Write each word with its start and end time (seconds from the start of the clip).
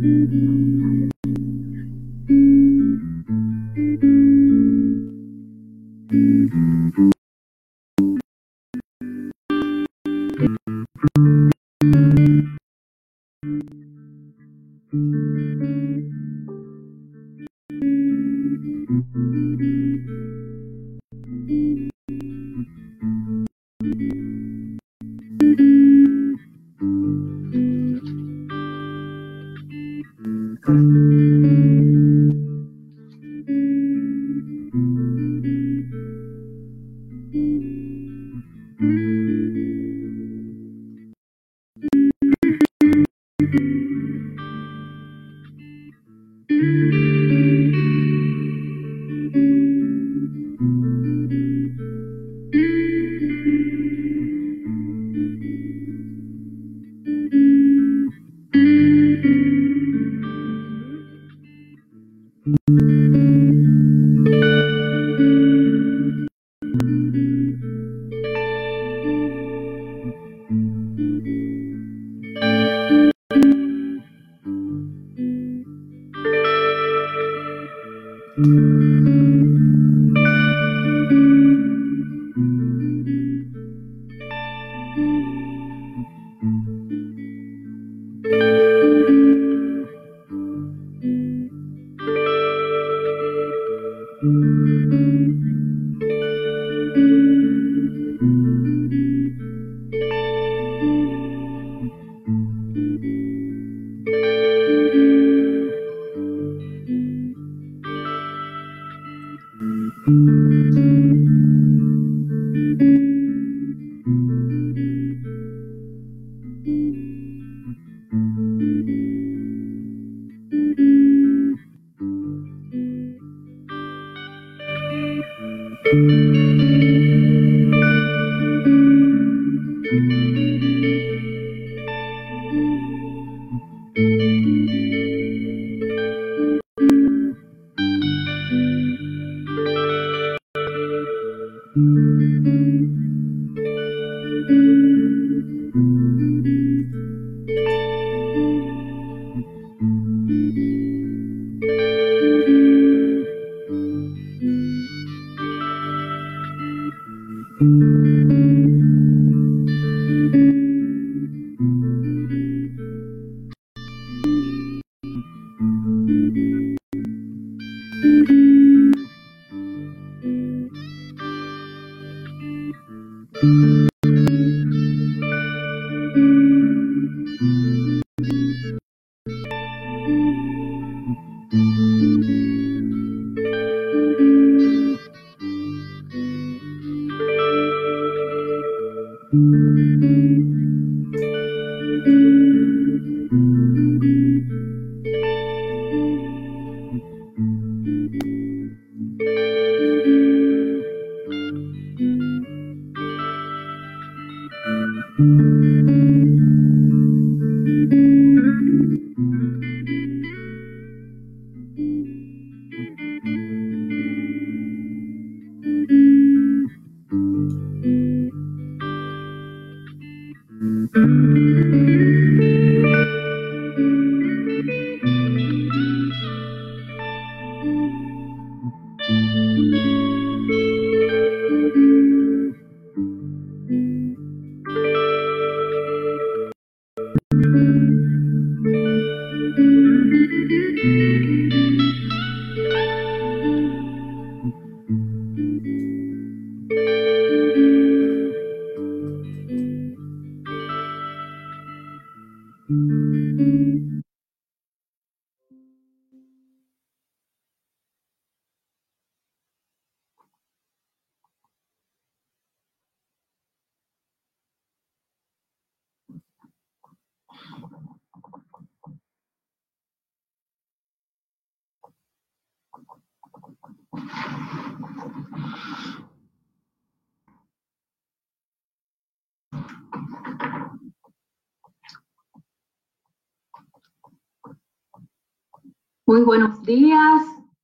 Mm-hmm. 0.00 0.79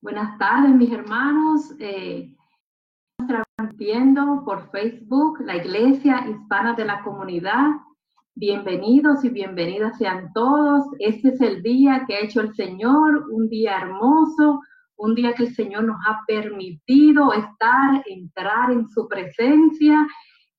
Buenas 0.01 0.37
tardes 0.37 0.73
mis 0.75 0.91
hermanos. 0.91 1.73
Eh, 1.79 2.33
transmitiendo 3.27 4.43
por 4.45 4.69
Facebook 4.71 5.39
la 5.41 5.57
Iglesia 5.57 6.27
Hispana 6.29 6.73
de 6.73 6.85
la 6.85 7.01
Comunidad 7.03 7.71
Bienvenidos 8.39 9.25
y 9.25 9.29
bienvenidas 9.29 9.97
sean 9.97 10.31
todos. 10.31 10.83
Este 10.99 11.29
es 11.29 11.41
el 11.41 11.63
día 11.63 12.03
que 12.07 12.15
ha 12.15 12.19
hecho 12.19 12.41
el 12.41 12.53
Señor, 12.53 13.25
un 13.31 13.49
día 13.49 13.79
hermoso, 13.79 14.61
un 14.95 15.15
día 15.15 15.33
que 15.33 15.45
el 15.45 15.55
Señor 15.55 15.85
nos 15.85 15.97
ha 16.07 16.19
permitido 16.27 17.33
estar, 17.33 18.03
entrar 18.05 18.69
en 18.69 18.87
su 18.89 19.07
presencia. 19.07 20.05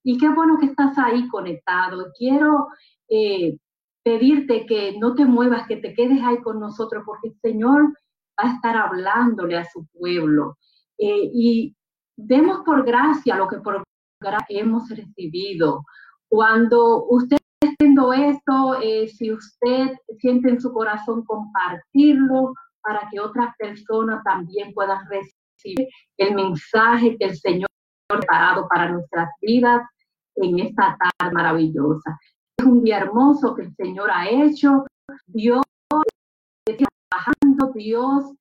Y 0.02 0.18
qué 0.18 0.28
bueno 0.28 0.58
que 0.58 0.66
estás 0.66 0.98
ahí 0.98 1.28
conectado. 1.28 2.06
Quiero 2.18 2.66
eh, 3.08 3.56
pedirte 4.02 4.66
que 4.66 4.98
no 4.98 5.14
te 5.14 5.24
muevas, 5.24 5.68
que 5.68 5.76
te 5.76 5.94
quedes 5.94 6.20
ahí 6.24 6.38
con 6.38 6.58
nosotros, 6.58 7.04
porque 7.06 7.28
el 7.28 7.38
Señor 7.40 7.94
va 8.38 8.50
a 8.50 8.54
estar 8.54 8.76
hablándole 8.76 9.56
a 9.56 9.64
su 9.64 9.86
pueblo. 9.86 10.56
Eh, 10.98 11.30
y 11.32 11.76
demos 12.16 12.60
por 12.64 12.84
gracia 12.84 13.36
lo 13.36 13.48
que 13.48 13.58
por 13.58 13.82
gracia 14.20 14.60
hemos 14.60 14.88
recibido. 14.88 15.84
Cuando 16.28 17.06
usted 17.06 17.38
haciendo 17.62 18.12
esto, 18.12 18.80
eh, 18.82 19.08
si 19.08 19.32
usted 19.32 19.92
siente 20.18 20.50
en 20.50 20.60
su 20.60 20.72
corazón 20.72 21.24
compartirlo 21.24 22.54
para 22.82 23.08
que 23.10 23.20
otras 23.20 23.54
personas 23.58 24.22
también 24.24 24.72
puedan 24.74 24.98
recibir 25.08 25.88
el 26.16 26.34
mensaje 26.34 27.16
que 27.18 27.26
el 27.26 27.36
Señor 27.36 27.68
ha 28.08 28.18
preparado 28.18 28.68
para 28.68 28.90
nuestras 28.90 29.28
vidas 29.40 29.82
en 30.36 30.58
esta 30.60 30.96
tarde 30.96 31.32
maravillosa. 31.32 32.18
Es 32.58 32.66
un 32.66 32.82
día 32.82 32.98
hermoso 32.98 33.54
que 33.54 33.62
el 33.62 33.74
Señor 33.74 34.10
ha 34.10 34.28
hecho. 34.28 34.84
Dios 35.26 35.62
está 35.62 35.67
Dios 37.74 38.32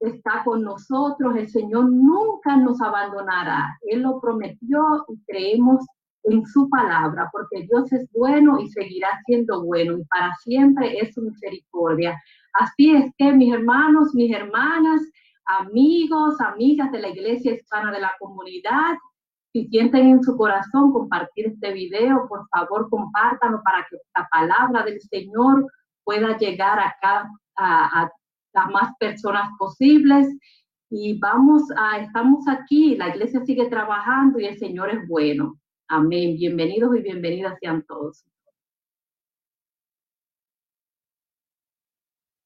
está 0.00 0.42
con 0.44 0.62
nosotros, 0.62 1.36
el 1.36 1.48
Señor 1.48 1.90
nunca 1.90 2.56
nos 2.56 2.80
abandonará. 2.80 3.78
Él 3.82 4.02
lo 4.02 4.20
prometió 4.20 5.04
y 5.08 5.18
creemos 5.26 5.84
en 6.24 6.44
su 6.46 6.68
palabra, 6.68 7.28
porque 7.32 7.66
Dios 7.66 7.92
es 7.92 8.10
bueno 8.12 8.58
y 8.58 8.68
seguirá 8.68 9.08
siendo 9.26 9.62
bueno 9.64 9.98
y 9.98 10.04
para 10.04 10.34
siempre 10.42 10.98
es 10.98 11.14
su 11.14 11.22
misericordia. 11.22 12.18
Así 12.54 12.94
es 12.94 13.12
que 13.18 13.32
mis 13.32 13.52
hermanos, 13.52 14.14
mis 14.14 14.34
hermanas, 14.34 15.02
amigos, 15.46 16.40
amigas 16.40 16.90
de 16.92 17.00
la 17.00 17.08
Iglesia 17.08 17.54
Hispana 17.54 17.92
de 17.92 18.00
la 18.00 18.12
Comunidad, 18.18 18.96
si 19.52 19.66
sienten 19.68 20.08
en 20.08 20.22
su 20.22 20.36
corazón 20.36 20.92
compartir 20.92 21.46
este 21.46 21.72
video, 21.72 22.26
por 22.28 22.48
favor 22.48 22.88
compártanlo 22.90 23.62
para 23.62 23.86
que 23.88 23.98
la 24.16 24.26
palabra 24.28 24.82
del 24.84 25.00
Señor 25.00 25.66
pueda 26.04 26.36
llegar 26.38 26.80
a, 26.80 26.94
cada, 27.00 27.30
a, 27.56 28.02
a 28.02 28.10
las 28.54 28.70
más 28.70 28.92
personas 28.98 29.50
posibles. 29.58 30.28
Y 30.90 31.18
vamos 31.18 31.62
a, 31.76 31.98
estamos 31.98 32.46
aquí, 32.48 32.96
la 32.96 33.08
iglesia 33.08 33.44
sigue 33.44 33.68
trabajando 33.68 34.38
y 34.38 34.46
el 34.46 34.58
Señor 34.58 34.90
es 34.90 35.06
bueno. 35.08 35.58
Amén. 35.88 36.36
Bienvenidos 36.36 36.96
y 36.96 37.02
bienvenidas 37.02 37.58
sean 37.60 37.82
todos. 37.82 38.24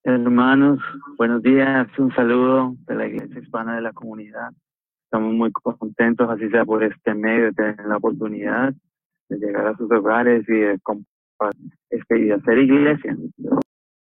Hermanos, 0.02 0.80
buenos 1.18 1.42
días. 1.42 1.86
Un 1.98 2.14
saludo 2.14 2.74
de 2.86 2.94
la 2.94 3.06
Iglesia 3.06 3.40
Hispana 3.40 3.76
de 3.76 3.82
la 3.82 3.92
Comunidad. 3.92 4.50
Estamos 5.04 5.34
muy 5.34 5.52
contentos, 5.52 6.30
así 6.30 6.48
sea 6.48 6.64
por 6.64 6.82
este 6.82 7.14
medio, 7.14 7.46
de 7.46 7.52
tener 7.52 7.86
la 7.86 7.98
oportunidad 7.98 8.72
de 9.28 9.36
llegar 9.36 9.66
a 9.66 9.76
sus 9.76 9.90
hogares 9.90 10.48
y 10.48 10.52
de 10.52 10.78
este, 11.90 12.26
y 12.26 12.30
hacer 12.30 12.58
iglesia. 12.58 13.16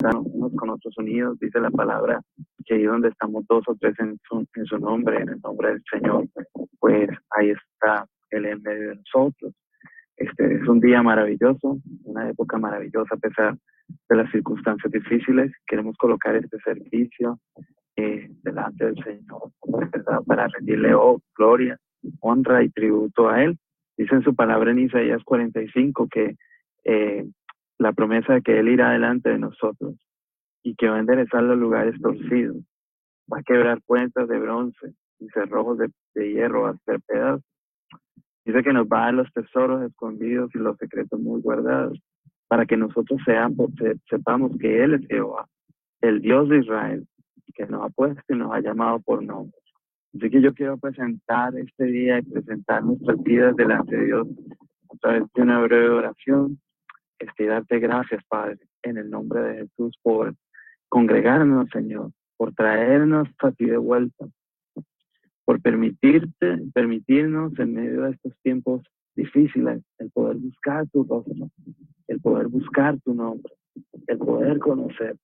Unos 0.02 0.52
con 0.54 0.70
otros 0.70 0.96
unidos, 0.96 1.38
dice 1.38 1.60
la 1.60 1.70
palabra, 1.70 2.20
que 2.64 2.74
ahí 2.74 2.84
donde 2.84 3.08
estamos 3.08 3.44
dos 3.46 3.62
o 3.66 3.74
tres 3.74 3.94
en 3.98 4.18
su, 4.26 4.46
en 4.54 4.64
su 4.64 4.78
nombre, 4.78 5.20
en 5.20 5.28
el 5.28 5.40
nombre 5.40 5.70
del 5.70 5.82
Señor, 5.90 6.26
pues 6.78 7.10
ahí 7.36 7.50
está 7.50 8.06
él 8.30 8.46
en 8.46 8.62
medio 8.62 8.90
de 8.90 8.96
nosotros. 8.96 9.54
Este 10.16 10.54
es 10.54 10.68
un 10.68 10.80
día 10.80 11.02
maravilloso, 11.02 11.78
una 12.04 12.28
época 12.30 12.58
maravillosa 12.58 13.14
a 13.14 13.18
pesar 13.18 13.56
de 14.08 14.16
las 14.16 14.30
circunstancias 14.30 14.90
difíciles. 14.90 15.52
Queremos 15.66 15.96
colocar 15.96 16.34
este 16.36 16.58
servicio 16.60 17.38
eh, 17.96 18.28
delante 18.42 18.86
del 18.86 19.02
Señor 19.02 19.50
para 20.26 20.46
rendirle 20.48 20.94
oh, 20.94 21.20
gloria, 21.36 21.78
honra 22.20 22.62
y 22.62 22.70
tributo 22.70 23.28
a 23.28 23.42
Él. 23.42 23.58
Dice 23.96 24.14
en 24.14 24.22
su 24.22 24.34
palabra 24.34 24.70
en 24.70 24.78
Isaías 24.78 25.22
45 25.24 26.08
que 26.08 26.36
eh, 26.84 27.26
la 27.80 27.92
promesa 27.92 28.34
de 28.34 28.42
que 28.42 28.58
Él 28.58 28.68
irá 28.68 28.90
delante 28.90 29.30
de 29.30 29.38
nosotros 29.38 29.96
y 30.62 30.74
que 30.74 30.88
va 30.88 30.96
a 30.96 31.00
enderezar 31.00 31.42
los 31.42 31.58
lugares 31.58 32.00
torcidos, 32.00 32.58
va 33.32 33.38
a 33.38 33.42
quebrar 33.42 33.80
puertas 33.86 34.28
de 34.28 34.38
bronce 34.38 34.94
y 35.18 35.28
cerrojos 35.30 35.78
de, 35.78 36.32
hierro, 36.32 36.66
a 36.66 36.70
hacer 36.70 37.00
pedazos 37.06 37.44
Dice 38.44 38.62
que 38.62 38.72
nos 38.72 38.86
va 38.86 39.02
a 39.02 39.04
dar 39.06 39.14
los 39.14 39.32
tesoros 39.32 39.82
escondidos 39.82 40.50
y 40.54 40.58
los 40.58 40.76
secretos 40.76 41.20
muy 41.20 41.40
guardados, 41.40 41.98
para 42.48 42.66
que 42.66 42.76
nosotros 42.76 43.20
seamos, 43.24 43.70
sepamos 44.08 44.52
que 44.58 44.82
Él 44.82 44.94
es 44.94 45.06
Jehová, 45.08 45.46
el 46.00 46.20
Dios 46.20 46.48
de 46.48 46.58
Israel, 46.58 47.06
que 47.54 47.66
nos 47.66 47.84
ha 47.84 47.88
puesto 47.90 48.22
y 48.28 48.36
nos 48.36 48.52
ha 48.52 48.60
llamado 48.60 49.00
por 49.00 49.22
nombre. 49.22 49.56
Así 50.14 50.30
que 50.30 50.40
yo 50.40 50.52
quiero 50.52 50.78
presentar 50.78 51.56
este 51.56 51.84
día 51.84 52.18
y 52.18 52.22
presentar 52.22 52.82
nuestras 52.82 53.22
vidas 53.22 53.54
delante 53.56 53.96
de 53.96 54.06
Dios 54.06 54.28
a 54.90 54.96
través 54.96 55.22
de 55.32 55.42
una 55.42 55.60
breve 55.60 55.88
oración. 55.90 56.58
Este, 57.20 57.46
darte 57.46 57.78
gracias, 57.78 58.24
Padre, 58.28 58.58
en 58.82 58.96
el 58.96 59.10
nombre 59.10 59.42
de 59.42 59.58
Jesús, 59.58 59.94
por 60.02 60.34
congregarnos, 60.88 61.68
Señor, 61.70 62.12
por 62.38 62.54
traernos 62.54 63.28
a 63.40 63.52
ti 63.52 63.66
de 63.66 63.76
vuelta, 63.76 64.26
por 65.44 65.60
permitirte, 65.60 66.62
permitirnos 66.72 67.58
en 67.58 67.74
medio 67.74 68.02
de 68.02 68.12
estos 68.12 68.32
tiempos 68.42 68.82
difíciles 69.14 69.82
el 69.98 70.10
poder 70.12 70.38
buscar 70.38 70.88
tu 70.88 71.04
rostro, 71.04 71.50
el 72.08 72.20
poder 72.20 72.48
buscar 72.48 72.98
tu 73.00 73.12
nombre, 73.12 73.52
el 74.06 74.18
poder 74.18 74.58
conocerte. 74.58 75.20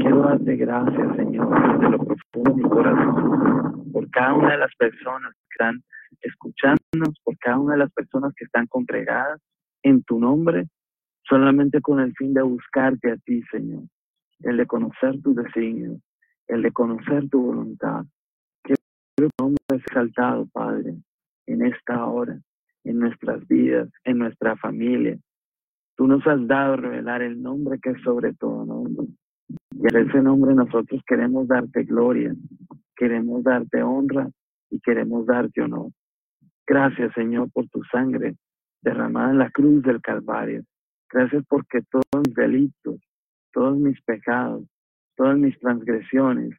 Quiero 0.00 0.20
darte 0.20 0.56
gracias, 0.56 1.16
Señor, 1.16 1.78
desde 1.78 1.90
lo 1.92 2.04
profundo 2.04 2.50
de 2.50 2.62
mi 2.62 2.68
corazón, 2.68 3.90
por 3.90 4.10
cada 4.10 4.34
una 4.34 4.52
de 4.52 4.58
las 4.58 4.74
personas 4.76 5.32
que 5.32 5.46
están 5.52 5.82
escuchándonos, 6.20 7.18
por 7.24 7.38
cada 7.38 7.58
una 7.58 7.72
de 7.72 7.78
las 7.78 7.92
personas 7.92 8.34
que 8.36 8.44
están 8.44 8.66
congregadas 8.66 9.40
en 9.82 10.02
tu 10.02 10.18
nombre, 10.18 10.66
solamente 11.24 11.80
con 11.80 12.00
el 12.00 12.14
fin 12.14 12.34
de 12.34 12.42
buscarte 12.42 13.12
a 13.12 13.16
ti, 13.16 13.42
Señor, 13.50 13.84
el 14.40 14.56
de 14.56 14.66
conocer 14.66 15.20
tus 15.22 15.36
designios, 15.36 16.00
el 16.48 16.62
de 16.62 16.72
conocer 16.72 17.28
tu 17.28 17.42
voluntad, 17.42 18.04
tu 19.20 19.28
nombre 19.38 19.62
es 19.68 19.82
exaltado, 19.82 20.46
Padre, 20.52 20.94
en 21.46 21.62
esta 21.62 22.06
hora, 22.06 22.40
en 22.84 22.98
nuestras 22.98 23.46
vidas, 23.46 23.90
en 24.04 24.18
nuestra 24.18 24.56
familia. 24.56 25.18
Tú 25.96 26.06
nos 26.06 26.26
has 26.26 26.46
dado 26.46 26.76
revelar 26.76 27.20
el 27.20 27.42
nombre 27.42 27.78
que 27.82 27.90
es 27.90 28.00
sobre 28.02 28.32
todo 28.32 28.64
nombre. 28.64 29.06
Y 29.72 29.94
en 29.94 30.08
ese 30.08 30.22
nombre 30.22 30.54
nosotros 30.54 31.02
queremos 31.06 31.46
darte 31.48 31.84
gloria, 31.84 32.34
queremos 32.96 33.42
darte 33.42 33.82
honra 33.82 34.30
y 34.70 34.80
queremos 34.80 35.26
darte 35.26 35.60
honor. 35.60 35.90
Gracias, 36.66 37.12
Señor, 37.14 37.50
por 37.52 37.68
tu 37.68 37.82
sangre 37.84 38.36
derramada 38.80 39.32
en 39.32 39.38
la 39.38 39.50
cruz 39.50 39.82
del 39.82 40.00
Calvario. 40.00 40.62
Gracias 41.12 41.44
porque 41.48 41.80
todos 41.90 42.04
mis 42.26 42.34
delitos, 42.34 43.00
todos 43.52 43.76
mis 43.78 44.00
pecados, 44.02 44.64
todas 45.16 45.36
mis 45.38 45.58
transgresiones 45.58 46.56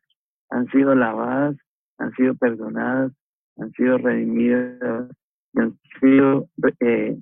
han 0.50 0.68
sido 0.68 0.94
lavadas 0.94 1.56
han 2.02 2.12
sido 2.14 2.36
perdonadas, 2.36 3.14
han 3.58 3.72
sido 3.74 3.98
redimidas, 4.00 5.10
han 5.56 5.78
sido 6.00 6.50
eh, 6.80 7.18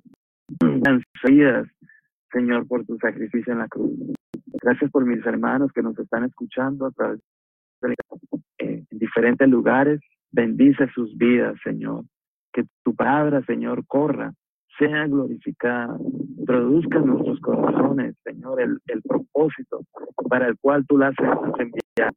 Señor, 2.32 2.68
por 2.68 2.86
tu 2.86 2.98
sacrificio 2.98 3.54
en 3.54 3.60
la 3.60 3.68
cruz. 3.68 3.92
Gracias 4.62 4.90
por 4.92 5.06
mis 5.06 5.26
hermanos 5.26 5.72
que 5.74 5.82
nos 5.82 5.98
están 6.00 6.24
escuchando 6.24 6.86
a 6.86 6.92
través 6.92 7.20
de 7.82 7.94
eh, 8.60 8.86
en 8.90 9.00
diferentes 9.00 9.50
lugares. 9.50 10.00
Bendice 10.32 10.88
sus 10.94 11.18
vidas, 11.18 11.56
Señor. 11.64 12.06
Que 12.54 12.64
tu 12.84 12.96
palabra, 12.96 13.44
Señor, 13.46 13.86
corra, 13.86 14.34
sea 14.80 15.06
glorificada, 15.08 15.98
produzca 16.46 16.98
en 16.98 17.06
nuestros 17.06 17.40
corazones, 17.42 18.16
Señor, 18.24 18.62
el, 18.62 18.80
el 18.88 19.02
propósito 19.04 19.86
para 20.30 20.48
el 20.48 20.58
cual 20.60 20.86
tú 20.88 20.98
la 20.98 21.10
has 21.10 21.16
enviado 21.60 22.16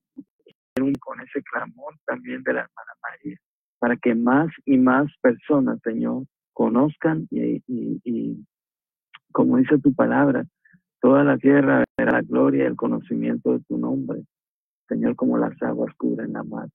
con 1.00 1.20
ese 1.20 1.42
clamor 1.42 1.94
también 2.06 2.42
de 2.42 2.54
la 2.54 2.60
hermana 2.60 2.92
María, 3.02 3.36
para 3.78 3.96
que 3.96 4.14
más 4.14 4.48
y 4.64 4.78
más 4.78 5.12
personas, 5.20 5.78
Señor, 5.84 6.24
conozcan 6.52 7.26
y, 7.30 7.62
y, 7.66 8.46
como 9.32 9.58
dice 9.58 9.78
tu 9.78 9.94
palabra, 9.94 10.44
toda 11.00 11.24
la 11.24 11.36
tierra 11.38 11.84
verá 11.96 12.12
la 12.12 12.22
gloria 12.22 12.64
y 12.64 12.66
el 12.66 12.76
conocimiento 12.76 13.52
de 13.52 13.60
tu 13.68 13.78
nombre, 13.78 14.22
Señor, 14.88 15.16
como 15.16 15.38
las 15.38 15.60
aguas 15.62 15.94
cubren 15.96 16.32
la 16.32 16.42
mar. 16.42 16.68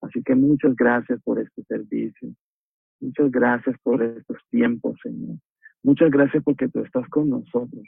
Así 0.00 0.22
que 0.22 0.34
muchas 0.34 0.74
gracias 0.74 1.20
por 1.22 1.38
este 1.38 1.62
servicio. 1.64 2.30
Muchas 3.00 3.30
gracias 3.30 3.76
por 3.82 4.02
estos 4.02 4.38
tiempos, 4.50 4.98
Señor. 5.02 5.36
Muchas 5.82 6.10
gracias 6.10 6.42
porque 6.44 6.68
tú 6.68 6.80
estás 6.80 7.08
con 7.08 7.30
nosotros 7.30 7.82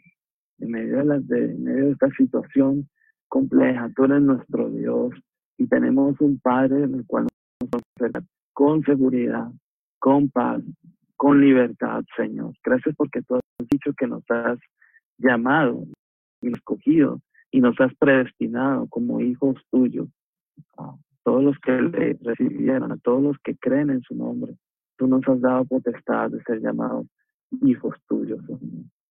en 0.58 0.70
medio 0.70 1.04
de, 1.04 1.90
esta 1.90 2.08
situación 2.10 2.88
compleja. 3.28 3.90
Tú 3.94 4.04
eres 4.04 4.22
nuestro 4.22 4.70
Dios 4.70 5.10
y 5.58 5.66
tenemos 5.66 6.18
un 6.20 6.38
Padre 6.38 6.84
en 6.84 6.94
el 6.94 7.06
cual 7.06 7.26
nos 7.60 8.24
con 8.54 8.82
seguridad, 8.84 9.50
con 9.98 10.28
paz, 10.28 10.62
con 11.16 11.40
libertad, 11.40 12.02
Señor. 12.16 12.54
Gracias 12.64 12.94
porque 12.96 13.22
tú 13.22 13.36
has 13.36 13.68
dicho 13.70 13.92
que 13.94 14.06
nos 14.06 14.22
has 14.30 14.58
llamado 15.18 15.84
y 16.40 16.52
escogido 16.52 17.20
y 17.50 17.60
nos 17.60 17.78
has 17.80 17.94
predestinado 17.96 18.86
como 18.88 19.20
hijos 19.20 19.56
tuyos. 19.70 20.08
A 20.76 20.96
todos 21.22 21.42
los 21.44 21.58
que 21.60 21.72
le 21.72 22.18
recibieron, 22.22 22.92
a 22.92 22.96
todos 22.96 23.22
los 23.22 23.36
que 23.44 23.56
creen 23.56 23.90
en 23.90 24.02
su 24.02 24.14
nombre, 24.14 24.54
tú 25.02 25.08
nos 25.08 25.26
has 25.26 25.40
dado 25.40 25.64
potestad 25.64 26.30
de 26.30 26.40
ser 26.44 26.60
llamados 26.60 27.08
hijos 27.62 27.96
tuyos, 28.06 28.38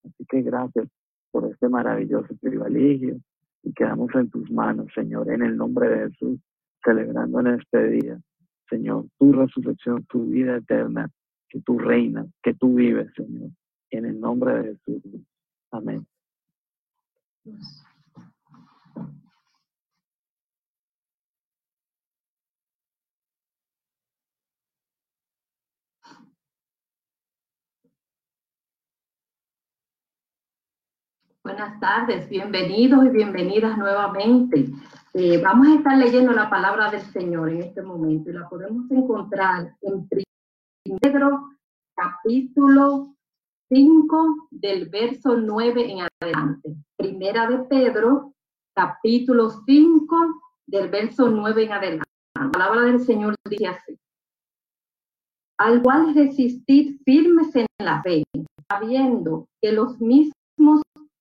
Así 0.05 0.25
que 0.29 0.41
gracias 0.41 0.87
por 1.31 1.51
este 1.51 1.67
maravilloso 1.67 2.33
privilegio 2.37 3.19
y 3.61 3.73
quedamos 3.73 4.09
en 4.15 4.29
tus 4.29 4.49
manos, 4.49 4.87
Señor, 4.95 5.29
en 5.29 5.43
el 5.43 5.57
nombre 5.57 5.89
de 5.89 6.09
Jesús, 6.09 6.39
celebrando 6.81 7.41
en 7.41 7.47
este 7.47 7.89
día, 7.89 8.21
Señor, 8.69 9.07
tu 9.19 9.33
resurrección, 9.33 10.05
tu 10.05 10.27
vida 10.27 10.55
eterna, 10.55 11.09
que 11.49 11.59
tú 11.59 11.77
reinas, 11.77 12.27
que 12.41 12.53
tú 12.53 12.75
vives, 12.75 13.11
Señor, 13.13 13.49
en 13.89 14.05
el 14.05 14.17
nombre 14.17 14.63
de 14.63 14.77
Jesús. 14.85 15.21
Amén. 15.71 16.07
Buenas 31.43 31.79
tardes, 31.79 32.29
bienvenidos 32.29 33.03
y 33.03 33.09
bienvenidas 33.09 33.75
nuevamente. 33.75 34.67
Eh, 35.15 35.41
vamos 35.41 35.69
a 35.69 35.75
estar 35.75 35.97
leyendo 35.97 36.33
la 36.33 36.51
palabra 36.51 36.91
del 36.91 37.01
Señor 37.01 37.49
en 37.49 37.63
este 37.63 37.81
momento 37.81 38.29
y 38.29 38.33
la 38.33 38.47
podemos 38.47 38.91
encontrar 38.91 39.75
en 39.81 40.07
Pedro 40.99 41.49
capítulo 41.95 43.15
5 43.69 44.49
del 44.51 44.87
verso 44.89 45.35
9 45.35 45.91
en 45.91 46.07
adelante. 46.21 46.75
Primera 46.95 47.47
de 47.47 47.57
Pedro 47.63 48.35
capítulo 48.75 49.49
5 49.65 50.15
del 50.67 50.89
verso 50.89 51.27
9 51.27 51.63
en 51.63 51.71
adelante. 51.71 52.09
La 52.35 52.51
palabra 52.51 52.81
del 52.81 52.99
Señor 52.99 53.33
dice 53.49 53.65
así. 53.65 53.97
Al 55.57 55.81
cual 55.81 56.13
resistid 56.13 56.99
firmes 57.03 57.55
en 57.55 57.65
la 57.79 58.03
fe, 58.03 58.23
sabiendo 58.69 59.47
que 59.59 59.71
los 59.71 59.99
mismos 59.99 60.35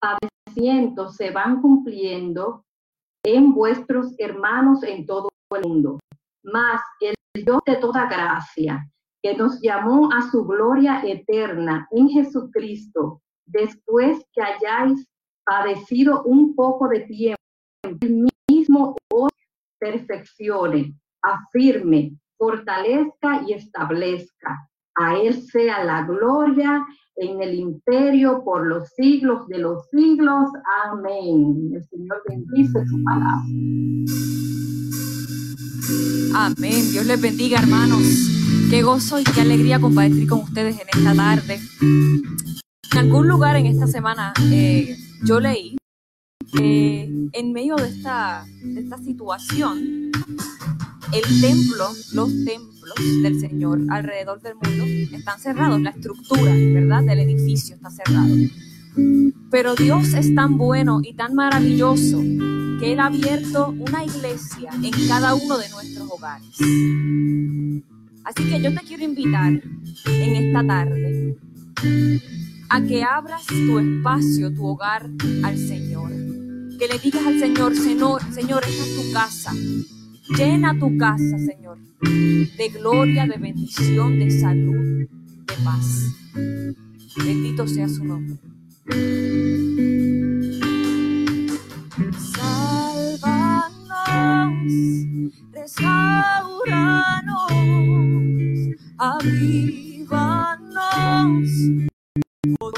padecimientos 0.00 1.16
se 1.16 1.30
van 1.30 1.60
cumpliendo 1.60 2.64
en 3.24 3.52
vuestros 3.52 4.14
hermanos 4.18 4.82
en 4.82 5.06
todo 5.06 5.28
el 5.54 5.68
mundo. 5.68 6.00
Mas 6.42 6.80
el 7.00 7.14
Dios 7.44 7.60
de 7.66 7.76
toda 7.76 8.06
gracia, 8.06 8.88
que 9.22 9.36
nos 9.36 9.60
llamó 9.60 10.10
a 10.12 10.22
su 10.30 10.44
gloria 10.44 11.02
eterna 11.04 11.86
en 11.90 12.08
Jesucristo, 12.08 13.20
después 13.46 14.24
que 14.32 14.42
hayáis 14.42 15.06
padecido 15.44 16.22
un 16.24 16.54
poco 16.54 16.88
de 16.88 17.00
tiempo, 17.00 17.42
el 17.82 18.26
mismo 18.48 18.96
os 19.12 19.30
perfeccione, 19.78 20.94
afirme, 21.22 22.12
fortalezca 22.38 23.42
y 23.46 23.52
establezca. 23.52 24.69
A 25.00 25.16
Él 25.16 25.42
sea 25.50 25.82
la 25.82 26.02
gloria 26.02 26.86
en 27.16 27.42
el 27.42 27.54
imperio 27.54 28.42
por 28.44 28.66
los 28.66 28.90
siglos 28.90 29.48
de 29.48 29.58
los 29.58 29.88
siglos. 29.88 30.50
Amén. 30.84 31.70
El 31.74 31.82
Señor 31.84 32.22
bendice 32.28 32.84
su 32.86 33.02
palabra. 33.02 33.42
Amén. 36.34 36.90
Dios 36.90 37.06
les 37.06 37.18
bendiga, 37.18 37.60
hermanos. 37.60 38.02
Qué 38.68 38.82
gozo 38.82 39.18
y 39.18 39.24
qué 39.24 39.40
alegría 39.40 39.80
compartir 39.80 40.28
con 40.28 40.40
ustedes 40.40 40.78
en 40.78 40.86
esta 40.92 41.14
tarde. 41.14 41.60
En 41.80 42.98
algún 42.98 43.26
lugar 43.26 43.56
en 43.56 43.66
esta 43.66 43.86
semana 43.86 44.34
eh, 44.52 44.98
yo 45.24 45.40
leí 45.40 45.78
que 46.52 47.10
en 47.32 47.52
medio 47.52 47.76
de 47.76 47.88
esta, 47.88 48.44
de 48.62 48.80
esta 48.80 48.98
situación, 48.98 50.10
el 51.12 51.40
templo, 51.40 51.88
los 52.12 52.28
templos, 52.44 52.79
del 53.22 53.40
Señor 53.40 53.80
alrededor 53.90 54.40
del 54.40 54.54
mundo 54.54 54.84
están 55.16 55.40
cerrados, 55.40 55.80
la 55.80 55.90
estructura, 55.90 56.52
¿verdad?, 56.52 57.02
del 57.04 57.20
edificio 57.20 57.76
está 57.76 57.90
cerrado. 57.90 58.34
Pero 59.50 59.74
Dios 59.74 60.14
es 60.14 60.34
tan 60.34 60.56
bueno 60.56 61.00
y 61.02 61.14
tan 61.14 61.34
maravilloso 61.34 62.18
que 62.80 62.92
Él 62.92 63.00
ha 63.00 63.06
abierto 63.06 63.74
una 63.78 64.04
iglesia 64.04 64.70
en 64.82 65.08
cada 65.08 65.34
uno 65.34 65.58
de 65.58 65.68
nuestros 65.68 66.08
hogares. 66.10 66.56
Así 68.24 68.44
que 68.48 68.60
yo 68.62 68.74
te 68.74 68.86
quiero 68.86 69.04
invitar 69.04 69.52
en 70.06 70.36
esta 70.36 70.66
tarde 70.66 71.36
a 72.68 72.82
que 72.82 73.02
abras 73.02 73.46
tu 73.46 73.78
espacio, 73.78 74.54
tu 74.54 74.66
hogar 74.66 75.10
al 75.42 75.58
Señor. 75.58 76.10
Que 76.78 76.88
le 76.88 76.98
digas 76.98 77.26
al 77.26 77.38
Señor, 77.38 77.76
Señor, 77.76 78.22
Señor, 78.32 78.62
esta 78.64 78.84
es 78.84 78.96
tu 78.96 79.12
casa. 79.12 79.52
Llena 80.36 80.78
tu 80.78 80.96
casa, 80.96 81.38
Señor, 81.38 81.78
de 82.02 82.68
gloria, 82.72 83.26
de 83.26 83.36
bendición, 83.38 84.18
de 84.18 84.30
salud, 84.30 85.08
de 85.46 85.54
paz. 85.64 86.14
Bendito 87.16 87.66
sea 87.66 87.88
su 87.88 88.04
nombre. 88.04 88.36
Sálvanos, 92.18 93.72
restauranos, 95.52 96.52
avívanos. 98.98 100.20
Oh, 102.60 102.72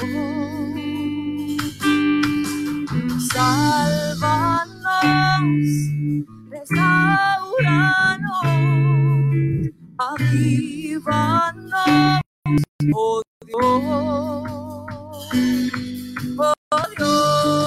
Sálvanos, 3.31 4.75
restauranos, 6.49 7.32
avívanos, 9.99 11.71
oh 12.93 13.21
Dios, 13.45 13.83
oh 16.39 17.62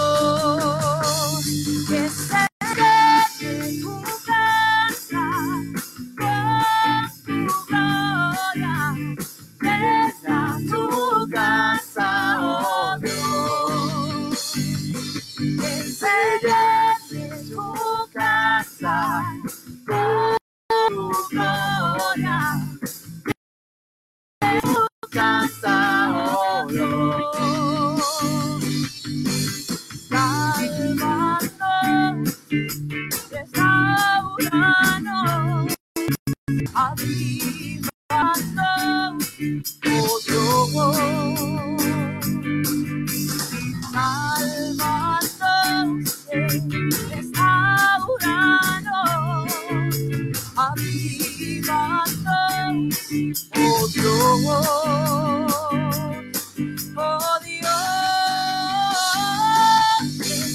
tu 21.36 21.42
gloria, 21.42 22.40
tu 24.62 24.86
casa, 25.10 25.76
oh 26.34 26.66
Dios. 26.68 28.02
Sálvanos, 30.08 31.44
restauranos, 33.30 35.74
avívanos, 36.74 37.90
oh 39.86 40.18
Dios. 40.26 41.85
Oh 53.56 53.88
Dios. 53.88 54.44
Oh 56.96 57.38
Dios, 57.44 57.70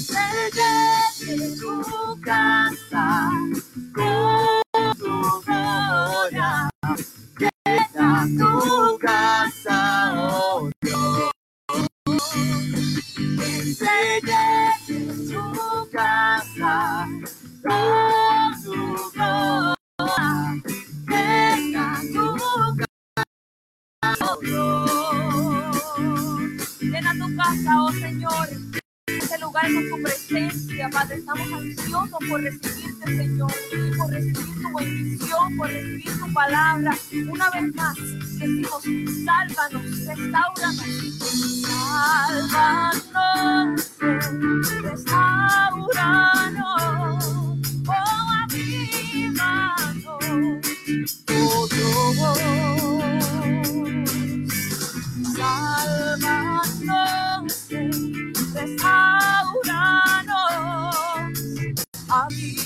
que 0.08 0.50
llene 0.56 1.56
tu 1.56 2.20
casa 2.22 3.30
con 3.94 4.94
tu 4.98 5.42
gloria. 5.46 6.70
Llena 7.38 8.26
tu 8.38 8.98
casa, 8.98 9.78
oh 10.30 10.70
Dios. 10.82 11.30
Se 13.76 14.20
llene 14.22 15.00
tu 15.28 15.42
casa 15.92 17.08
con 17.62 18.62
gloria. 19.12 19.81
Casa, 27.52 27.82
oh 27.82 27.92
lugar 27.92 29.40
lugar 29.40 29.64
con 29.64 29.88
tu 29.88 30.02
presencia, 30.02 30.88
Padre. 30.90 31.16
Estamos 31.16 31.52
ansiosos 31.52 32.18
por 32.28 32.40
recibirte, 32.40 33.16
Señor, 33.16 33.52
por 33.98 34.10
recibir 34.10 34.62
tu 34.62 34.74
bendición, 34.78 35.56
por 35.56 35.68
recibir 35.68 36.18
tu 36.18 36.32
palabra. 36.32 36.96
Una 37.30 37.50
vez 37.50 37.74
más, 37.74 37.96
decimos, 38.38 38.82
sálvanos, 39.24 40.06
restauranos. 40.06 40.86
Sálvanos, 42.42 43.90
restauranos, 44.82 45.18
avívanos, 62.12 62.61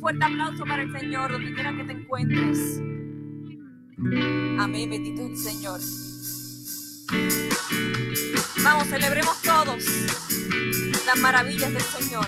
Fuerte 0.00 0.24
aplauso 0.24 0.64
para 0.64 0.82
el 0.82 0.92
Señor, 0.98 1.32
donde 1.32 1.52
quiera 1.54 1.76
que 1.76 1.84
te 1.84 1.92
encuentres. 1.92 2.80
Amén, 4.58 4.90
bendito 4.90 5.26
el 5.26 5.36
Señor. 5.36 5.80
Vamos, 8.62 8.88
celebremos 8.88 9.42
todos 9.42 9.84
las 11.06 11.18
maravillas 11.18 11.72
del 11.72 11.82
Señor. 11.82 12.26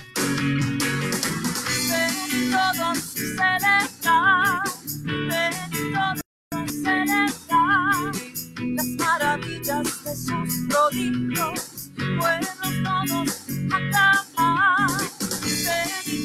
Ven 1.90 2.50
todos 2.50 2.98
celebrar, 2.98 4.62
ven 5.04 5.92
todos 5.92 6.72
celebrar 6.72 8.12
las 8.58 8.86
maravillas 8.86 10.04
de 10.04 10.16
sus 10.16 10.66
prodigios, 10.68 11.90
pueblos 11.96 12.72
todos 12.82 13.28
aclamar, 13.72 14.90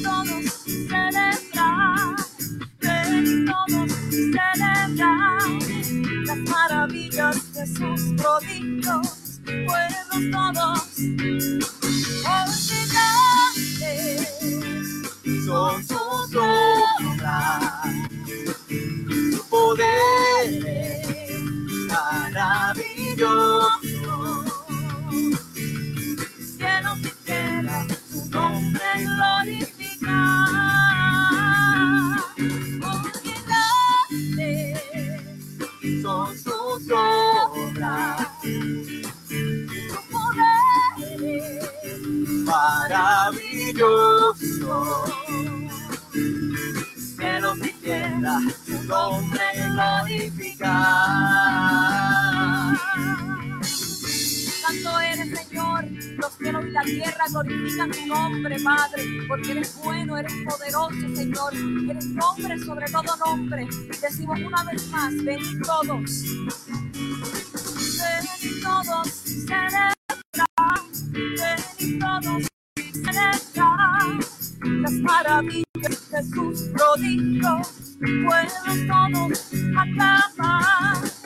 todos 0.06 0.46
celebrar, 0.88 2.16
ven 2.80 3.44
todos 3.44 3.92
celebrar 4.08 5.40
las 6.26 6.38
maravillas 6.48 7.36
de 7.54 7.66
sus 7.66 8.00
prodigios, 8.16 9.40
pueblos 9.44 10.22
todos 10.32 10.80
olvidantes. 12.36 13.46
son 15.44 15.76
sus 15.86 16.36
obras, 16.36 17.62
su 19.32 19.42
poder 19.50 20.48
maravilloso. 21.88 23.34
Cielos 26.56 26.98
y 27.02 27.10
tierra, 27.24 27.78
su 28.10 28.18
nombre 28.30 28.88
glorificar. 28.94 29.45
Nombre, 58.06 58.56
Padre, 58.60 59.04
porque 59.28 59.52
eres 59.52 59.76
bueno, 59.76 60.16
eres 60.16 60.32
poderoso, 60.48 61.14
Señor. 61.14 61.54
Eres 61.90 62.06
nombre 62.06 62.58
sobre 62.58 62.86
todo 62.86 63.16
nombre. 63.16 63.66
Decimos 64.00 64.40
una 64.40 64.64
vez 64.64 64.88
más, 64.88 65.14
venid 65.24 65.62
todos. 65.62 66.10
Venid 67.98 68.62
todos, 68.62 69.08
celebrar. 69.08 69.94
Venid 71.12 72.00
todos, 72.00 72.48
celebrar. 72.92 74.18
Las 74.62 74.92
maravillas 74.92 76.10
de 76.10 76.22
sus 76.34 76.62
prodigios. 76.68 77.96
Pueblos 77.98 78.86
todos 78.88 79.52
aclamar. 79.76 81.25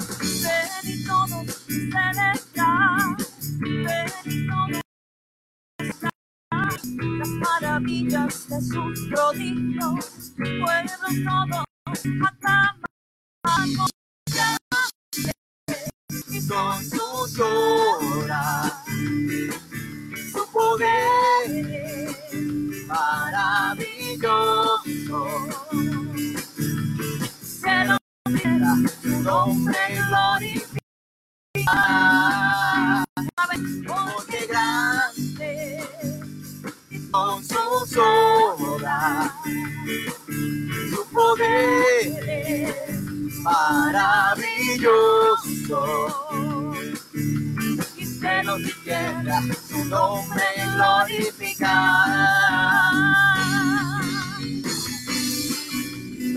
Maravillas 8.10 8.48
de 8.48 8.60
sus 8.60 9.06
prodigios, 9.08 10.32
pueblos 10.36 11.14
todos 11.24 11.64
aclamamos 12.26 13.90
Son 16.46 16.84
sus 16.84 17.38
obras, 17.38 18.72
su 20.32 20.42
poder 20.52 22.16
maravilloso. 22.88 24.40
cielo 27.42 27.96
Tierra, 28.24 28.74
su 29.02 29.22
nombre 29.22 29.78
glorificar. 30.08 30.70
Porque 33.86 34.46
grande 34.46 35.80
obras, 37.12 39.32
su 40.90 41.06
poder 41.12 42.28
es 42.28 43.38
maravilloso. 43.40 44.86
Y 47.96 48.06
cielos 48.06 48.60
y 48.60 48.72
tierra, 48.84 49.42
su 49.68 49.84
nombre 49.86 50.44
glorificar. 50.74 51.70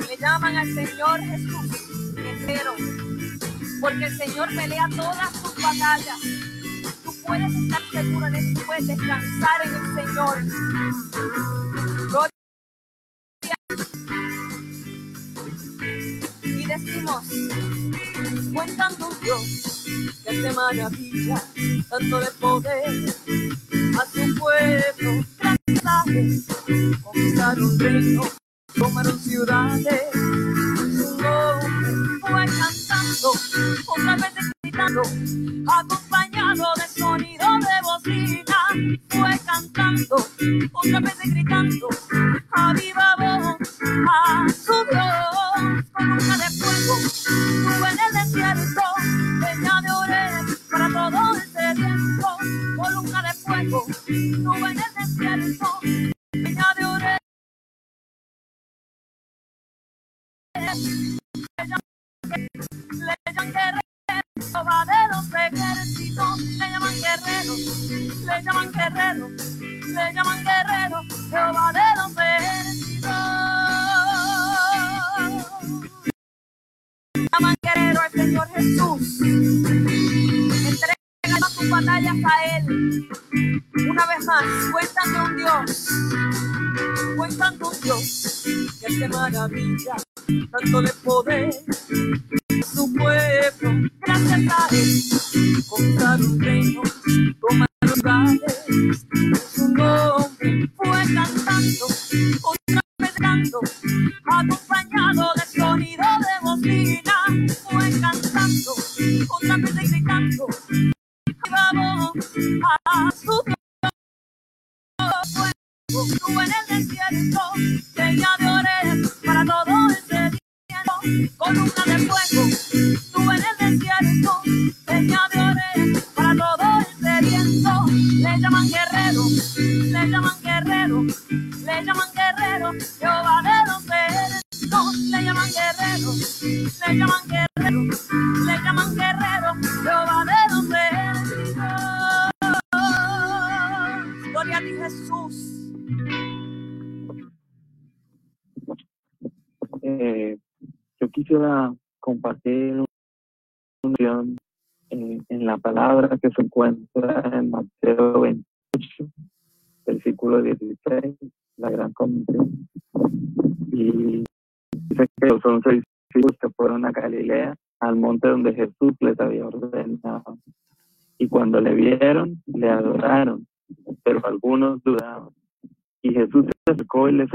Le 0.07 0.17
llaman 0.19 0.57
al 0.57 0.73
Señor 0.73 1.19
Jesús 1.21 2.15
guerrero, 2.15 2.73
porque 3.81 4.05
el 4.05 4.17
Señor 4.17 4.47
pelea 4.55 4.87
todas 4.95 5.29
sus 5.41 5.55
batallas. 5.61 6.19
Puedes 7.25 7.53
estar 7.53 7.81
seguro 7.91 8.27
en 8.27 8.35
eso, 8.35 8.65
puedes 8.65 8.87
descansar 8.87 9.61
en 9.65 9.75
el 9.75 9.95
Señor. 9.95 10.37
Y 16.43 16.65
decimos, 16.65 17.23
cuentando 18.53 19.07
un 19.07 19.19
Dios 19.21 19.85
que 20.23 20.29
hace 20.29 20.51
maravilla, 20.53 21.43
dándole 21.89 22.27
poder 22.39 23.15
a 23.99 24.05
su 24.05 24.35
pueblo. 24.35 25.25
Grandes 25.65 26.45
conquistaron 27.03 27.79
reino, 27.79 28.23
tomaron 28.75 29.19
ciudades. 29.19 30.01
Su 30.13 31.17
nombre 31.17 31.82
fue 32.27 32.45
cantando, 32.45 33.31
otra 33.85 34.15
vez 34.15 34.33
gritando, 34.63 35.01
acompañado 35.67 36.65
de 36.75 36.87
sonido 37.01 37.45
de 37.59 37.77
bocina. 37.83 38.57
Fue 39.09 39.39
cantando, 39.45 40.15
otra 40.71 40.99
vez 41.01 41.17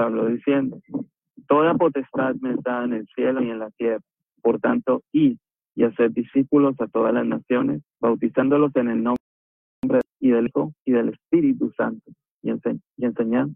habló 0.09 0.27
diciendo, 0.27 0.81
Toda 1.49 1.75
potestad 1.75 2.35
me 2.43 2.53
está 2.53 2.85
en 2.85 2.93
el 2.93 3.07
cielo 3.15 3.43
y 3.43 3.51
en 3.51 3.59
la 3.59 3.71
tierra. 3.71 4.03
Por 4.43 4.61
tanto, 4.61 5.03
id 5.13 5.39
y 5.75 5.85
hacer 5.85 6.13
discípulos 6.13 6.75
a 6.81 6.89
todas 6.89 7.15
las 7.15 7.25
naciones, 7.25 7.83
bautizándolos 8.01 8.75
en 8.77 8.89
el 8.89 9.03
nombre 9.03 10.01
y 10.21 10.31
del 10.31 10.49
Hijo 10.49 10.73
y 10.85 10.93
del 10.93 11.11
Espíritu 11.11 11.73
Santo, 11.77 12.11
y 12.43 12.51
enseñando 12.51 13.55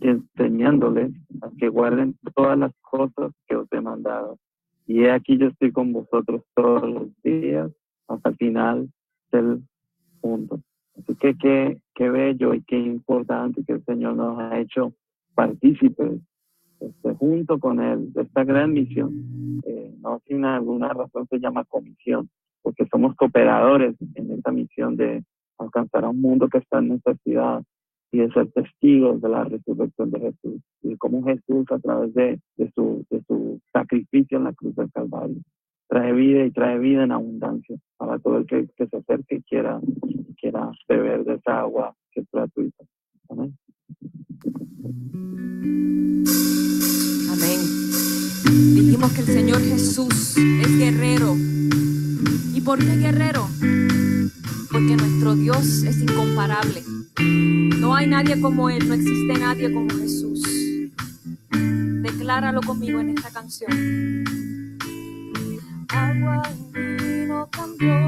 y 0.00 0.08
enseñándoles 0.08 1.12
a 1.40 1.50
que 1.58 1.68
guarden 1.68 2.18
todas 2.34 2.58
las 2.58 2.72
cosas 2.80 3.32
que 3.46 3.56
os 3.56 3.68
he 3.72 3.80
mandado. 3.80 4.38
Y 4.86 5.04
he 5.04 5.12
aquí 5.12 5.38
yo 5.38 5.46
estoy 5.46 5.72
con 5.72 5.92
vosotros 5.92 6.42
todos 6.54 6.82
los 6.82 7.22
días 7.22 7.70
hasta 8.08 8.30
el 8.30 8.36
final 8.36 8.92
del 9.30 9.62
mundo. 10.22 10.60
Así 10.98 11.14
que 11.16 11.36
qué, 11.36 11.78
qué 11.94 12.10
bello 12.10 12.54
y 12.54 12.62
qué 12.62 12.78
importante 12.78 13.62
que 13.64 13.74
el 13.74 13.84
Señor 13.84 14.16
nos 14.16 14.38
ha 14.38 14.58
hecho 14.58 14.92
partícipes 15.34 16.20
este, 16.80 17.14
junto 17.14 17.58
con 17.58 17.80
Él 17.80 18.12
de 18.12 18.22
esta 18.22 18.44
gran 18.44 18.72
misión. 18.72 19.60
Eh, 19.64 19.94
no 20.00 20.20
sin 20.26 20.44
alguna 20.44 20.88
razón 20.88 21.26
se 21.28 21.38
llama 21.38 21.64
comisión, 21.64 22.28
porque 22.62 22.86
somos 22.90 23.14
cooperadores 23.16 23.94
en 24.14 24.32
esta 24.32 24.50
misión 24.50 24.96
de 24.96 25.24
alcanzar 25.58 26.04
a 26.04 26.10
un 26.10 26.20
mundo 26.20 26.48
que 26.48 26.58
está 26.58 26.78
en 26.78 26.88
necesidad 26.88 27.62
y 28.10 28.18
de 28.18 28.30
ser 28.32 28.50
testigos 28.52 29.22
de 29.22 29.28
la 29.28 29.44
resurrección 29.44 30.10
de 30.10 30.20
Jesús 30.20 30.60
y 30.82 30.90
de 30.90 30.98
cómo 30.98 31.24
Jesús 31.24 31.64
a 31.70 31.78
través 31.78 32.12
de, 32.14 32.40
de, 32.56 32.70
su, 32.72 33.06
de 33.10 33.22
su 33.26 33.60
sacrificio 33.72 34.38
en 34.38 34.44
la 34.44 34.52
cruz 34.52 34.74
del 34.76 34.90
Calvario 34.92 35.40
trae 35.92 36.14
vida 36.14 36.46
y 36.46 36.50
trae 36.50 36.78
vida 36.78 37.04
en 37.04 37.12
abundancia 37.12 37.76
para 37.98 38.18
todo 38.18 38.38
el 38.38 38.46
que, 38.46 38.66
se 38.78 38.96
acerque 38.96 39.36
y 39.36 39.42
quiera, 39.42 39.78
quiera 40.40 40.70
beber 40.88 41.22
de 41.24 41.34
esa 41.34 41.60
agua 41.60 41.94
que 42.10 42.20
es 42.22 42.26
gratuita. 42.32 42.82
Amén. 43.28 43.58
Amén. 47.30 47.60
Dijimos 48.74 49.12
que 49.12 49.20
el 49.20 49.26
Señor 49.26 49.60
Jesús 49.60 50.38
es 50.38 50.78
guerrero. 50.78 51.34
¿Y 52.54 52.60
por 52.62 52.78
qué 52.78 52.96
guerrero? 52.96 53.46
Porque 54.72 54.96
nuestro 54.96 55.34
Dios 55.34 55.82
es 55.82 56.00
incomparable. 56.00 56.82
No 57.80 57.94
hay 57.94 58.06
nadie 58.06 58.40
como 58.40 58.70
Él, 58.70 58.88
no 58.88 58.94
existe 58.94 59.38
nadie 59.38 59.70
como 59.70 59.90
Jesús. 59.90 60.42
Decláralo 61.50 62.62
conmigo 62.62 62.98
en 63.00 63.10
esta 63.10 63.30
canción. 63.30 64.61
Agua 65.92 66.42
vino 66.72 67.48
cambió. 67.50 68.06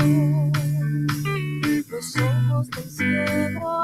Los 1.90 2.16
ojos 2.16 2.70
del 2.70 2.90
ciego 2.90 3.83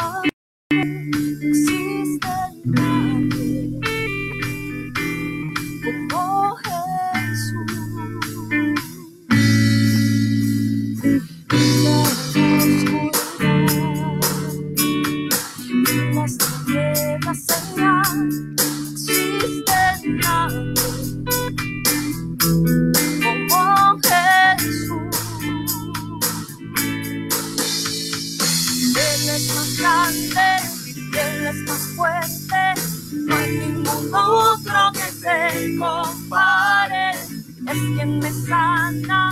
Es 37.71 37.79
quien 37.79 38.19
me 38.19 38.33
sana, 38.33 39.31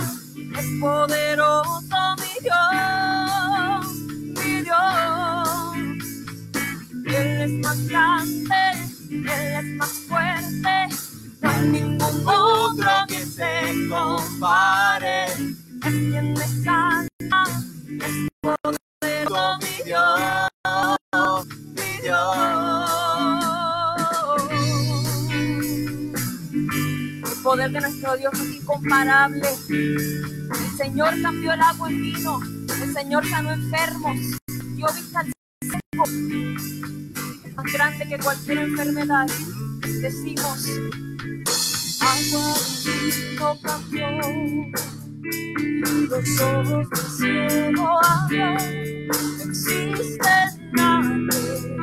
es 0.57 0.65
poderoso 0.79 2.15
mi 2.19 2.39
Dios, 2.41 3.85
mi 4.37 4.61
Dios. 4.61 5.75
Él 7.05 7.41
es 7.41 7.51
más 7.59 7.87
grande, 7.89 8.55
Él 9.09 9.27
es 9.27 9.65
más 9.75 9.91
fuerte, 10.07 10.95
no 11.41 11.49
hay 11.49 11.67
ningún 11.67 12.25
otro 12.25 12.91
que 13.09 13.25
se 13.25 13.89
compare. 13.89 15.25
Es 15.25 15.39
quien 15.81 16.31
me 16.31 16.47
sana, 16.63 17.43
es 17.89 18.29
poderoso 18.39 19.57
mi 19.59 19.83
Dios, 19.83 20.49
mi 21.75 22.01
Dios. 22.03 22.58
Poder 27.49 27.71
de 27.71 27.81
nuestro 27.81 28.15
Dios 28.15 28.31
es 28.35 28.61
incomparable. 28.61 29.49
El 29.69 30.77
Señor 30.77 31.19
cambió 31.19 31.51
el 31.53 31.59
agua 31.59 31.89
en 31.89 31.99
vino. 31.99 32.39
El 32.83 32.93
Señor 32.93 33.27
sanó 33.27 33.51
enfermos. 33.53 34.17
Dio 34.75 34.85
vista 34.93 35.21
al 35.21 35.33
seco. 35.63 36.03
Es 37.43 37.55
más 37.55 37.73
grande 37.73 38.07
que 38.07 38.19
cualquier 38.19 38.59
enfermedad. 38.59 39.25
Decimos, 39.81 40.67
Agua 42.01 42.53
vino 42.85 43.57
cambió, 43.63 44.07
los 46.07 46.41
ojos 46.41 46.87
del 46.91 47.07
cielo 47.17 47.99
abrió, 48.03 48.45
no 48.45 49.49
existe 49.49 50.29
nadie 50.73 51.79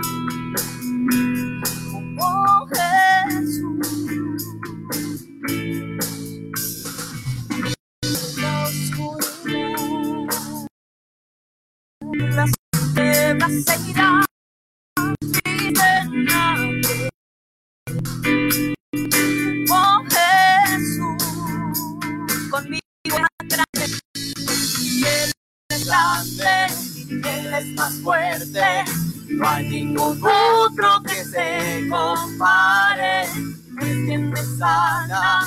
No 29.36 29.46
hay 29.46 29.68
ningún 29.68 30.18
otro 30.24 31.02
que 31.02 31.22
se 31.22 31.86
compare. 31.90 33.24
Es 33.24 33.96
quien 34.06 34.30
me 34.30 34.42
sana, 34.42 35.46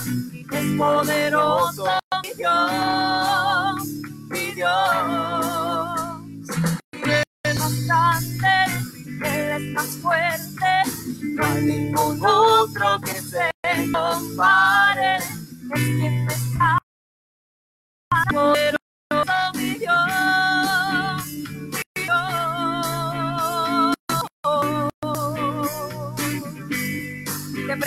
es 0.52 0.78
poderoso 0.78 1.86
mi 2.22 2.34
Dios, 2.38 3.88
mi 4.30 4.52
Dios. 4.54 4.70
Es 7.44 7.88
grande, 7.88 8.58
Él 9.26 9.50
es 9.58 9.74
más 9.74 9.98
fuerte. 9.98 10.72
No 11.36 11.46
hay 11.46 11.62
ningún 11.64 12.24
otro 12.24 13.02
que 13.02 13.20
se 13.22 13.50
compare. 13.92 15.18
Es 15.18 15.24
quien 15.74 16.26
me 16.26 16.36
sana, 16.36 16.80
poderoso 18.32 18.79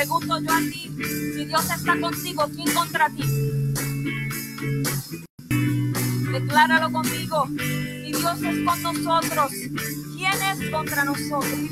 pregunto 0.03 0.37
yo 0.41 0.53
a 0.53 0.59
ti, 0.59 0.91
si 1.33 1.45
Dios 1.45 1.65
está 1.71 2.01
contigo, 2.01 2.45
¿quién 2.57 2.75
contra 2.75 3.09
ti? 3.11 3.23
Decláralo 6.33 6.91
conmigo. 6.91 7.47
Si 7.57 8.13
Dios 8.13 8.43
es 8.43 8.65
con 8.67 8.83
nosotros, 8.83 9.53
¿quién 10.17 10.33
es 10.33 10.71
contra 10.73 11.05
nosotros? 11.05 11.71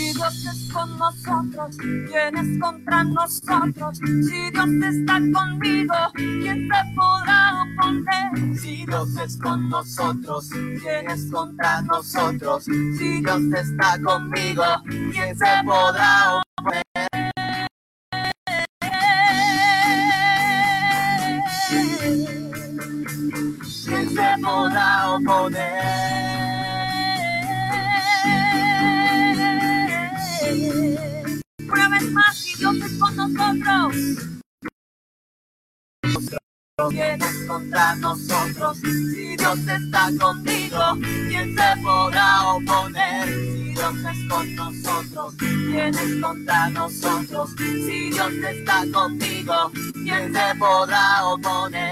Si 0.00 0.14
Dios 0.14 0.46
es 0.46 0.72
con 0.72 0.96
nosotros, 0.96 1.76
¿quién 1.76 2.34
es 2.34 2.58
contra 2.58 3.04
nosotros? 3.04 3.98
Si 3.98 4.50
Dios 4.50 4.68
está 4.94 5.20
conmigo, 5.30 5.94
¿quién 6.14 6.68
se 6.68 6.94
podrá 6.96 7.62
oponer? 7.62 8.58
Si 8.58 8.86
Dios 8.86 9.08
es 9.22 9.36
con 9.36 9.68
nosotros, 9.68 10.48
¿quién 10.80 11.10
es 11.10 11.30
contra 11.30 11.82
nosotros? 11.82 12.64
Si 12.64 13.20
Dios 13.20 13.42
está 13.54 14.00
conmigo, 14.02 14.64
¿quién 15.12 15.36
se 15.36 15.62
podrá 15.66 16.40
oponer? 16.56 16.89
Nosotros. 33.70 34.30
¿Quién 36.88 37.22
es 37.22 37.46
contra 37.46 37.94
nosotros? 37.96 38.78
Si 38.78 39.36
Dios 39.36 39.58
está 39.58 40.10
conmigo, 40.18 40.80
¿quién 41.28 41.54
se 41.54 41.82
podrá 41.82 42.52
oponer? 42.52 43.28
Si 43.28 43.74
Dios 43.74 43.94
es 44.10 44.28
con 44.28 44.54
nosotros, 44.54 45.34
¿quién 45.38 45.94
es 45.94 46.22
contra 46.22 46.70
nosotros? 46.70 47.50
Si 47.56 48.10
Dios 48.10 48.32
está 48.32 48.84
conmigo, 48.92 49.70
¿quién 49.92 50.32
se 50.32 50.54
podrá 50.58 51.26
oponer? 51.26 51.90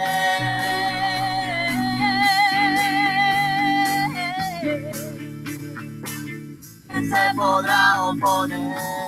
¿Quién 6.88 7.11
se 7.11 7.35
podrá 7.37 8.03
oponer? 8.05 9.08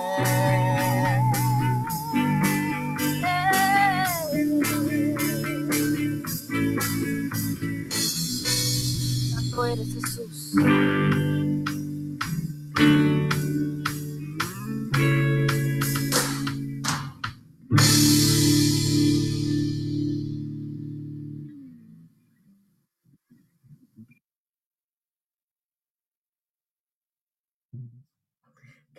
Qué 10.51 10.57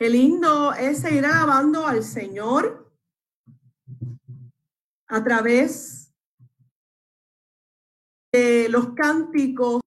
lindo 0.09 0.73
es 0.73 1.01
seguir 1.01 1.27
alabando 1.27 1.87
al 1.87 2.03
Señor 2.03 2.91
a 5.07 5.23
través 5.23 6.15
de 8.33 8.71
los 8.71 8.95
cánticos, 8.95 9.83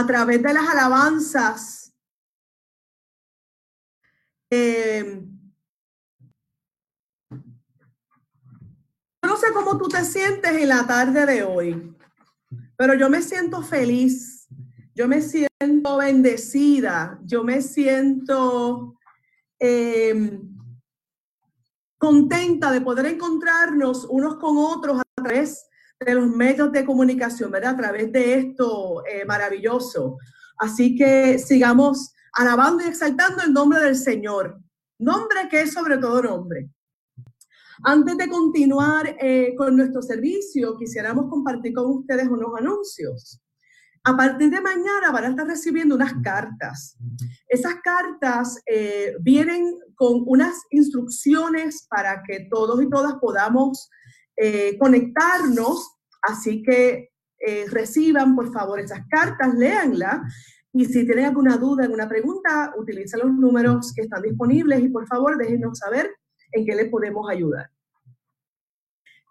a 0.00 0.06
través 0.06 0.42
de 0.42 0.54
las 0.54 0.66
alabanzas. 0.66 1.94
Eh, 4.50 5.22
no 9.22 9.36
sé 9.36 9.52
cómo 9.52 9.76
tú 9.76 9.88
te 9.88 10.02
sientes 10.04 10.50
en 10.50 10.68
la 10.68 10.86
tarde 10.86 11.26
de 11.26 11.42
hoy, 11.42 11.96
pero 12.76 12.94
yo 12.94 13.10
me 13.10 13.20
siento 13.20 13.62
feliz, 13.62 14.48
yo 14.94 15.06
me 15.06 15.20
siento 15.20 15.98
bendecida, 15.98 17.20
yo 17.22 17.44
me 17.44 17.60
siento 17.60 18.94
eh, 19.60 20.40
contenta 21.98 22.72
de 22.72 22.80
poder 22.80 23.04
encontrarnos 23.06 24.06
unos 24.06 24.36
con 24.36 24.56
otros 24.56 24.98
a 24.98 25.22
través 25.22 25.69
de 26.04 26.14
los 26.14 26.28
medios 26.28 26.72
de 26.72 26.84
comunicación, 26.84 27.50
¿verdad? 27.50 27.74
A 27.74 27.76
través 27.76 28.10
de 28.10 28.34
esto 28.34 29.04
eh, 29.06 29.24
maravilloso. 29.26 30.16
Así 30.58 30.96
que 30.96 31.38
sigamos 31.38 32.12
alabando 32.32 32.82
y 32.82 32.88
exaltando 32.88 33.42
el 33.42 33.52
nombre 33.52 33.80
del 33.80 33.96
Señor, 33.96 34.58
nombre 34.98 35.48
que 35.50 35.62
es 35.62 35.72
sobre 35.72 35.98
todo 35.98 36.22
nombre. 36.22 36.70
Antes 37.82 38.16
de 38.16 38.28
continuar 38.28 39.16
eh, 39.20 39.54
con 39.56 39.76
nuestro 39.76 40.02
servicio, 40.02 40.76
quisiéramos 40.78 41.28
compartir 41.28 41.74
con 41.74 41.90
ustedes 41.90 42.28
unos 42.28 42.50
anuncios. 42.58 43.40
A 44.04 44.16
partir 44.16 44.50
de 44.50 44.60
mañana 44.62 45.10
van 45.12 45.24
a 45.24 45.28
estar 45.28 45.46
recibiendo 45.46 45.94
unas 45.94 46.14
cartas. 46.22 46.96
Esas 47.46 47.74
cartas 47.84 48.58
eh, 48.64 49.14
vienen 49.20 49.78
con 49.94 50.22
unas 50.26 50.54
instrucciones 50.70 51.86
para 51.90 52.22
que 52.22 52.48
todos 52.50 52.82
y 52.82 52.88
todas 52.88 53.14
podamos 53.20 53.90
eh, 54.42 54.78
conectarnos. 54.78 55.98
Así 56.22 56.62
que 56.62 57.10
eh, 57.38 57.66
reciban, 57.68 58.34
por 58.34 58.50
favor, 58.50 58.80
esas 58.80 59.06
cartas, 59.10 59.54
léanlas. 59.54 60.20
Y 60.72 60.86
si 60.86 61.04
tienen 61.04 61.26
alguna 61.26 61.58
duda, 61.58 61.84
alguna 61.84 62.08
pregunta, 62.08 62.72
utilicen 62.76 63.20
los 63.20 63.32
números 63.34 63.92
que 63.94 64.02
están 64.02 64.22
disponibles 64.22 64.80
y 64.80 64.88
por 64.88 65.06
favor 65.06 65.36
déjenos 65.36 65.78
saber 65.78 66.10
en 66.52 66.64
qué 66.64 66.74
les 66.74 66.88
podemos 66.88 67.28
ayudar. 67.28 67.70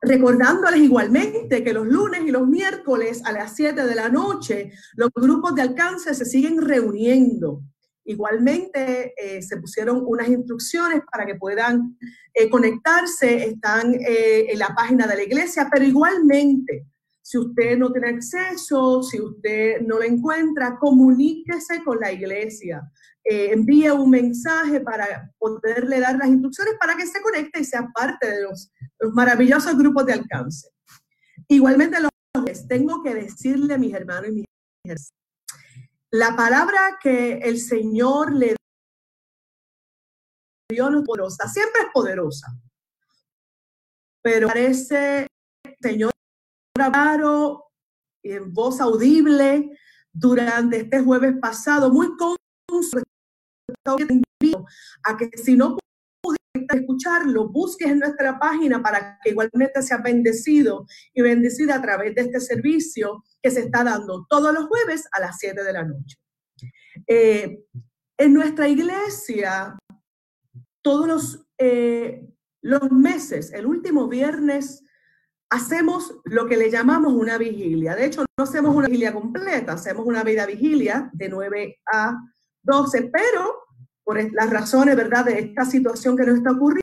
Recordándoles 0.02 0.80
igualmente 0.80 1.64
que 1.64 1.74
los 1.74 1.88
lunes 1.88 2.22
y 2.26 2.32
los 2.32 2.48
miércoles 2.48 3.22
a 3.26 3.32
las 3.32 3.56
7 3.56 3.86
de 3.86 3.96
la 3.96 4.10
noche 4.10 4.72
los 4.96 5.10
grupos 5.14 5.56
de 5.56 5.64
alcance 5.64 6.14
se 6.14 6.26
siguen 6.26 6.62
reuniendo. 6.62 7.64
Igualmente 8.10 9.14
eh, 9.16 9.40
se 9.44 9.58
pusieron 9.58 10.04
unas 10.04 10.28
instrucciones 10.28 11.04
para 11.12 11.28
que 11.28 11.36
puedan 11.36 11.96
eh, 12.34 12.50
conectarse, 12.50 13.46
están 13.46 13.94
eh, 13.94 14.48
en 14.50 14.58
la 14.58 14.74
página 14.76 15.06
de 15.06 15.16
la 15.16 15.22
iglesia, 15.22 15.70
pero 15.72 15.86
igualmente, 15.86 16.88
si 17.22 17.38
usted 17.38 17.78
no 17.78 17.92
tiene 17.92 18.10
acceso, 18.10 19.04
si 19.04 19.22
usted 19.22 19.82
no 19.82 20.00
lo 20.00 20.06
encuentra, 20.06 20.80
comuníquese 20.80 21.84
con 21.84 22.00
la 22.00 22.12
iglesia. 22.12 22.82
Envíe 23.24 23.92
un 23.92 24.10
mensaje 24.10 24.80
para 24.80 25.32
poderle 25.38 26.00
dar 26.00 26.18
las 26.18 26.30
instrucciones 26.30 26.74
para 26.80 26.98
que 26.98 27.06
se 27.06 27.22
conecte 27.22 27.60
y 27.60 27.64
sea 27.64 27.88
parte 27.94 28.28
de 28.28 28.42
los, 28.42 28.72
los 29.00 29.14
maravillosos 29.14 29.78
grupos 29.78 30.08
de 30.08 30.14
alcance. 30.14 30.68
Igualmente, 31.48 32.00
los, 32.02 32.68
tengo 32.68 33.04
que 33.04 33.14
decirle 33.14 33.76
a 33.76 33.78
mis 33.78 33.94
hermanos 33.94 34.30
y 34.30 34.34
mis 34.34 34.46
hermanas, 34.84 35.14
la 36.12 36.36
palabra 36.36 36.98
que 37.02 37.40
el 37.40 37.60
Señor 37.60 38.34
le 38.34 38.56
dio 40.70 40.90
no 40.90 41.00
es 41.00 41.06
poderosa, 41.06 41.48
siempre 41.48 41.82
es 41.82 41.88
poderosa, 41.94 42.48
pero 44.24 44.48
parece, 44.48 45.28
Señor, 45.82 46.12
claro, 46.76 47.72
en 48.24 48.54
voz 48.54 48.82
audible 48.82 49.72
durante 50.12 50.82
este 50.82 51.02
jueves 51.02 51.36
pasado, 51.42 51.92
muy 51.92 52.16
con 52.18 52.36
a 55.04 55.18
que 55.18 55.30
si 55.38 55.56
no 55.56 55.78
pudiste 56.22 56.78
escucharlo, 56.78 57.50
busques 57.50 57.90
en 57.90 58.00
nuestra 58.00 58.38
página 58.40 58.82
para 58.82 59.20
que 59.24 59.32
igualmente 59.32 59.82
sea 59.82 59.98
bendecido 59.98 60.86
y 61.14 61.22
bendecida 61.22 61.76
a 61.76 61.82
través 61.82 62.16
de 62.16 62.22
este 62.22 62.40
servicio 62.40 63.24
que 63.42 63.52
se 63.52 63.62
está 63.62 63.84
dando 63.84 64.26
todos 64.30 64.54
los 64.54 64.66
jueves 64.66 65.08
a 65.12 65.20
las 65.20 65.38
7 65.40 65.64
de 65.64 65.74
la 65.74 65.84
noche. 65.84 66.18
Eh, 67.08 67.60
en 68.18 68.34
nuestra 68.34 68.68
iglesia, 68.68 69.78
todos 70.82 71.08
los, 71.08 71.48
eh, 71.58 72.28
los 72.62 72.92
meses, 72.92 73.52
el 73.54 73.66
último 73.66 74.08
viernes 74.08 74.84
hacemos 75.50 76.20
lo 76.26 76.46
que 76.46 76.58
le 76.58 76.70
llamamos 76.70 77.14
una 77.14 77.38
vigilia. 77.38 77.96
De 77.96 78.06
hecho, 78.06 78.26
no 78.38 78.44
hacemos 78.44 78.76
una 78.76 78.88
vigilia 78.88 79.14
completa, 79.14 79.74
hacemos 79.74 80.06
una 80.06 80.24
vida 80.24 80.46
vigilia 80.46 81.10
de 81.14 81.30
9 81.30 81.80
a 81.92 82.18
12, 82.64 83.10
pero 83.12 83.64
por 84.04 84.22
las 84.34 84.50
razones, 84.50 84.96
¿verdad?, 84.96 85.26
de 85.26 85.40
esta 85.40 85.66
situación 85.66 86.18
que 86.18 86.26
nos 86.26 86.38
está 86.38 86.52
ocurriendo, 86.52 86.82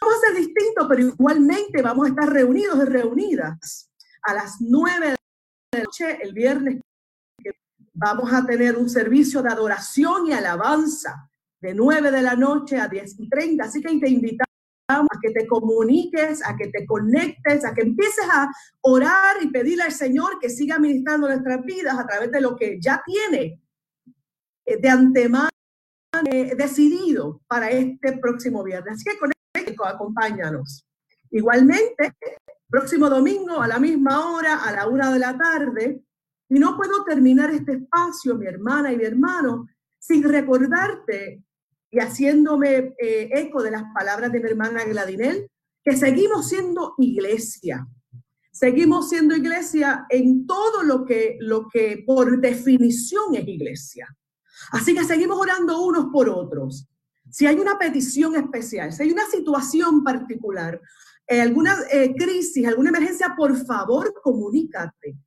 vamos 0.00 0.16
a 0.16 0.26
ser 0.26 0.36
distintos, 0.36 0.86
pero 0.88 1.02
igualmente 1.08 1.82
vamos 1.82 2.06
a 2.06 2.08
estar 2.10 2.32
reunidos 2.32 2.78
y 2.78 2.84
reunidas 2.84 3.90
a 4.22 4.34
las 4.34 4.56
9 4.60 5.17
noche 5.82 6.18
el 6.22 6.32
viernes. 6.32 6.80
Vamos 7.94 8.32
a 8.32 8.46
tener 8.46 8.76
un 8.76 8.88
servicio 8.88 9.42
de 9.42 9.50
adoración 9.50 10.28
y 10.28 10.32
alabanza 10.32 11.28
de 11.60 11.74
9 11.74 12.10
de 12.10 12.22
la 12.22 12.36
noche 12.36 12.78
a 12.78 12.88
10 12.88 13.18
y 13.18 13.28
30. 13.28 13.64
Así 13.64 13.80
que 13.80 13.98
te 13.98 14.08
invitamos 14.08 14.46
a 14.88 15.18
que 15.20 15.30
te 15.30 15.46
comuniques, 15.46 16.46
a 16.46 16.56
que 16.56 16.68
te 16.68 16.86
conectes, 16.86 17.64
a 17.64 17.74
que 17.74 17.82
empieces 17.82 18.24
a 18.32 18.48
orar 18.82 19.36
y 19.42 19.48
pedirle 19.48 19.82
al 19.82 19.92
Señor 19.92 20.38
que 20.40 20.48
siga 20.48 20.78
ministrando 20.78 21.28
nuestras 21.28 21.64
vidas 21.64 21.98
a 21.98 22.06
través 22.06 22.30
de 22.30 22.40
lo 22.40 22.56
que 22.56 22.78
ya 22.80 23.02
tiene 23.04 23.60
eh, 24.64 24.80
de 24.80 24.88
antemano 24.88 25.48
eh, 26.24 26.54
decidido 26.56 27.42
para 27.46 27.70
este 27.70 28.18
próximo 28.18 28.62
viernes. 28.62 28.94
Así 28.94 29.04
que 29.04 29.18
conecte, 29.18 29.76
acompáñanos. 29.84 30.87
Igualmente, 31.30 32.14
próximo 32.68 33.08
domingo 33.08 33.60
a 33.60 33.68
la 33.68 33.78
misma 33.78 34.30
hora, 34.30 34.62
a 34.64 34.72
la 34.72 34.86
una 34.88 35.12
de 35.12 35.18
la 35.18 35.36
tarde, 35.36 36.02
y 36.48 36.58
no 36.58 36.76
puedo 36.76 37.04
terminar 37.04 37.50
este 37.50 37.72
espacio, 37.72 38.36
mi 38.36 38.46
hermana 38.46 38.92
y 38.92 38.96
mi 38.96 39.04
hermano, 39.04 39.68
sin 39.98 40.22
recordarte 40.22 41.42
y 41.90 41.98
haciéndome 41.98 42.94
eh, 42.98 43.30
eco 43.32 43.62
de 43.62 43.70
las 43.70 43.84
palabras 43.94 44.32
de 44.32 44.40
mi 44.40 44.48
hermana 44.48 44.84
Gladinel, 44.84 45.50
que 45.84 45.96
seguimos 45.96 46.48
siendo 46.48 46.94
iglesia. 46.98 47.86
Seguimos 48.50 49.08
siendo 49.08 49.36
iglesia 49.36 50.06
en 50.08 50.46
todo 50.46 50.82
lo 50.82 51.04
que, 51.04 51.36
lo 51.40 51.68
que 51.68 52.02
por 52.06 52.40
definición 52.40 53.34
es 53.34 53.46
iglesia. 53.46 54.08
Así 54.72 54.94
que 54.94 55.04
seguimos 55.04 55.38
orando 55.38 55.80
unos 55.82 56.06
por 56.12 56.28
otros. 56.28 56.88
Si 57.30 57.46
hay 57.46 57.56
una 57.56 57.78
petición 57.78 58.34
especial, 58.36 58.92
si 58.92 59.02
hay 59.02 59.12
una 59.12 59.26
situación 59.26 60.02
particular, 60.02 60.80
eh, 61.30 61.42
alguna 61.42 61.76
eh, 61.90 62.14
crisis, 62.16 62.66
alguna 62.66 62.88
emergencia, 62.88 63.34
por 63.36 63.54
favor, 63.66 64.14
comunícate. 64.22 65.18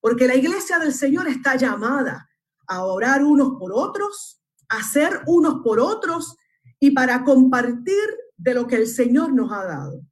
Porque 0.00 0.26
la 0.26 0.34
iglesia 0.34 0.78
del 0.78 0.94
Señor 0.94 1.28
está 1.28 1.56
llamada 1.56 2.28
a 2.66 2.84
orar 2.84 3.22
unos 3.22 3.58
por 3.58 3.72
otros, 3.74 4.42
hacer 4.70 5.20
unos 5.26 5.62
por 5.62 5.80
otros 5.80 6.36
y 6.80 6.92
para 6.92 7.24
compartir 7.24 8.04
de 8.38 8.54
lo 8.54 8.66
que 8.66 8.76
el 8.76 8.86
Señor 8.86 9.34
nos 9.34 9.52
ha 9.52 9.64
dado. 9.64 10.02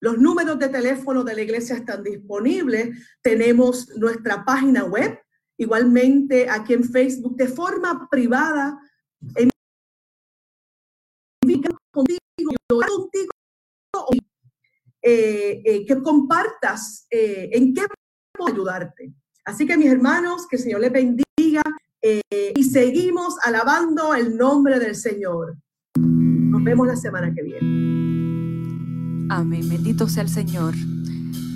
Los 0.00 0.18
números 0.18 0.58
de 0.60 0.68
teléfono 0.68 1.24
de 1.24 1.34
la 1.34 1.42
iglesia 1.42 1.74
están 1.74 2.04
disponibles. 2.04 2.96
Tenemos 3.20 3.88
nuestra 3.96 4.44
página 4.44 4.84
web, 4.84 5.18
igualmente 5.56 6.48
aquí 6.48 6.74
en 6.74 6.84
Facebook, 6.84 7.36
de 7.36 7.48
forma 7.48 8.08
privada. 8.08 8.78
Contigo, 11.42 11.78
contigo 11.90 13.35
eh, 15.08 15.62
eh, 15.64 15.86
que 15.86 16.02
compartas 16.02 17.06
eh, 17.12 17.48
en 17.52 17.72
qué 17.72 17.82
puedo 18.36 18.52
ayudarte. 18.52 19.12
Así 19.44 19.64
que 19.64 19.76
mis 19.76 19.86
hermanos, 19.86 20.48
que 20.48 20.56
el 20.56 20.62
Señor 20.62 20.80
les 20.80 20.90
bendiga. 20.90 21.62
Eh, 22.02 22.52
y 22.56 22.64
seguimos 22.64 23.36
alabando 23.44 24.14
el 24.14 24.36
nombre 24.36 24.80
del 24.80 24.96
Señor. 24.96 25.56
Nos 25.96 26.64
vemos 26.64 26.88
la 26.88 26.96
semana 26.96 27.32
que 27.32 27.42
viene. 27.42 29.28
Amén, 29.30 29.68
bendito 29.68 30.08
sea 30.08 30.24
el 30.24 30.28
Señor. 30.28 30.74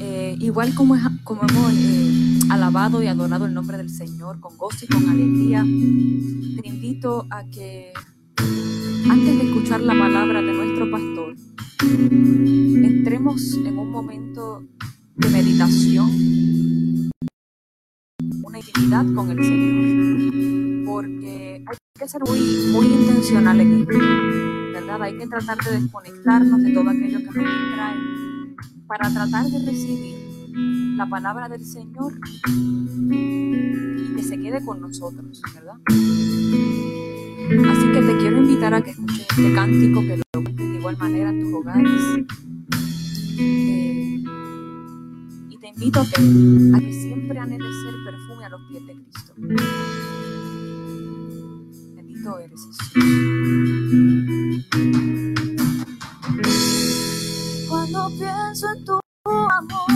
Eh, 0.00 0.36
igual 0.38 0.72
como, 0.74 0.96
como 1.24 1.42
hemos 1.42 1.72
eh, 1.74 2.38
alabado 2.50 3.02
y 3.02 3.08
adorado 3.08 3.46
el 3.46 3.54
nombre 3.54 3.76
del 3.76 3.90
Señor 3.90 4.38
con 4.40 4.56
gozo 4.56 4.84
y 4.84 4.88
con 4.88 5.08
alegría, 5.08 5.62
te 5.62 6.68
invito 6.68 7.26
a 7.30 7.44
que 7.48 7.92
antes 9.10 9.38
de 9.38 9.44
escuchar 9.44 9.80
la 9.80 9.98
palabra 9.98 10.40
de 10.40 10.52
nuestro 10.52 10.90
pastor, 10.90 11.34
entremos 11.82 13.54
en 13.54 13.78
un 13.78 13.90
momento 13.90 14.62
de 15.16 15.30
meditación, 15.30 16.10
una 18.42 18.58
intimidad 18.58 19.06
con 19.14 19.30
el 19.30 19.42
Señor 19.42 20.84
porque 20.84 21.64
hay 21.66 21.76
que 21.98 22.08
ser 22.08 22.20
muy, 22.26 22.40
muy 22.72 22.86
intencional 22.86 23.60
en 23.60 23.80
esto, 23.80 23.98
¿verdad? 24.72 25.02
Hay 25.02 25.16
que 25.16 25.26
tratar 25.26 25.56
de 25.58 25.80
desconectarnos 25.80 26.62
de 26.62 26.72
todo 26.72 26.90
aquello 26.90 27.18
que 27.18 27.24
nos 27.24 27.34
distrae 27.34 27.96
para 28.86 29.10
tratar 29.10 29.46
de 29.46 29.64
recibir 29.64 30.96
la 30.96 31.08
palabra 31.08 31.48
del 31.48 31.64
Señor 31.64 32.12
y 32.48 34.14
que 34.16 34.22
se 34.22 34.38
quede 34.38 34.62
con 34.64 34.82
nosotros, 34.82 35.40
¿verdad? 35.54 35.76
Así 37.70 37.92
que 37.92 38.02
te 38.02 38.18
quiero 38.18 38.38
invitar 38.38 38.74
a 38.74 38.82
que 38.82 38.90
escuches 38.90 39.26
este 39.30 39.54
cántico, 39.54 40.00
que 40.00 40.16
lo 40.18 40.69
igual 40.80 40.96
manera 40.96 41.28
en 41.28 41.42
tus 41.42 41.54
hogares. 41.54 42.02
Eh, 43.38 44.24
y 45.50 45.58
te 45.58 45.68
invito 45.68 46.00
a 46.00 46.04
que, 46.04 46.92
siempre 46.92 47.38
anheles 47.38 47.74
ser 47.82 47.94
perfume 48.04 48.44
a 48.46 48.48
los 48.48 48.60
pies 48.68 48.86
de 48.86 48.94
Cristo 48.94 49.34
eres 52.38 52.66
Cuando 57.68 58.10
pienso 58.18 58.66
en 58.76 58.84
tu 58.84 59.00
amor 59.24 59.90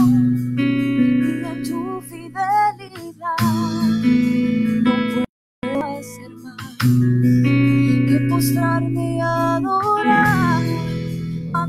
y 0.58 1.44
en 1.44 1.62
tu 1.64 2.00
fidelidad, 2.00 3.36
no 4.82 4.92
puedo 5.60 5.98
hacer 5.98 6.30
más 6.30 6.76
que 8.08 8.26
postrarme 8.28 9.16
y 9.16 9.20
adorar. 9.20 10.23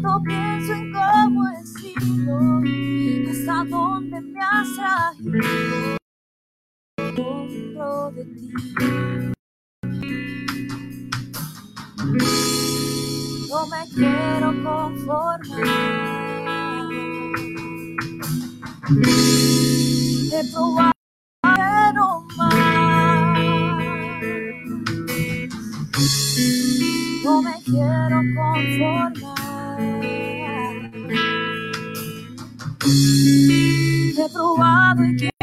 Cuando 0.06 0.24
pienso 0.24 0.74
en 0.74 0.94
cómo 0.94 1.50
he 1.50 1.66
sido, 1.66 2.38
hasta 3.32 3.66
dónde 3.66 4.22
me 4.22 4.40
has 4.40 4.68
traído 4.76 5.98
dentro 6.96 8.12
de 8.12 8.26
ti. 8.26 8.54
No 13.50 13.60
me 13.66 13.82
quiero 13.96 14.48
conformar. 14.64 15.64
He 20.32 20.42
probado 20.54 22.26
más. 22.38 22.56
No 27.24 27.42
me 27.42 27.54
quiero 27.64 28.18
conformar. 28.36 29.35
He 32.88 34.30
probado 34.32 35.04
y 35.06 35.35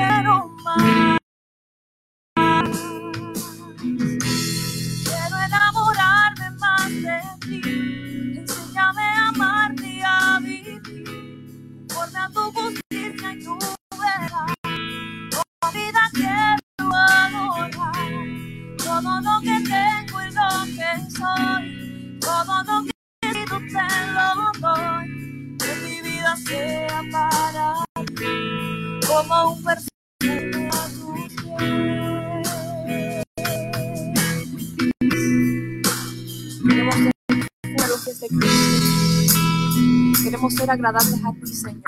agradables 40.72 41.22
a 41.24 41.32
ti, 41.34 41.46
Señor. 41.54 41.82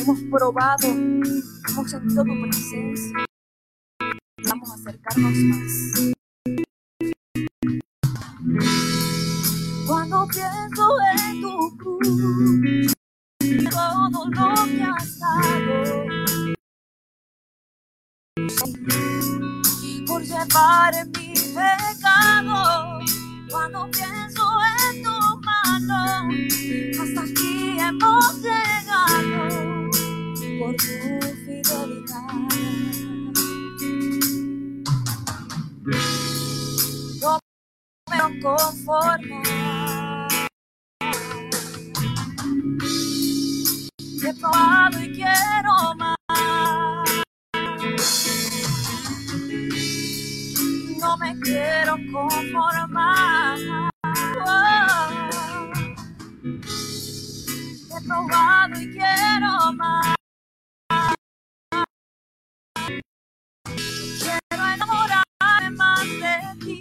Hemos 0.00 0.20
probado, 0.30 0.88
hemos 0.88 1.90
sentido 1.90 2.24
tu 2.24 2.42
presencia. 2.42 3.24
Vamos 4.48 4.70
a 4.70 4.74
acercarnos 4.74 5.34
más. 5.34 6.12
Cuando 9.86 10.28
pienso 10.28 10.96
en 11.14 11.40
tu 11.40 11.76
cruz, 11.78 12.92
todo 13.70 14.26
lo 14.26 14.54
que 14.66 14.82
has 14.82 15.18
dado 15.18 16.08
por 20.06 20.22
llevar 20.22 21.06
mi 21.06 21.32
pecado 21.34 23.00
cuando 23.50 23.90
pienso 23.90 24.42
en 24.90 25.02
tu 25.02 25.27
solo. 25.88 26.28
Hasta 27.00 27.20
aquí 27.22 27.78
hemos 27.78 28.42
llegado 28.42 29.90
por 30.58 30.76
tu 30.76 31.26
fidelidad. 31.44 32.28
No 37.20 37.38
me 38.10 38.40
conformo. 38.40 39.42
He 44.20 44.34
probado 44.34 45.02
y 45.02 45.12
quiero 45.12 45.94
más. 45.96 46.16
No 51.00 51.16
me 51.16 51.40
quiero 51.40 51.96
conformar. 52.12 53.77
Y 58.10 58.90
quiero 58.90 59.72
más. 59.74 60.14
Quiero 63.64 64.66
enamorarme 64.74 65.70
más 65.76 66.00
de 66.00 66.64
ti. 66.64 66.80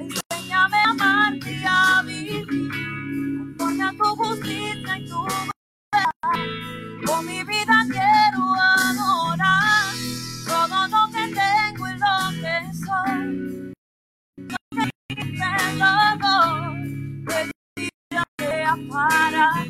Enséñame 0.00 0.76
a 0.78 0.90
amarte 0.90 1.52
y 1.52 1.64
a 1.68 2.02
vivir 2.02 2.46
conforme 3.58 3.84
a 3.84 3.92
tu 3.92 4.16
justicia 4.16 4.98
y 4.98 5.08
tu 5.08 5.22
verdad. 5.24 6.12
Con 7.04 7.26
mi 7.26 7.44
vida 7.44 7.86
quiero 7.90 8.42
adorar 8.58 9.92
todo 10.46 10.88
lo 10.88 11.12
que 11.12 11.34
tengo 11.34 11.88
y 11.88 11.98
lo 11.98 12.16
que 12.40 12.56
soy. 12.84 13.72
Hice 15.10 15.52
todo, 15.78 16.72
que 17.26 17.50
mi 17.76 17.90
vida 18.08 18.24
sea 18.38 18.76
para. 18.90 19.65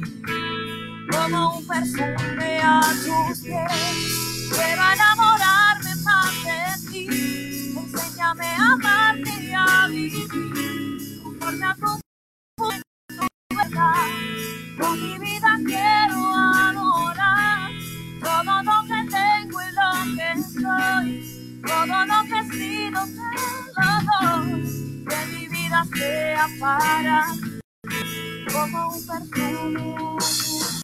Como 1.26 1.58
un 1.58 1.66
perfume 1.66 2.60
a 2.62 2.80
tus 3.04 3.40
pies. 3.40 4.48
Quiero 4.54 4.82
enamorarme 4.92 5.96
más 6.04 6.32
de 6.44 6.88
ti. 6.88 7.74
Enséñame 7.76 8.46
a 8.46 8.72
amarte 8.74 9.30
y 9.42 9.52
a 9.52 9.88
vivir 9.88 11.22
conforme 11.24 11.66
a 11.66 11.74
tu 11.74 12.68
verdad. 13.56 14.06
Con 14.78 15.02
mi 15.02 15.18
vida 15.18 15.58
quiero 15.66 16.32
adorar 16.32 17.70
todo 18.22 18.62
lo 18.62 18.76
que 18.86 19.00
tengo 19.10 19.58
y 19.62 19.70
lo 19.74 19.90
que 20.16 20.30
soy, 20.44 21.60
todo 21.66 22.06
lo 22.06 22.18
que 22.28 22.38
he 22.38 22.44
sido. 22.52 23.00
Que 25.08 25.18
mi 25.34 25.48
vida 25.48 25.84
sea 25.92 26.46
para 26.60 27.26
como 28.52 28.90
un 28.90 29.06
perfume. 29.06 30.75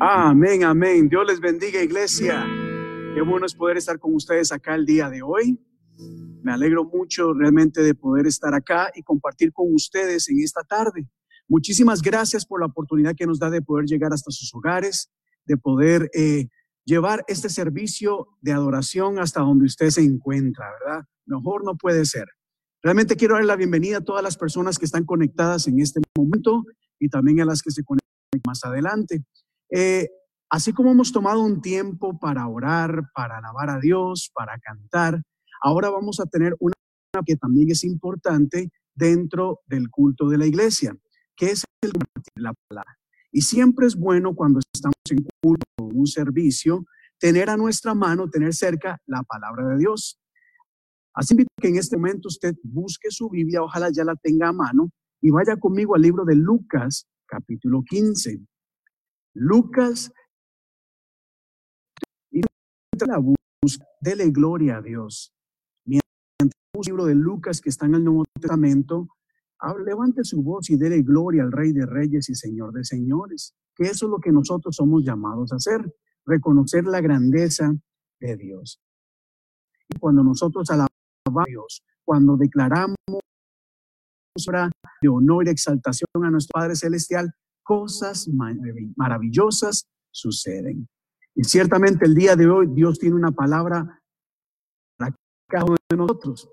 Amén, 0.00 0.62
amén. 0.62 1.08
Dios 1.08 1.26
les 1.26 1.40
bendiga, 1.40 1.82
iglesia. 1.82 2.46
Qué 3.14 3.20
bueno 3.22 3.46
es 3.46 3.54
poder 3.54 3.78
estar 3.78 3.98
con 3.98 4.14
ustedes 4.14 4.52
acá 4.52 4.76
el 4.76 4.86
día 4.86 5.10
de 5.10 5.22
hoy. 5.22 5.58
Me 6.44 6.52
alegro 6.52 6.84
mucho 6.84 7.32
realmente 7.32 7.82
de 7.82 7.96
poder 7.96 8.28
estar 8.28 8.54
acá 8.54 8.92
y 8.94 9.02
compartir 9.02 9.52
con 9.52 9.74
ustedes 9.74 10.28
en 10.28 10.38
esta 10.38 10.62
tarde. 10.62 11.08
Muchísimas 11.48 12.02
gracias 12.02 12.46
por 12.46 12.60
la 12.60 12.66
oportunidad 12.66 13.14
que 13.16 13.26
nos 13.26 13.38
da 13.38 13.50
de 13.50 13.62
poder 13.62 13.86
llegar 13.86 14.12
hasta 14.12 14.30
sus 14.30 14.54
hogares, 14.54 15.10
de 15.44 15.56
poder 15.56 16.10
eh, 16.14 16.48
llevar 16.84 17.24
este 17.28 17.48
servicio 17.48 18.28
de 18.40 18.52
adoración 18.52 19.18
hasta 19.18 19.40
donde 19.40 19.66
usted 19.66 19.90
se 19.90 20.02
encuentra, 20.02 20.66
¿verdad? 20.80 21.04
Mejor 21.26 21.64
no 21.64 21.76
puede 21.76 22.04
ser. 22.04 22.26
Realmente 22.82 23.16
quiero 23.16 23.36
dar 23.36 23.44
la 23.44 23.56
bienvenida 23.56 23.98
a 23.98 24.04
todas 24.04 24.22
las 24.22 24.36
personas 24.36 24.78
que 24.78 24.84
están 24.84 25.04
conectadas 25.04 25.66
en 25.68 25.80
este 25.80 26.00
momento 26.16 26.64
y 26.98 27.08
también 27.08 27.40
a 27.40 27.44
las 27.46 27.62
que 27.62 27.70
se 27.70 27.82
conectan 27.82 28.40
más 28.46 28.64
adelante. 28.64 29.24
Eh, 29.70 30.08
así 30.50 30.72
como 30.72 30.92
hemos 30.92 31.12
tomado 31.12 31.42
un 31.42 31.60
tiempo 31.62 32.18
para 32.18 32.46
orar, 32.46 33.10
para 33.14 33.38
alabar 33.38 33.70
a 33.70 33.80
Dios, 33.80 34.30
para 34.34 34.58
cantar, 34.58 35.22
ahora 35.62 35.88
vamos 35.88 36.20
a 36.20 36.26
tener 36.26 36.54
una 36.60 36.74
que 37.24 37.36
también 37.36 37.70
es 37.70 37.84
importante 37.84 38.70
dentro 38.94 39.60
del 39.66 39.88
culto 39.88 40.28
de 40.28 40.38
la 40.38 40.46
iglesia, 40.46 40.96
que 41.36 41.50
es 41.50 41.64
el 41.82 41.92
compartir 41.92 42.32
la 42.36 42.54
palabra. 42.68 42.98
Y 43.32 43.40
siempre 43.42 43.86
es 43.86 43.96
bueno 43.96 44.34
cuando 44.34 44.60
estamos 44.72 44.94
en 45.10 45.26
culto 45.42 45.64
o 45.80 45.86
un 45.86 46.06
servicio, 46.06 46.84
tener 47.18 47.50
a 47.50 47.56
nuestra 47.56 47.94
mano, 47.94 48.28
tener 48.28 48.54
cerca 48.54 48.98
la 49.06 49.22
palabra 49.22 49.68
de 49.68 49.78
Dios. 49.78 50.20
Así 51.14 51.36
que 51.36 51.68
en 51.68 51.76
este 51.76 51.96
momento 51.96 52.28
usted 52.28 52.54
busque 52.62 53.10
su 53.10 53.28
Biblia, 53.30 53.62
ojalá 53.62 53.90
ya 53.92 54.04
la 54.04 54.16
tenga 54.16 54.48
a 54.48 54.52
mano, 54.52 54.90
y 55.20 55.30
vaya 55.30 55.56
conmigo 55.56 55.94
al 55.94 56.02
libro 56.02 56.24
de 56.24 56.34
Lucas, 56.34 57.06
capítulo 57.26 57.82
15. 57.82 58.40
Lucas 59.34 60.12
y 62.30 62.40
la 63.06 63.18
búsqueda, 63.18 63.88
dele 64.00 64.30
gloria 64.30 64.76
a 64.76 64.82
Dios. 64.82 65.32
Mientras 65.86 66.10
el 66.74 66.80
libro 66.86 67.06
de 67.06 67.14
Lucas 67.14 67.60
que 67.60 67.70
está 67.70 67.86
en 67.86 67.94
el 67.94 68.04
Nuevo 68.04 68.24
Testamento, 68.34 69.08
ah, 69.64 69.74
levante 69.84 70.24
su 70.24 70.42
voz 70.42 70.70
y 70.70 70.76
dele 70.76 71.02
gloria 71.02 71.42
al 71.42 71.52
Rey 71.52 71.72
de 71.72 71.86
Reyes 71.86 72.28
y 72.28 72.34
Señor 72.34 72.72
de 72.72 72.84
Señores, 72.84 73.54
que 73.74 73.84
eso 73.84 74.06
es 74.06 74.10
lo 74.10 74.18
que 74.18 74.32
nosotros 74.32 74.76
somos 74.76 75.04
llamados 75.04 75.52
a 75.52 75.56
hacer, 75.56 75.94
reconocer 76.24 76.84
la 76.84 77.00
grandeza 77.00 77.72
de 78.20 78.36
Dios. 78.36 78.80
Y 79.88 79.98
cuando 79.98 80.22
nosotros 80.22 80.68
alabamos 80.70 80.90
a 81.26 81.44
Dios, 81.46 81.82
cuando 82.04 82.36
declaramos 82.36 82.96
de 85.00 85.08
honor 85.08 85.46
y 85.46 85.50
exaltación 85.50 86.08
a 86.24 86.30
nuestro 86.30 86.52
Padre 86.52 86.74
Celestial, 86.76 87.32
cosas 87.62 88.28
marav- 88.28 88.92
maravillosas 88.96 89.86
suceden. 90.10 90.88
Y 91.34 91.44
ciertamente 91.44 92.04
el 92.04 92.14
día 92.14 92.36
de 92.36 92.46
hoy 92.48 92.66
Dios 92.72 92.98
tiene 92.98 93.16
una 93.16 93.32
palabra 93.32 94.00
para 94.98 95.14
de 95.90 95.96
nosotros. 95.96 96.48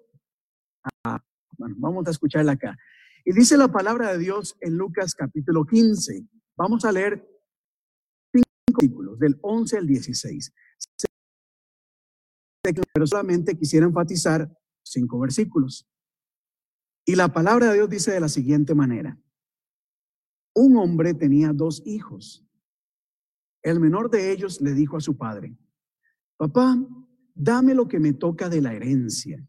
Ah, 1.05 1.19
vamos 1.57 2.07
a 2.07 2.11
escucharla 2.11 2.53
acá. 2.53 2.77
Y 3.23 3.33
dice 3.33 3.57
la 3.57 3.67
palabra 3.67 4.11
de 4.11 4.17
Dios 4.17 4.57
en 4.61 4.75
Lucas 4.75 5.13
capítulo 5.13 5.65
15. 5.65 6.27
Vamos 6.57 6.85
a 6.85 6.91
leer 6.91 7.27
cinco 8.33 8.49
versículos, 8.67 9.19
del 9.19 9.37
11 9.41 9.77
al 9.77 9.87
16. 9.87 10.53
Pero 12.63 13.07
solamente 13.07 13.57
quisiera 13.57 13.85
enfatizar 13.85 14.51
cinco 14.83 15.19
versículos. 15.19 15.87
Y 17.05 17.15
la 17.15 17.31
palabra 17.33 17.67
de 17.67 17.75
Dios 17.75 17.89
dice 17.89 18.11
de 18.11 18.19
la 18.19 18.29
siguiente 18.29 18.75
manera. 18.75 19.19
Un 20.55 20.77
hombre 20.77 21.13
tenía 21.13 21.53
dos 21.53 21.81
hijos. 21.85 22.45
El 23.63 23.79
menor 23.79 24.09
de 24.09 24.31
ellos 24.31 24.61
le 24.61 24.73
dijo 24.73 24.97
a 24.97 25.01
su 25.01 25.17
padre, 25.17 25.55
papá, 26.37 26.77
dame 27.35 27.75
lo 27.75 27.87
que 27.87 27.99
me 27.99 28.13
toca 28.13 28.49
de 28.49 28.61
la 28.61 28.73
herencia. 28.73 29.47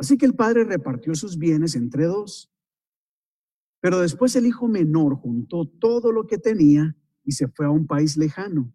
Así 0.00 0.16
que 0.16 0.24
el 0.24 0.34
padre 0.34 0.64
repartió 0.64 1.14
sus 1.14 1.36
bienes 1.36 1.76
entre 1.76 2.06
dos. 2.06 2.50
Pero 3.80 4.00
después 4.00 4.34
el 4.34 4.46
hijo 4.46 4.66
menor 4.66 5.16
juntó 5.16 5.68
todo 5.68 6.10
lo 6.10 6.26
que 6.26 6.38
tenía 6.38 6.96
y 7.22 7.32
se 7.32 7.48
fue 7.48 7.66
a 7.66 7.70
un 7.70 7.86
país 7.86 8.16
lejano. 8.16 8.72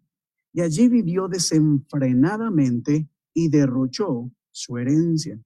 Y 0.52 0.60
allí 0.60 0.86
vivió 0.86 1.26
desenfrenadamente 1.26 3.10
y 3.34 3.48
derrochó 3.48 4.30
su 4.52 4.78
herencia. 4.78 5.36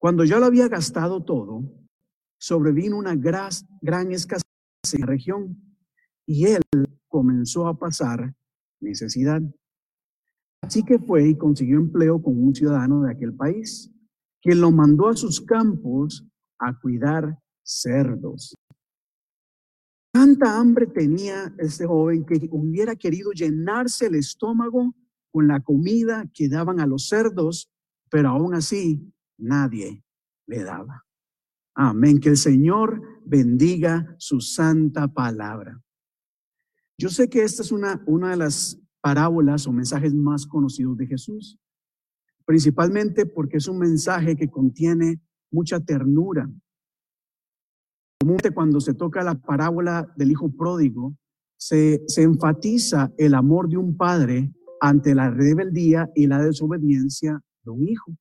Cuando 0.00 0.24
ya 0.24 0.40
lo 0.40 0.46
había 0.46 0.66
gastado 0.66 1.22
todo, 1.22 1.62
sobrevino 2.36 2.98
una 2.98 3.14
gran 3.14 4.10
escasez 4.10 4.42
en 4.92 5.00
la 5.02 5.06
región 5.06 5.78
y 6.26 6.46
él 6.46 6.62
comenzó 7.06 7.68
a 7.68 7.78
pasar 7.78 8.34
necesidad. 8.80 9.40
Así 10.62 10.82
que 10.82 10.98
fue 10.98 11.28
y 11.28 11.38
consiguió 11.38 11.78
empleo 11.78 12.20
con 12.20 12.42
un 12.42 12.52
ciudadano 12.56 13.02
de 13.02 13.12
aquel 13.12 13.34
país, 13.34 13.88
quien 14.40 14.60
lo 14.60 14.70
mandó 14.70 15.08
a 15.08 15.16
sus 15.16 15.40
campos 15.40 16.24
a 16.58 16.78
cuidar 16.78 17.38
cerdos. 17.62 18.54
Tanta 20.12 20.58
hambre 20.58 20.86
tenía 20.86 21.54
este 21.58 21.86
joven 21.86 22.24
que 22.24 22.48
hubiera 22.50 22.96
querido 22.96 23.30
llenarse 23.32 24.06
el 24.06 24.16
estómago 24.16 24.94
con 25.30 25.46
la 25.46 25.60
comida 25.60 26.28
que 26.34 26.48
daban 26.48 26.80
a 26.80 26.86
los 26.86 27.06
cerdos, 27.06 27.70
pero 28.10 28.30
aún 28.30 28.54
así 28.54 29.12
nadie 29.38 30.02
le 30.46 30.64
daba. 30.64 31.04
Amén. 31.74 32.18
Que 32.18 32.30
el 32.30 32.36
Señor 32.36 33.00
bendiga 33.24 34.16
su 34.18 34.40
santa 34.40 35.06
palabra. 35.06 35.80
Yo 36.98 37.08
sé 37.08 37.30
que 37.30 37.42
esta 37.42 37.62
es 37.62 37.70
una, 37.70 38.02
una 38.06 38.30
de 38.30 38.36
las 38.36 38.80
parábolas 39.00 39.66
o 39.66 39.72
mensajes 39.72 40.12
más 40.12 40.44
conocidos 40.44 40.96
de 40.96 41.06
Jesús. 41.06 41.59
Principalmente 42.50 43.26
porque 43.26 43.58
es 43.58 43.68
un 43.68 43.78
mensaje 43.78 44.34
que 44.34 44.50
contiene 44.50 45.20
mucha 45.52 45.78
ternura. 45.78 46.50
Comúnmente 48.18 48.50
cuando 48.50 48.80
se 48.80 48.92
toca 48.92 49.22
la 49.22 49.36
parábola 49.36 50.12
del 50.16 50.32
hijo 50.32 50.50
pródigo, 50.50 51.14
se, 51.56 52.02
se 52.08 52.22
enfatiza 52.22 53.12
el 53.18 53.34
amor 53.34 53.68
de 53.68 53.76
un 53.76 53.96
padre 53.96 54.52
ante 54.80 55.14
la 55.14 55.30
rebeldía 55.30 56.10
y 56.16 56.26
la 56.26 56.42
desobediencia 56.42 57.40
de 57.62 57.70
un 57.70 57.86
hijo. 57.86 58.16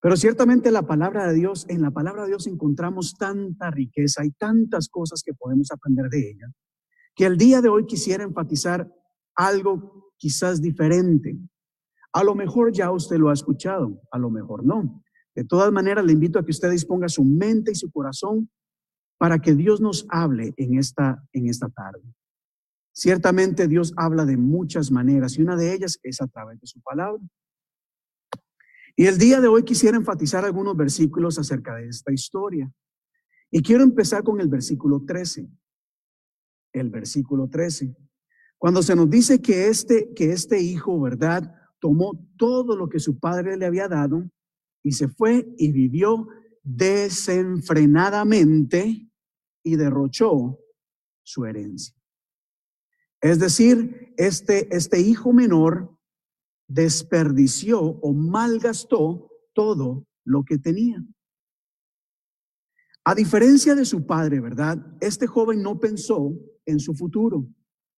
Pero 0.00 0.16
ciertamente 0.16 0.70
la 0.70 0.86
palabra 0.86 1.26
de 1.26 1.34
Dios, 1.34 1.66
en 1.68 1.82
la 1.82 1.90
palabra 1.90 2.22
de 2.22 2.28
Dios 2.28 2.46
encontramos 2.46 3.16
tanta 3.18 3.72
riqueza 3.72 4.24
y 4.24 4.30
tantas 4.30 4.88
cosas 4.88 5.24
que 5.24 5.34
podemos 5.34 5.72
aprender 5.72 6.08
de 6.08 6.30
ella, 6.30 6.52
que 7.16 7.26
el 7.26 7.36
día 7.36 7.60
de 7.60 7.68
hoy 7.68 7.84
quisiera 7.84 8.22
enfatizar 8.22 8.88
algo 9.34 10.12
quizás 10.18 10.62
diferente. 10.62 11.36
A 12.12 12.24
lo 12.24 12.34
mejor 12.34 12.72
ya 12.72 12.90
usted 12.90 13.16
lo 13.16 13.30
ha 13.30 13.32
escuchado, 13.32 14.00
a 14.10 14.18
lo 14.18 14.30
mejor 14.30 14.64
no. 14.64 15.02
De 15.34 15.44
todas 15.44 15.72
maneras, 15.72 16.04
le 16.04 16.12
invito 16.12 16.38
a 16.38 16.44
que 16.44 16.50
usted 16.50 16.70
disponga 16.70 17.08
su 17.08 17.24
mente 17.24 17.72
y 17.72 17.74
su 17.74 17.90
corazón 17.90 18.50
para 19.18 19.38
que 19.38 19.54
Dios 19.54 19.80
nos 19.80 20.06
hable 20.10 20.52
en 20.56 20.78
esta, 20.78 21.24
en 21.32 21.48
esta 21.48 21.68
tarde. 21.68 22.02
Ciertamente 22.92 23.68
Dios 23.68 23.94
habla 23.96 24.26
de 24.26 24.36
muchas 24.36 24.90
maneras 24.90 25.38
y 25.38 25.42
una 25.42 25.56
de 25.56 25.72
ellas 25.72 25.98
es 26.02 26.20
a 26.20 26.26
través 26.26 26.60
de 26.60 26.66
su 26.66 26.80
palabra. 26.82 27.22
Y 28.94 29.06
el 29.06 29.16
día 29.16 29.40
de 29.40 29.48
hoy 29.48 29.62
quisiera 29.62 29.96
enfatizar 29.96 30.44
algunos 30.44 30.76
versículos 30.76 31.38
acerca 31.38 31.76
de 31.76 31.88
esta 31.88 32.12
historia. 32.12 32.70
Y 33.50 33.62
quiero 33.62 33.84
empezar 33.84 34.22
con 34.22 34.40
el 34.40 34.48
versículo 34.48 35.02
13. 35.06 35.48
El 36.74 36.90
versículo 36.90 37.48
13. 37.48 37.96
Cuando 38.58 38.82
se 38.82 38.94
nos 38.94 39.08
dice 39.08 39.40
que 39.40 39.68
este, 39.68 40.12
que 40.14 40.32
este 40.32 40.60
hijo, 40.60 41.00
¿verdad? 41.00 41.54
Tomó 41.82 42.16
todo 42.38 42.74
lo 42.76 42.88
que 42.88 43.00
su 43.00 43.18
padre 43.18 43.56
le 43.56 43.66
había 43.66 43.88
dado 43.88 44.30
y 44.84 44.92
se 44.92 45.08
fue 45.08 45.52
y 45.58 45.72
vivió 45.72 46.28
desenfrenadamente 46.62 49.10
y 49.64 49.74
derrochó 49.74 50.60
su 51.24 51.44
herencia. 51.44 51.96
Es 53.20 53.40
decir, 53.40 54.14
este, 54.16 54.72
este 54.74 55.00
hijo 55.00 55.32
menor 55.32 55.98
desperdició 56.68 57.80
o 57.80 58.12
malgastó 58.12 59.28
todo 59.52 60.06
lo 60.24 60.44
que 60.44 60.58
tenía. 60.58 61.04
A 63.02 63.16
diferencia 63.16 63.74
de 63.74 63.84
su 63.84 64.06
padre, 64.06 64.38
¿verdad? 64.38 64.78
Este 65.00 65.26
joven 65.26 65.62
no 65.62 65.80
pensó 65.80 66.32
en 66.64 66.78
su 66.78 66.94
futuro, 66.94 67.48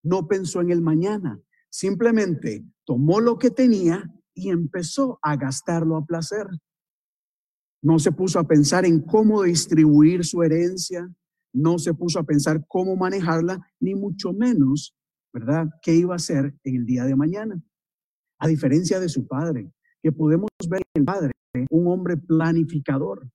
no 0.03 0.27
pensó 0.27 0.63
en 0.63 0.71
el 0.71 0.81
mañana, 0.81 1.39
simplemente 1.75 2.65
tomó 2.85 3.19
lo 3.19 3.37
que 3.37 3.51
tenía 3.51 4.09
y 4.33 4.51
empezó 4.51 5.19
a 5.21 5.35
gastarlo 5.35 5.97
a 5.97 6.05
placer. 6.05 6.47
No 7.83 7.99
se 7.99 8.13
puso 8.13 8.39
a 8.39 8.47
pensar 8.47 8.85
en 8.85 9.01
cómo 9.01 9.43
distribuir 9.43 10.25
su 10.25 10.45
herencia, 10.45 11.13
no 11.53 11.81
se 11.81 11.93
puso 11.93 12.21
a 12.21 12.23
pensar 12.23 12.65
cómo 12.69 12.95
manejarla, 12.95 13.61
ni 13.81 13.97
mucho 13.97 14.33
menos, 14.33 14.95
¿verdad?, 15.33 15.67
qué 15.83 15.97
iba 15.97 16.15
a 16.15 16.17
hacer 16.17 16.55
en 16.63 16.77
el 16.77 16.87
día 16.87 17.05
de 17.07 17.17
mañana. 17.17 17.61
A 18.39 18.47
diferencia 18.47 19.01
de 19.01 19.09
su 19.09 19.27
padre, 19.27 19.69
que 20.01 20.13
podemos 20.13 20.51
ver 20.69 20.83
en 20.95 21.01
el 21.01 21.05
padre, 21.05 21.33
un 21.71 21.89
hombre 21.89 22.17
planificador, 22.17 23.29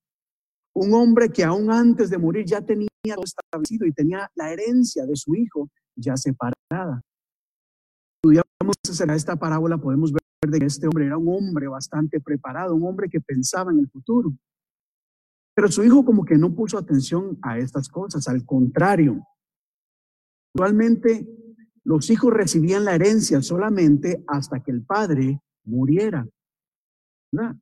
un 0.74 0.94
hombre 0.94 1.28
que 1.30 1.44
aún 1.44 1.70
antes 1.72 2.10
de 2.10 2.18
morir 2.18 2.46
ya 2.46 2.62
tenía 2.62 2.88
establecido 3.04 3.86
y 3.86 3.92
tenía 3.92 4.32
la 4.36 4.54
herencia 4.54 5.06
de 5.06 5.18
su 5.18 5.36
hijo 5.36 5.70
ya 5.94 6.16
separada. 6.16 7.02
Estudiamos 8.62 9.16
esta 9.16 9.38
parábola, 9.38 9.78
podemos 9.78 10.12
ver 10.12 10.22
que 10.60 10.66
este 10.66 10.88
hombre 10.88 11.06
era 11.06 11.18
un 11.18 11.30
hombre 11.30 11.70
bastante 11.70 12.20
preparado, 12.20 12.76
un 12.76 12.86
hombre 12.86 13.10
que 13.10 13.22
pensaba 13.22 13.72
en 13.72 13.80
el 13.80 13.90
futuro. 13.90 14.34
Pero 15.56 15.70
su 15.70 15.82
hijo 15.84 16.04
como 16.04 16.26
que 16.26 16.38
no 16.38 16.54
puso 16.54 16.78
atención 16.78 17.40
a 17.42 17.58
estas 17.58 17.88
cosas, 17.88 18.28
al 18.28 18.46
contrario. 18.46 19.26
Actualmente 20.54 21.26
los 21.86 22.10
hijos 22.10 22.34
recibían 22.34 22.84
la 22.84 22.96
herencia 22.96 23.42
solamente 23.42 24.26
hasta 24.28 24.62
que 24.62 24.72
el 24.72 24.84
padre 24.84 25.42
muriera. 25.64 26.28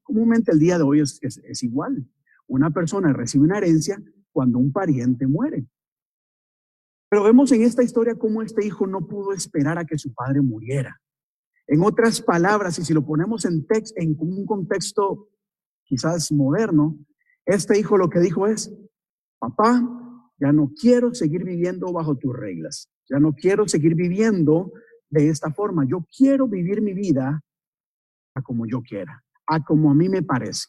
Comúnmente 0.01 0.51
el 0.51 0.59
día 0.59 0.77
de 0.77 0.83
hoy 0.83 1.01
es, 1.01 1.19
es 1.21 1.63
igual. 1.63 2.09
Una 2.47 2.71
persona 2.71 3.13
recibe 3.13 3.43
una 3.43 3.59
herencia 3.59 4.01
cuando 4.31 4.57
un 4.57 4.71
pariente 4.71 5.27
muere. 5.27 5.67
Pero 7.09 7.23
vemos 7.23 7.51
en 7.51 7.61
esta 7.61 7.83
historia 7.83 8.15
cómo 8.15 8.41
este 8.41 8.65
hijo 8.65 8.85
no 8.85 9.07
pudo 9.07 9.33
esperar 9.33 9.77
a 9.77 9.85
que 9.85 9.97
su 9.97 10.13
padre 10.13 10.41
muriera. 10.41 10.99
En 11.67 11.81
otras 11.81 12.21
palabras, 12.21 12.79
y 12.79 12.85
si 12.85 12.93
lo 12.93 13.05
ponemos 13.05 13.45
en, 13.45 13.65
en 13.95 14.15
un 14.19 14.45
contexto 14.45 15.29
quizás 15.83 16.31
moderno, 16.31 16.97
este 17.45 17.79
hijo 17.79 17.97
lo 17.97 18.09
que 18.09 18.19
dijo 18.19 18.47
es, 18.47 18.73
papá, 19.39 19.81
ya 20.39 20.51
no 20.51 20.71
quiero 20.79 21.13
seguir 21.13 21.43
viviendo 21.43 21.91
bajo 21.91 22.17
tus 22.17 22.35
reglas, 22.35 22.89
ya 23.09 23.19
no 23.19 23.33
quiero 23.33 23.67
seguir 23.67 23.95
viviendo 23.95 24.71
de 25.09 25.29
esta 25.29 25.51
forma, 25.51 25.85
yo 25.87 26.05
quiero 26.15 26.47
vivir 26.47 26.81
mi 26.81 26.93
vida 26.93 27.41
a 28.35 28.41
como 28.41 28.65
yo 28.65 28.81
quiera, 28.81 29.23
a 29.47 29.63
como 29.63 29.91
a 29.91 29.95
mí 29.95 30.09
me 30.09 30.21
parece. 30.21 30.67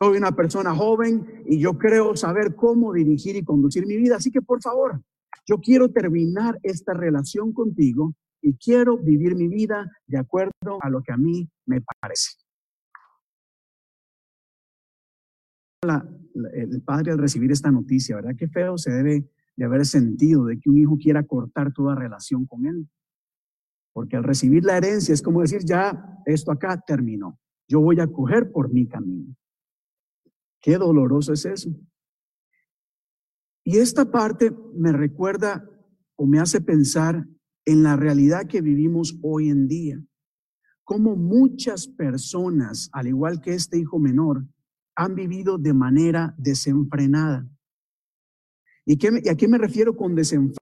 Soy 0.00 0.16
una 0.16 0.32
persona 0.32 0.74
joven 0.74 1.42
y 1.46 1.58
yo 1.58 1.76
creo 1.76 2.16
saber 2.16 2.54
cómo 2.54 2.92
dirigir 2.92 3.36
y 3.36 3.44
conducir 3.44 3.86
mi 3.86 3.96
vida, 3.96 4.16
así 4.16 4.30
que 4.30 4.40
por 4.40 4.62
favor, 4.62 5.02
yo 5.46 5.58
quiero 5.58 5.90
terminar 5.90 6.58
esta 6.62 6.94
relación 6.94 7.52
contigo 7.52 8.14
y 8.40 8.54
quiero 8.54 8.96
vivir 8.98 9.34
mi 9.34 9.48
vida 9.48 9.90
de 10.06 10.18
acuerdo 10.18 10.78
a 10.80 10.88
lo 10.88 11.02
que 11.02 11.12
a 11.12 11.16
mí 11.16 11.48
me 11.66 11.80
parece. 12.00 12.30
el 16.52 16.82
padre 16.82 17.12
al 17.12 17.18
recibir 17.18 17.50
esta 17.52 17.70
noticia, 17.70 18.16
¿verdad? 18.16 18.34
Qué 18.36 18.48
feo 18.48 18.76
se 18.78 18.90
debe 18.90 19.28
de 19.56 19.64
haber 19.64 19.86
sentido 19.86 20.44
de 20.44 20.58
que 20.58 20.70
un 20.70 20.78
hijo 20.78 20.98
quiera 20.98 21.22
cortar 21.22 21.72
toda 21.72 21.94
relación 21.94 22.46
con 22.46 22.66
él. 22.66 22.88
Porque 23.92 24.16
al 24.16 24.24
recibir 24.24 24.64
la 24.64 24.76
herencia 24.76 25.12
es 25.14 25.22
como 25.22 25.40
decir, 25.40 25.60
ya 25.64 26.20
esto 26.26 26.52
acá 26.52 26.80
terminó. 26.86 27.38
Yo 27.68 27.80
voy 27.80 28.00
a 28.00 28.06
coger 28.06 28.50
por 28.52 28.72
mi 28.72 28.86
camino. 28.86 29.34
Qué 30.60 30.76
doloroso 30.76 31.32
es 31.32 31.44
eso. 31.44 31.70
Y 33.64 33.78
esta 33.78 34.10
parte 34.10 34.50
me 34.74 34.92
recuerda 34.92 35.68
o 36.16 36.26
me 36.26 36.40
hace 36.40 36.60
pensar 36.60 37.26
en 37.64 37.82
la 37.82 37.96
realidad 37.96 38.46
que 38.46 38.62
vivimos 38.62 39.18
hoy 39.22 39.50
en 39.50 39.68
día. 39.68 40.02
Como 40.84 41.16
muchas 41.16 41.86
personas, 41.86 42.88
al 42.92 43.08
igual 43.08 43.40
que 43.42 43.52
este 43.52 43.78
hijo 43.78 43.98
menor, 43.98 44.46
han 44.96 45.14
vivido 45.14 45.58
de 45.58 45.74
manera 45.74 46.34
desenfrenada. 46.38 47.46
¿Y, 48.86 48.96
qué, 48.96 49.08
a 49.30 49.34
qué 49.36 49.46
me 49.48 49.58
refiero 49.58 49.94
con 49.94 50.14
desenfreno? 50.14 50.58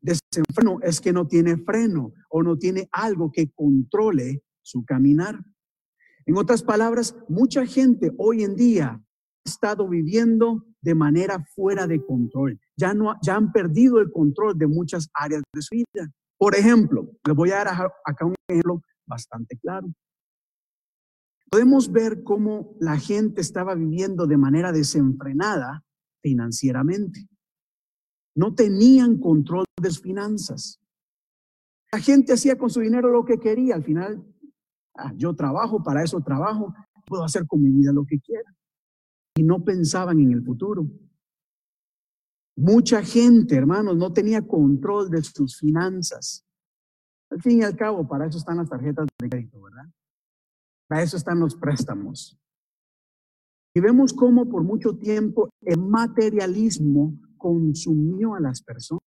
Desenfreno 0.00 0.80
es 0.82 1.00
que 1.00 1.12
no 1.12 1.26
tiene 1.26 1.56
freno 1.58 2.14
o 2.30 2.42
no 2.42 2.56
tiene 2.56 2.88
algo 2.90 3.30
que 3.30 3.50
controle 3.50 4.42
su 4.62 4.84
caminar. 4.84 5.38
En 6.26 6.36
otras 6.36 6.62
palabras, 6.62 7.14
mucha 7.28 7.64
gente 7.66 8.12
hoy 8.18 8.42
en 8.42 8.56
día 8.56 9.02
estado 9.50 9.88
viviendo 9.88 10.64
de 10.80 10.94
manera 10.94 11.44
fuera 11.54 11.86
de 11.86 12.04
control. 12.04 12.58
Ya, 12.76 12.94
no, 12.94 13.14
ya 13.22 13.36
han 13.36 13.52
perdido 13.52 14.00
el 14.00 14.10
control 14.10 14.56
de 14.56 14.66
muchas 14.66 15.08
áreas 15.14 15.42
de 15.52 15.62
su 15.62 15.74
vida. 15.74 16.10
Por 16.38 16.54
ejemplo, 16.54 17.10
les 17.26 17.36
voy 17.36 17.50
a 17.50 17.64
dar 17.64 17.92
acá 18.04 18.24
un 18.24 18.34
ejemplo 18.48 18.82
bastante 19.06 19.58
claro. 19.58 19.88
Podemos 21.50 21.90
ver 21.90 22.22
cómo 22.22 22.76
la 22.80 22.96
gente 22.96 23.40
estaba 23.40 23.74
viviendo 23.74 24.26
de 24.26 24.36
manera 24.36 24.72
desenfrenada 24.72 25.84
financieramente. 26.22 27.28
No 28.36 28.54
tenían 28.54 29.18
control 29.18 29.64
de 29.80 29.90
sus 29.90 30.00
finanzas. 30.00 30.80
La 31.92 31.98
gente 31.98 32.32
hacía 32.32 32.56
con 32.56 32.70
su 32.70 32.80
dinero 32.80 33.10
lo 33.10 33.24
que 33.24 33.38
quería. 33.38 33.74
Al 33.74 33.82
final, 33.82 34.24
ah, 34.94 35.12
yo 35.16 35.34
trabajo, 35.34 35.82
para 35.82 36.04
eso 36.04 36.20
trabajo, 36.20 36.72
puedo 37.04 37.24
hacer 37.24 37.46
con 37.46 37.60
mi 37.60 37.70
vida 37.70 37.92
lo 37.92 38.04
que 38.06 38.20
quiera. 38.20 38.48
Y 39.36 39.42
no 39.42 39.64
pensaban 39.64 40.20
en 40.20 40.32
el 40.32 40.42
futuro. 40.42 40.86
Mucha 42.56 43.02
gente, 43.02 43.56
hermanos, 43.56 43.96
no 43.96 44.12
tenía 44.12 44.46
control 44.46 45.08
de 45.08 45.22
sus 45.22 45.58
finanzas. 45.58 46.44
Al 47.30 47.40
fin 47.40 47.60
y 47.60 47.62
al 47.62 47.76
cabo, 47.76 48.06
para 48.06 48.26
eso 48.26 48.38
están 48.38 48.58
las 48.58 48.68
tarjetas 48.68 49.06
de 49.18 49.28
crédito, 49.28 49.60
¿verdad? 49.62 49.84
Para 50.88 51.02
eso 51.02 51.16
están 51.16 51.38
los 51.38 51.54
préstamos. 51.54 52.36
Y 53.74 53.80
vemos 53.80 54.12
cómo 54.12 54.48
por 54.48 54.64
mucho 54.64 54.96
tiempo 54.96 55.48
el 55.62 55.78
materialismo 55.78 57.18
consumió 57.38 58.34
a 58.34 58.40
las 58.40 58.60
personas. 58.60 59.00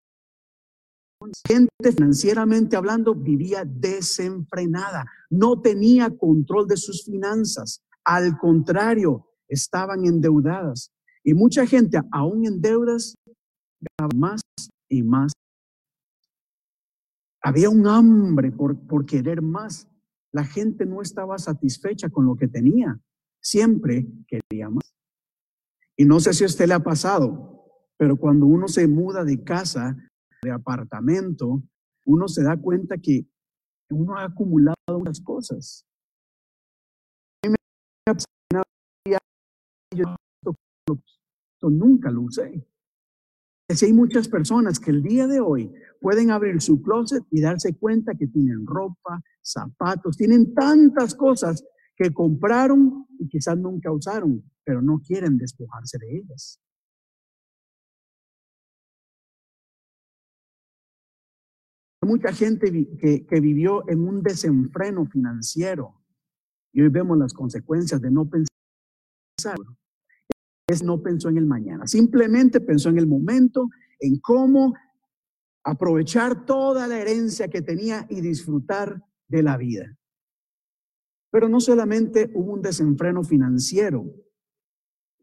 Gente 1.46 1.70
financieramente 1.92 2.76
hablando 2.76 3.14
vivía 3.14 3.64
desenfrenada, 3.66 5.06
no 5.30 5.62
tenía 5.62 6.10
control 6.18 6.68
de 6.68 6.78
sus 6.78 7.06
finanzas. 7.06 7.82
Al 8.04 8.38
contrario, 8.38 9.28
estaban 9.54 10.06
endeudadas. 10.06 10.92
Y 11.24 11.34
mucha 11.34 11.66
gente, 11.66 12.00
aún 12.12 12.46
en 12.46 12.62
deudas, 12.62 13.16
más 14.16 14.42
y 14.90 15.04
más. 15.04 15.32
Había 17.42 17.70
un 17.70 17.88
hambre 17.88 18.52
por, 18.52 18.78
por 18.88 19.06
querer 19.06 19.42
más. 19.42 19.88
la 20.32 20.44
gente 20.44 20.86
no 20.86 21.02
estaba 21.02 21.38
satisfecha 21.38 22.10
con 22.10 22.26
lo 22.26 22.36
que 22.36 22.48
tenía. 22.48 23.00
Siempre 23.40 24.08
quería 24.28 24.70
más. 24.70 24.84
Y 25.96 26.06
no 26.06 26.20
sé 26.20 26.34
si 26.34 26.44
a 26.44 26.48
usted 26.48 26.68
le 26.68 26.74
ha 26.74 26.80
pasado, 26.80 27.68
pero 27.98 28.18
cuando 28.18 28.48
uno 28.48 28.68
se 28.68 28.88
muda 28.88 29.24
de 29.24 29.44
casa, 29.44 29.96
de 30.42 30.52
apartamento, 30.52 31.62
uno 32.06 32.28
se 32.28 32.42
da 32.42 32.58
cuenta 32.58 32.98
que 32.98 33.28
uno 33.92 34.18
ha 34.18 34.24
acumulado 34.24 34.76
unas 34.88 35.22
cosas. 35.22 35.86
Nunca 41.70 42.12
lo 42.12 42.22
usé. 42.22 42.68
Si 43.70 43.86
hay 43.86 43.94
muchas 43.94 44.28
personas 44.28 44.80
que 44.80 44.92
el 44.92 45.02
día 45.02 45.26
de 45.28 45.40
hoy 45.40 45.74
pueden 46.00 46.32
abrir 46.32 46.62
su 46.62 46.82
closet 46.82 47.24
y 47.32 47.42
darse 47.42 47.76
cuenta 47.76 48.14
que 48.14 48.28
tienen 48.28 48.66
ropa, 48.66 49.24
zapatos, 49.42 50.18
tienen 50.18 50.54
tantas 50.54 51.16
cosas 51.16 51.64
que 51.96 52.14
compraron 52.14 53.08
y 53.20 53.28
quizás 53.28 53.58
nunca 53.58 53.92
usaron, 53.92 54.44
pero 54.64 54.82
no 54.82 55.00
quieren 55.00 55.38
despojarse 55.38 55.98
de 55.98 56.18
ellas. 56.18 56.60
Mucha 62.02 62.34
gente 62.34 62.70
que, 62.98 63.26
que 63.26 63.40
vivió 63.40 63.90
en 63.90 64.06
un 64.06 64.22
desenfreno 64.22 65.06
financiero 65.06 66.04
y 66.74 66.82
hoy 66.82 66.90
vemos 66.90 67.18
las 67.18 67.34
consecuencias 67.34 68.02
de 68.02 68.12
no 68.12 68.30
pensar. 68.30 69.58
Es 70.68 70.84
no 70.84 71.02
pensó 71.02 71.30
en 71.30 71.38
el 71.38 71.46
mañana, 71.46 71.88
simplemente 71.88 72.62
pensó 72.62 72.90
en 72.90 72.98
el 72.98 73.08
momento, 73.08 73.70
en 74.00 74.20
cómo 74.20 74.74
aprovechar 75.64 76.46
toda 76.46 76.88
la 76.88 77.00
herencia 77.00 77.48
que 77.48 77.62
tenía 77.62 78.06
y 78.10 78.22
disfrutar 78.22 79.04
de 79.28 79.44
la 79.44 79.58
vida. 79.58 79.98
Pero 81.32 81.50
no 81.50 81.60
solamente 81.60 82.32
hubo 82.36 82.54
un 82.54 82.62
desenfreno 82.62 83.24
financiero, 83.24 84.06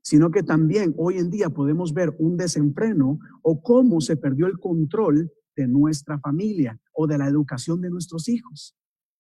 sino 0.03 0.31
que 0.31 0.43
también 0.43 0.95
hoy 0.97 1.19
en 1.19 1.31
día 1.31 1.51
podemos 1.51 1.93
ver 1.93 2.15
un 2.19 2.37
desenfreno 2.37 3.19
o 3.43 3.63
cómo 3.63 4.01
se 4.01 4.17
perdió 4.17 4.47
el 4.47 4.59
control 4.59 5.31
de 5.55 5.69
nuestra 5.69 6.19
familia 6.19 6.81
o 6.93 7.07
de 7.07 7.19
la 7.19 7.29
educación 7.29 7.81
de 7.81 7.91
nuestros 7.91 8.29
hijos. 8.29 8.77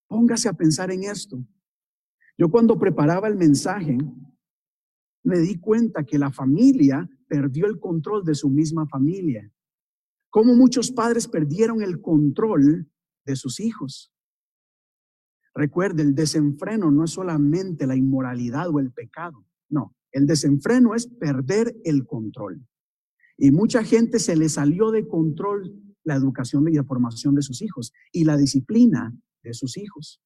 Póngase 0.08 0.48
a 0.48 0.54
pensar 0.54 0.90
en 0.90 1.04
esto. 1.04 1.44
Yo 2.36 2.50
cuando 2.50 2.78
preparaba 2.78 3.28
el 3.28 3.36
mensaje, 3.36 3.98
me 5.22 5.38
di 5.38 5.58
cuenta 5.58 6.04
que 6.04 6.18
la 6.18 6.30
familia 6.30 7.08
perdió 7.28 7.66
el 7.66 7.78
control 7.78 8.24
de 8.24 8.34
su 8.34 8.48
misma 8.48 8.86
familia. 8.86 9.50
Como 10.30 10.54
muchos 10.54 10.90
padres 10.90 11.28
perdieron 11.28 11.82
el 11.82 12.00
control 12.00 12.88
de 13.24 13.36
sus 13.36 13.60
hijos. 13.60 14.12
Recuerde, 15.54 16.02
el 16.02 16.14
desenfreno 16.14 16.90
no 16.90 17.04
es 17.04 17.10
solamente 17.10 17.86
la 17.86 17.96
inmoralidad 17.96 18.68
o 18.68 18.78
el 18.78 18.92
pecado. 18.92 19.44
No, 19.68 19.96
el 20.12 20.26
desenfreno 20.26 20.94
es 20.94 21.06
perder 21.06 21.76
el 21.84 22.06
control. 22.06 22.64
Y 23.36 23.50
mucha 23.50 23.82
gente 23.82 24.18
se 24.18 24.36
le 24.36 24.48
salió 24.48 24.90
de 24.90 25.06
control 25.06 25.74
la 26.04 26.14
educación 26.14 26.68
y 26.68 26.74
la 26.74 26.84
formación 26.84 27.34
de 27.34 27.42
sus 27.42 27.62
hijos 27.62 27.92
y 28.12 28.24
la 28.24 28.36
disciplina 28.36 29.16
de 29.42 29.54
sus 29.54 29.76
hijos. 29.76 30.20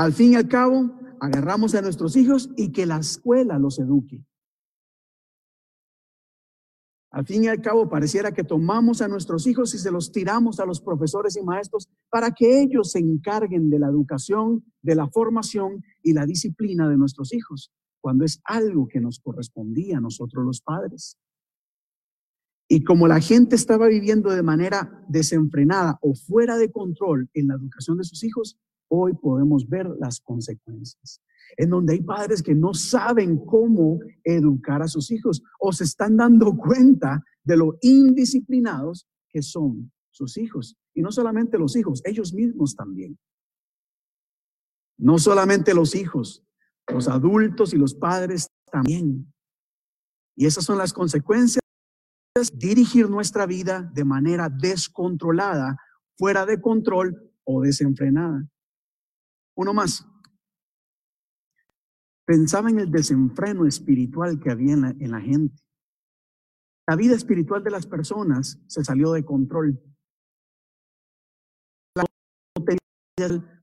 Al 0.00 0.14
fin 0.14 0.32
y 0.32 0.36
al 0.36 0.48
cabo, 0.48 0.98
agarramos 1.20 1.74
a 1.74 1.82
nuestros 1.82 2.16
hijos 2.16 2.48
y 2.56 2.72
que 2.72 2.86
la 2.86 2.96
escuela 2.96 3.58
los 3.58 3.78
eduque. 3.78 4.24
Al 7.10 7.26
fin 7.26 7.44
y 7.44 7.48
al 7.48 7.60
cabo, 7.60 7.86
pareciera 7.86 8.32
que 8.32 8.42
tomamos 8.42 9.02
a 9.02 9.08
nuestros 9.08 9.46
hijos 9.46 9.74
y 9.74 9.78
se 9.78 9.90
los 9.90 10.10
tiramos 10.10 10.58
a 10.58 10.64
los 10.64 10.80
profesores 10.80 11.36
y 11.36 11.42
maestros 11.42 11.86
para 12.08 12.30
que 12.30 12.62
ellos 12.62 12.92
se 12.92 12.98
encarguen 12.98 13.68
de 13.68 13.78
la 13.78 13.88
educación, 13.88 14.64
de 14.80 14.94
la 14.94 15.06
formación 15.06 15.84
y 16.02 16.14
la 16.14 16.24
disciplina 16.24 16.88
de 16.88 16.96
nuestros 16.96 17.34
hijos, 17.34 17.70
cuando 18.00 18.24
es 18.24 18.40
algo 18.44 18.88
que 18.88 19.02
nos 19.02 19.20
correspondía 19.20 19.98
a 19.98 20.00
nosotros 20.00 20.46
los 20.46 20.62
padres. 20.62 21.18
Y 22.68 22.84
como 22.84 23.06
la 23.06 23.20
gente 23.20 23.54
estaba 23.54 23.86
viviendo 23.86 24.30
de 24.30 24.42
manera 24.42 25.04
desenfrenada 25.10 25.98
o 26.00 26.14
fuera 26.14 26.56
de 26.56 26.72
control 26.72 27.28
en 27.34 27.48
la 27.48 27.54
educación 27.56 27.98
de 27.98 28.04
sus 28.04 28.24
hijos, 28.24 28.58
hoy 28.90 29.14
podemos 29.14 29.68
ver 29.68 29.88
las 29.98 30.20
consecuencias. 30.20 31.22
En 31.56 31.70
donde 31.70 31.94
hay 31.94 32.02
padres 32.02 32.42
que 32.42 32.54
no 32.54 32.74
saben 32.74 33.38
cómo 33.38 34.00
educar 34.24 34.82
a 34.82 34.88
sus 34.88 35.10
hijos 35.10 35.42
o 35.58 35.72
se 35.72 35.84
están 35.84 36.16
dando 36.16 36.56
cuenta 36.56 37.24
de 37.42 37.56
lo 37.56 37.78
indisciplinados 37.80 39.06
que 39.28 39.42
son 39.42 39.90
sus 40.10 40.36
hijos. 40.36 40.76
Y 40.94 41.02
no 41.02 41.12
solamente 41.12 41.58
los 41.58 41.76
hijos, 41.76 42.02
ellos 42.04 42.34
mismos 42.34 42.74
también. 42.76 43.18
No 44.98 45.18
solamente 45.18 45.72
los 45.72 45.94
hijos, 45.94 46.44
los 46.88 47.08
adultos 47.08 47.72
y 47.72 47.78
los 47.78 47.94
padres 47.94 48.48
también. 48.70 49.32
Y 50.36 50.46
esas 50.46 50.64
son 50.64 50.78
las 50.78 50.92
consecuencias 50.92 51.60
dirigir 52.54 53.10
nuestra 53.10 53.46
vida 53.46 53.90
de 53.92 54.04
manera 54.04 54.48
descontrolada, 54.48 55.76
fuera 56.16 56.46
de 56.46 56.60
control 56.60 57.30
o 57.44 57.60
desenfrenada. 57.60 58.46
Uno 59.56 59.74
más. 59.74 60.06
Pensaba 62.24 62.70
en 62.70 62.78
el 62.78 62.90
desenfreno 62.90 63.66
espiritual 63.66 64.38
que 64.38 64.50
había 64.50 64.74
en 64.74 65.10
la, 65.10 65.20
gente. 65.20 65.62
La 66.86 66.96
vida 66.96 67.14
espiritual 67.14 67.64
de 67.64 67.70
las 67.70 67.86
personas 67.86 68.60
se 68.68 68.84
salió 68.84 69.12
de 69.12 69.24
control. 69.24 69.82
La 71.96 72.04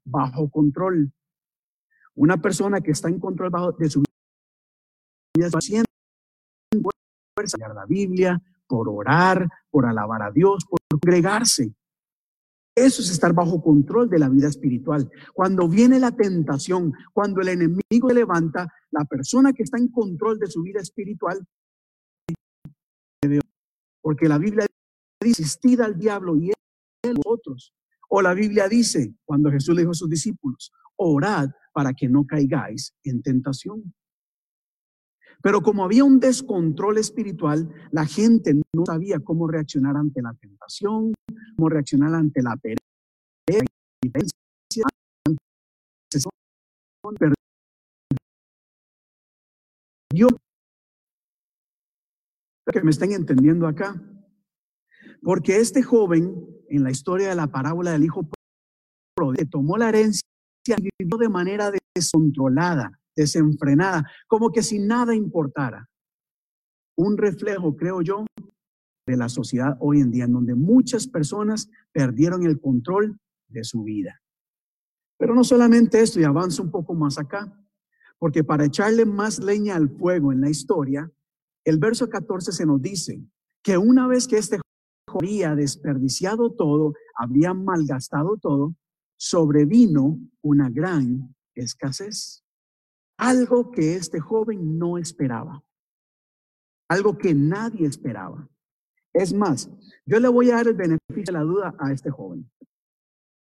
bajo 0.04 0.50
control. 0.50 1.12
Una 2.16 2.42
persona 2.42 2.82
que 2.82 2.92
está 2.92 3.10
en 3.10 3.20
control 3.20 3.50
bajo 3.50 3.72
de 3.74 3.90
su 3.90 4.04
vida 5.34 5.50
siente 5.62 5.88
fuerza 7.36 7.58
la 7.74 7.86
Biblia, 7.86 8.42
por 8.68 8.90
orar, 8.90 9.48
por 9.70 9.86
alabar 9.86 10.24
a 10.24 10.32
Dios, 10.32 10.66
por 10.66 10.80
congregarse. 10.90 11.74
Eso 12.78 13.02
es 13.02 13.10
estar 13.10 13.34
bajo 13.34 13.60
control 13.60 14.08
de 14.08 14.20
la 14.20 14.30
vida 14.30 14.48
espiritual. 14.48 15.10
Cuando 15.34 15.68
viene 15.68 16.00
la 16.00 16.12
tentación, 16.12 16.94
cuando 17.12 17.42
el 17.42 17.48
enemigo 17.48 18.10
levanta, 18.14 18.72
la 18.92 19.04
persona 19.04 19.52
que 19.52 19.64
está 19.64 19.80
en 19.80 19.88
control 19.88 20.38
de 20.38 20.46
su 20.46 20.62
vida 20.62 20.80
espiritual, 20.80 21.44
porque 24.00 24.30
la 24.30 24.38
Biblia 24.38 24.68
dice, 25.20 25.42
asistid 25.42 25.82
al 25.82 25.98
diablo 25.98 26.36
y 26.38 26.52
él 27.02 27.16
otros. 27.26 27.74
O 28.10 28.22
la 28.22 28.36
Biblia 28.36 28.68
dice, 28.68 29.16
cuando 29.26 29.50
Jesús 29.50 29.74
le 29.74 29.82
dijo 29.82 29.94
a 29.94 29.96
sus 29.96 30.10
discípulos, 30.10 30.72
orad 30.98 31.50
para 31.74 31.94
que 31.94 32.08
no 32.08 32.28
caigáis 32.28 32.94
en 33.04 33.24
tentación. 33.24 33.92
Pero 35.42 35.62
como 35.62 35.84
había 35.84 36.04
un 36.04 36.20
descontrol 36.20 36.98
espiritual, 36.98 37.72
la 37.92 38.06
gente 38.06 38.54
no 38.54 38.86
sabía 38.86 39.20
cómo 39.20 39.48
reaccionar 39.48 39.96
ante 39.96 40.22
la 40.22 40.34
tentación, 40.34 41.14
cómo 41.56 41.70
reaccionar 41.70 42.14
ante 42.16 42.42
la 42.42 42.56
pereza, 42.58 42.82
yo 50.14 50.28
que 52.72 52.82
me 52.82 52.92
estén 52.92 53.12
entendiendo 53.14 53.68
acá. 53.68 54.02
Porque 55.22 55.58
este 55.58 55.84
joven, 55.84 56.46
en 56.70 56.84
la 56.84 56.92
historia 56.92 57.30
de 57.30 57.36
la 57.36 57.48
parábola 57.48 57.92
del 57.92 58.04
hijo 58.04 58.28
pródigo, 59.16 59.50
tomó 59.50 59.78
la 59.78 59.90
herencia 59.90 60.22
y 60.68 60.90
vivió 61.00 61.18
de 61.18 61.30
manera 61.30 61.72
descontrolada 61.96 62.92
desenfrenada, 63.18 64.10
como 64.28 64.52
que 64.52 64.64
sin 64.64 64.88
nada 64.88 65.14
importara. 65.14 65.90
Un 66.96 67.18
reflejo, 67.18 67.76
creo 67.76 68.02
yo, 68.02 68.26
de 69.08 69.18
la 69.18 69.28
sociedad 69.28 69.76
hoy 69.80 70.00
en 70.00 70.12
día, 70.12 70.26
en 70.26 70.34
donde 70.34 70.56
muchas 70.56 71.08
personas 71.08 71.70
perdieron 71.92 72.46
el 72.46 72.62
control 72.62 73.20
de 73.48 73.64
su 73.64 73.84
vida. 73.84 74.22
Pero 75.18 75.34
no 75.34 75.44
solamente 75.44 76.00
esto, 76.00 76.20
y 76.20 76.24
avanzo 76.24 76.62
un 76.64 76.72
poco 76.72 76.94
más 76.94 77.18
acá, 77.18 77.52
porque 78.20 78.44
para 78.44 78.66
echarle 78.66 79.06
más 79.06 79.40
leña 79.40 79.76
al 79.76 79.90
fuego 79.90 80.32
en 80.32 80.42
la 80.42 80.50
historia, 80.50 81.12
el 81.66 81.80
verso 81.80 82.08
14 82.08 82.52
se 82.52 82.66
nos 82.66 82.82
dice 82.82 83.22
que 83.64 83.78
una 83.78 84.08
vez 84.08 84.28
que 84.28 84.38
este 84.38 84.60
había 85.08 85.56
desperdiciado 85.56 86.52
todo, 86.52 86.94
había 87.16 87.54
malgastado 87.54 88.38
todo, 88.38 88.76
sobrevino 89.18 90.20
una 90.42 90.70
gran 90.70 91.36
escasez. 91.56 92.44
Algo 93.18 93.72
que 93.72 93.96
este 93.96 94.20
joven 94.20 94.78
no 94.78 94.98
esperaba. 94.98 95.64
Algo 96.90 97.18
que 97.18 97.34
nadie 97.34 97.88
esperaba. 97.88 98.48
Es 99.14 99.34
más, 99.34 99.70
yo 100.06 100.20
le 100.20 100.28
voy 100.28 100.52
a 100.52 100.56
dar 100.56 100.68
el 100.68 100.76
beneficio 100.76 101.24
de 101.26 101.32
la 101.32 101.42
duda 101.42 101.76
a 101.80 101.92
este 101.92 102.12
joven. 102.12 102.50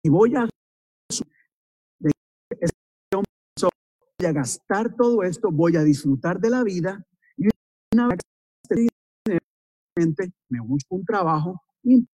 Y 0.02 0.08
voy 0.08 0.34
a, 0.36 0.48
voy 3.12 4.26
a 4.26 4.32
gastar 4.32 4.94
todo 4.94 5.22
esto, 5.22 5.50
voy 5.50 5.76
a 5.76 5.82
disfrutar 5.82 6.38
de 6.38 6.50
la 6.50 6.62
vida 6.62 7.04
y 7.36 7.48
una 7.92 8.08
vez 8.08 8.20
me 10.48 10.60
busco 10.60 10.94
un 10.94 11.04
trabajo 11.04 11.62
y 11.82 12.06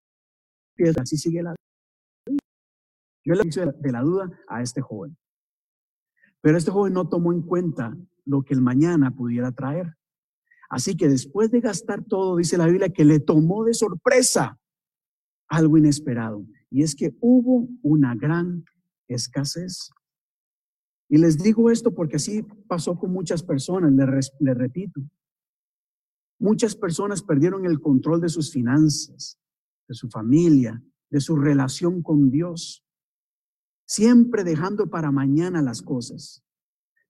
así 0.99 1.17
sigue 1.17 1.43
la 1.43 1.51
vida. 1.51 2.39
Yo 3.25 3.35
le 3.35 3.47
hice 3.47 3.67
de 3.67 3.93
la 3.93 4.01
duda 4.01 4.31
a 4.49 4.63
este 4.63 4.81
joven. 4.81 5.17
Pero 6.41 6.57
este 6.57 6.71
joven 6.71 6.93
no 6.93 7.09
tomó 7.09 7.33
en 7.33 7.43
cuenta 7.43 7.97
lo 8.25 8.43
que 8.43 8.55
el 8.55 8.61
mañana 8.61 9.11
pudiera 9.11 9.53
traer. 9.53 9.97
Así 10.69 10.97
que 10.97 11.09
después 11.09 11.51
de 11.51 11.61
gastar 11.61 12.05
todo, 12.05 12.37
dice 12.37 12.57
la 12.57 12.67
Biblia, 12.67 12.91
que 12.91 13.05
le 13.05 13.21
tomó 13.21 13.65
de 13.65 13.75
sorpresa 13.75 14.59
algo 15.49 15.77
inesperado. 15.77 16.47
Y 16.71 16.83
es 16.83 16.95
que 16.95 17.15
hubo 17.21 17.69
una 17.83 18.15
gran 18.15 18.65
escasez. 19.09 19.91
Y 21.09 21.19
les 21.19 21.39
digo 21.43 21.71
esto 21.71 21.93
porque 21.93 22.17
así 22.17 22.45
pasó 22.69 22.97
con 22.97 23.13
muchas 23.13 23.43
personas, 23.43 23.93
les, 23.93 24.33
les 24.39 24.57
repito. 24.57 25.01
Muchas 26.39 26.77
personas 26.77 27.23
perdieron 27.23 27.67
el 27.67 27.81
control 27.81 28.21
de 28.21 28.29
sus 28.29 28.53
finanzas, 28.53 29.39
de 29.89 29.95
su 29.95 30.09
familia, 30.09 30.81
de 31.11 31.21
su 31.21 31.35
relación 31.37 32.01
con 32.01 32.31
Dios 32.31 32.85
siempre 33.91 34.45
dejando 34.45 34.89
para 34.89 35.11
mañana 35.11 35.63
las 35.63 35.83
cosas, 35.83 36.45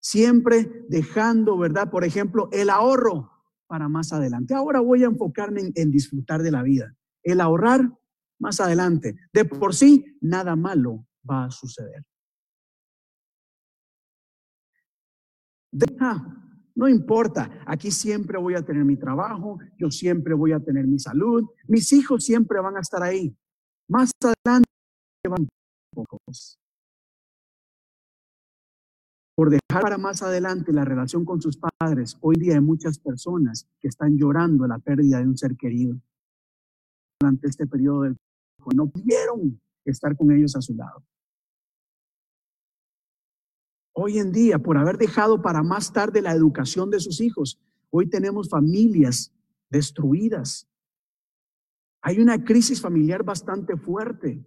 siempre 0.01 0.87
dejando, 0.89 1.59
¿verdad? 1.59 1.91
Por 1.91 2.05
ejemplo, 2.05 2.49
el 2.53 2.71
ahorro 2.71 3.31
para 3.67 3.91
más 3.91 4.15
adelante. 4.15 4.55
Ahora 4.55 4.81
voy 4.81 5.05
a 5.05 5.09
enfocarme 5.09 5.73
en, 5.75 5.91
disfrutar 5.91 6.41
de 6.41 6.51
la 6.51 6.63
vida. 6.63 6.97
El 7.23 7.43
ahorrar 7.43 7.83
más 8.39 8.61
adelante. 8.61 9.15
De 9.31 9.45
por 9.45 9.75
sí, 9.75 10.17
nada 10.23 10.57
malo 10.57 11.07
va 11.31 11.45
a 11.45 11.51
suceder. 11.51 12.03
Deja, 15.71 16.17
no 16.75 16.89
importa, 16.89 17.63
aquí 17.67 17.91
siempre 17.91 18.39
voy 18.39 18.55
a 18.55 18.65
tener 18.65 18.87
mi 18.87 18.97
trabajo, 18.97 19.59
yo 19.79 19.91
siempre 19.91 20.33
voy 20.33 20.53
a 20.53 20.61
tener 20.61 20.87
mi 20.87 20.99
salud, 20.99 21.45
mis 21.69 21.93
hijos 21.93 22.25
siempre 22.25 22.59
van 22.59 22.79
a 22.79 22.81
estar 22.81 23.03
ahí. 23.03 23.37
Más 23.87 24.11
adelante 24.25 24.67
van 25.29 25.47
pocos 25.93 26.60
por 29.41 29.49
dejar 29.49 29.81
para 29.81 29.97
más 29.97 30.23
adelante 30.23 30.71
la 30.71 30.85
relación 30.85 31.25
con 31.25 31.41
sus 31.41 31.57
padres, 31.57 32.19
hoy 32.21 32.37
día 32.37 32.57
hay 32.57 32.61
muchas 32.61 32.99
personas 32.99 33.67
que 33.81 33.89
están 33.89 34.19
llorando 34.19 34.67
la 34.67 34.79
pérdida 34.79 35.19
de 35.19 35.27
un 35.27 35.39
ser 35.39 35.57
querido 35.57 35.99
durante 37.19 37.49
este 37.49 37.67
periodo 37.67 38.03
del 38.03 38.19
no 38.77 38.91
pudieron 38.91 39.59
estar 39.87 40.15
con 40.15 40.31
ellos 40.31 40.57
a 40.57 40.61
su 40.61 40.75
lado. 40.75 41.03
Hoy 43.95 44.19
en 44.19 44.31
día, 44.31 44.59
por 44.59 44.77
haber 44.77 44.99
dejado 44.99 45.41
para 45.41 45.63
más 45.63 45.91
tarde 45.91 46.21
la 46.21 46.35
educación 46.35 46.91
de 46.91 47.01
sus 47.01 47.23
hijos, 47.23 47.59
hoy 47.89 48.11
tenemos 48.11 48.51
familias 48.51 49.33
destruidas. 49.71 50.69
Hay 52.03 52.19
una 52.19 52.45
crisis 52.45 52.83
familiar 52.83 53.25
bastante 53.25 53.79
fuerte. 53.79 54.45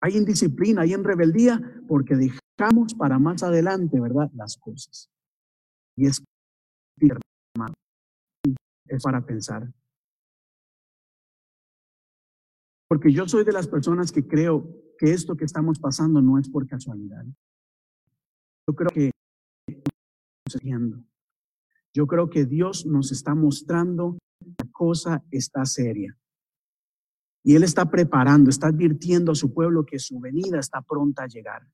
Hay 0.00 0.16
indisciplina, 0.16 0.82
hay 0.82 0.94
en 0.94 1.04
rebeldía, 1.04 1.80
porque 1.86 2.16
dejamos 2.56 2.94
para 2.94 3.18
más 3.18 3.42
adelante, 3.42 4.00
¿verdad? 4.00 4.30
Las 4.34 4.56
cosas. 4.56 5.10
Y 5.96 6.06
es, 6.06 6.22
es 8.86 9.02
para 9.02 9.24
pensar. 9.24 9.72
Porque 12.88 13.12
yo 13.12 13.26
soy 13.26 13.44
de 13.44 13.52
las 13.52 13.66
personas 13.66 14.12
que 14.12 14.26
creo 14.26 14.68
que 14.98 15.12
esto 15.12 15.36
que 15.36 15.44
estamos 15.44 15.78
pasando 15.78 16.20
no 16.20 16.38
es 16.38 16.48
por 16.48 16.66
casualidad. 16.66 17.24
Yo 18.66 18.74
creo 18.74 18.90
que 18.90 19.10
yo 21.94 22.06
creo 22.06 22.28
que 22.28 22.44
Dios 22.44 22.86
nos 22.86 23.12
está 23.12 23.34
mostrando 23.34 24.18
que 24.38 24.54
la 24.58 24.70
cosa 24.72 25.24
está 25.30 25.64
seria. 25.64 26.16
Y 27.42 27.56
Él 27.56 27.62
está 27.62 27.90
preparando, 27.90 28.50
está 28.50 28.68
advirtiendo 28.68 29.32
a 29.32 29.34
su 29.34 29.52
pueblo 29.52 29.84
que 29.84 29.98
su 29.98 30.20
venida 30.20 30.58
está 30.58 30.82
pronta 30.82 31.24
a 31.24 31.28
llegar. 31.28 31.66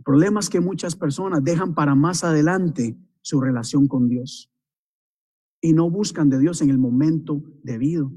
El 0.00 0.04
problema 0.04 0.40
es 0.40 0.48
que 0.48 0.60
muchas 0.60 0.96
personas 0.96 1.44
dejan 1.44 1.74
para 1.74 1.94
más 1.94 2.24
adelante 2.24 2.96
su 3.20 3.38
relación 3.38 3.86
con 3.86 4.08
Dios 4.08 4.50
y 5.60 5.74
no 5.74 5.90
buscan 5.90 6.30
de 6.30 6.38
Dios 6.38 6.62
en 6.62 6.70
el 6.70 6.78
momento 6.78 7.42
debido. 7.62 8.10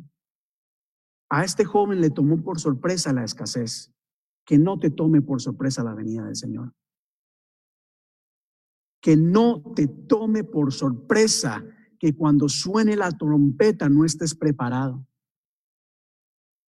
A 1.29 1.43
este 1.43 1.65
joven 1.65 1.99
le 1.99 2.09
tomó 2.09 2.41
por 2.41 2.61
sorpresa 2.61 3.11
la 3.11 3.25
escasez. 3.25 3.93
Que 4.45 4.57
no 4.57 4.79
te 4.79 4.91
tome 4.91 5.21
por 5.21 5.41
sorpresa 5.41 5.83
la 5.83 5.93
venida 5.93 6.23
del 6.23 6.37
Señor. 6.37 6.73
Que 9.01 9.17
no 9.17 9.61
te 9.75 9.87
tome 9.89 10.45
por 10.45 10.71
sorpresa 10.71 11.65
que 11.99 12.15
cuando 12.15 12.47
suene 12.47 12.95
la 12.95 13.11
trompeta 13.11 13.89
no 13.89 14.05
estés 14.05 14.33
preparado. 14.33 15.05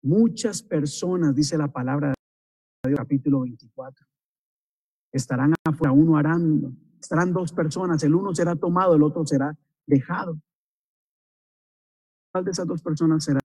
Muchas 0.02 0.62
personas, 0.62 1.34
dice 1.34 1.58
la 1.58 1.72
palabra 1.72 2.10
de 2.10 2.90
Dios, 2.90 2.96
capítulo 2.96 3.40
24, 3.40 4.06
estarán 5.12 5.54
afuera, 5.64 5.92
uno 5.92 6.16
arando, 6.16 6.72
estarán 7.00 7.32
dos 7.32 7.52
personas, 7.52 8.02
el 8.04 8.14
uno 8.14 8.34
será 8.34 8.56
tomado, 8.56 8.94
el 8.94 9.02
otro 9.02 9.26
será 9.26 9.56
dejado. 9.86 10.40
¿Cuál 12.32 12.44
de 12.44 12.50
esas 12.52 12.66
dos 12.66 12.82
personas 12.82 13.24
será? 13.24 13.40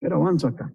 Pero 0.00 0.16
avanzo 0.16 0.48
acá. 0.48 0.72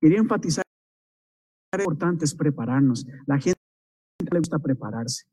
Quería 0.00 0.18
enfatizar 0.18 0.64
que 1.70 1.78
importante 1.78 2.24
es 2.24 2.34
prepararnos. 2.34 3.06
La 3.26 3.38
gente 3.38 3.60
le 4.18 4.38
gusta 4.38 4.58
prepararse. 4.58 5.24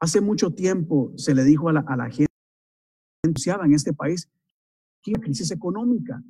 Hace 0.00 0.20
mucho 0.20 0.50
tiempo 0.50 1.12
se 1.16 1.34
le 1.34 1.44
dijo 1.44 1.68
a 1.68 1.72
la, 1.72 1.84
a 1.86 1.96
la 1.96 2.10
gente 2.10 2.32
en 3.22 3.74
este 3.74 3.92
país 3.92 4.26
que 4.26 4.39
crisis 5.02 5.50
económica. 5.50 6.22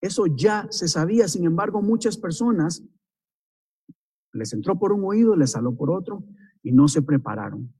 Eso 0.00 0.26
ya 0.26 0.66
se 0.70 0.88
sabía, 0.88 1.28
sin 1.28 1.44
embargo, 1.44 1.80
muchas 1.82 2.16
personas 2.16 2.82
les 4.32 4.52
entró 4.52 4.78
por 4.78 4.92
un 4.92 5.04
oído, 5.04 5.36
les 5.36 5.52
salió 5.52 5.74
por 5.74 5.90
otro 5.90 6.24
y 6.62 6.72
no 6.72 6.88
se 6.88 7.02
prepararon. 7.02 7.72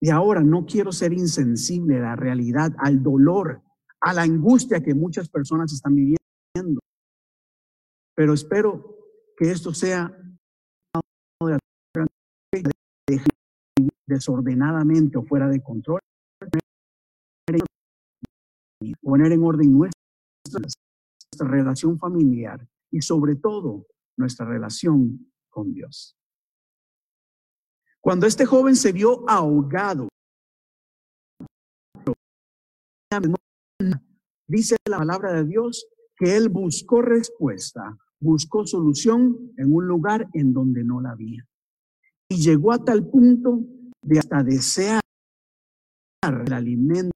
Y 0.00 0.10
ahora 0.10 0.42
no 0.42 0.66
quiero 0.66 0.92
ser 0.92 1.12
insensible 1.12 1.98
a 1.98 2.02
la 2.02 2.16
realidad, 2.16 2.72
al 2.78 3.02
dolor, 3.02 3.62
a 4.00 4.12
la 4.12 4.22
angustia 4.22 4.82
que 4.82 4.94
muchas 4.94 5.28
personas 5.28 5.72
están 5.72 5.94
viviendo. 5.94 6.80
Pero 8.14 8.32
espero 8.34 8.96
que 9.36 9.50
esto 9.50 9.74
sea 9.74 10.16
desordenadamente 14.06 15.18
o 15.18 15.24
fuera 15.24 15.48
de 15.48 15.62
control 15.62 16.00
poner 19.04 19.32
en 19.32 19.44
orden 19.44 19.72
nuestra, 19.72 19.98
relación 21.40 21.98
familiar 21.98 22.66
y 22.90 23.02
sobre 23.02 23.36
todo 23.36 23.86
nuestra 24.16 24.46
relación 24.46 25.32
con 25.50 25.72
Dios. 25.74 26.16
Cuando 28.00 28.26
este 28.26 28.46
joven 28.46 28.76
se 28.76 28.92
vio 28.92 29.28
ahogado, 29.28 30.08
dice 34.46 34.76
la 34.88 34.98
palabra 34.98 35.32
de 35.32 35.44
Dios 35.44 35.86
que 36.16 36.36
él 36.36 36.48
buscó 36.48 37.02
respuesta, 37.02 37.96
buscó 38.20 38.66
solución 38.66 39.52
en 39.56 39.74
un 39.74 39.86
lugar 39.86 40.28
en 40.34 40.52
donde 40.52 40.84
no 40.84 41.00
la 41.00 41.10
había. 41.10 41.44
Y 42.28 42.36
llegó 42.36 42.72
a 42.72 42.78
tal 42.78 43.08
punto 43.08 43.60
de 44.02 44.18
hasta 44.18 44.42
desear 44.42 45.00
el 46.22 46.52
alimento 46.52 47.10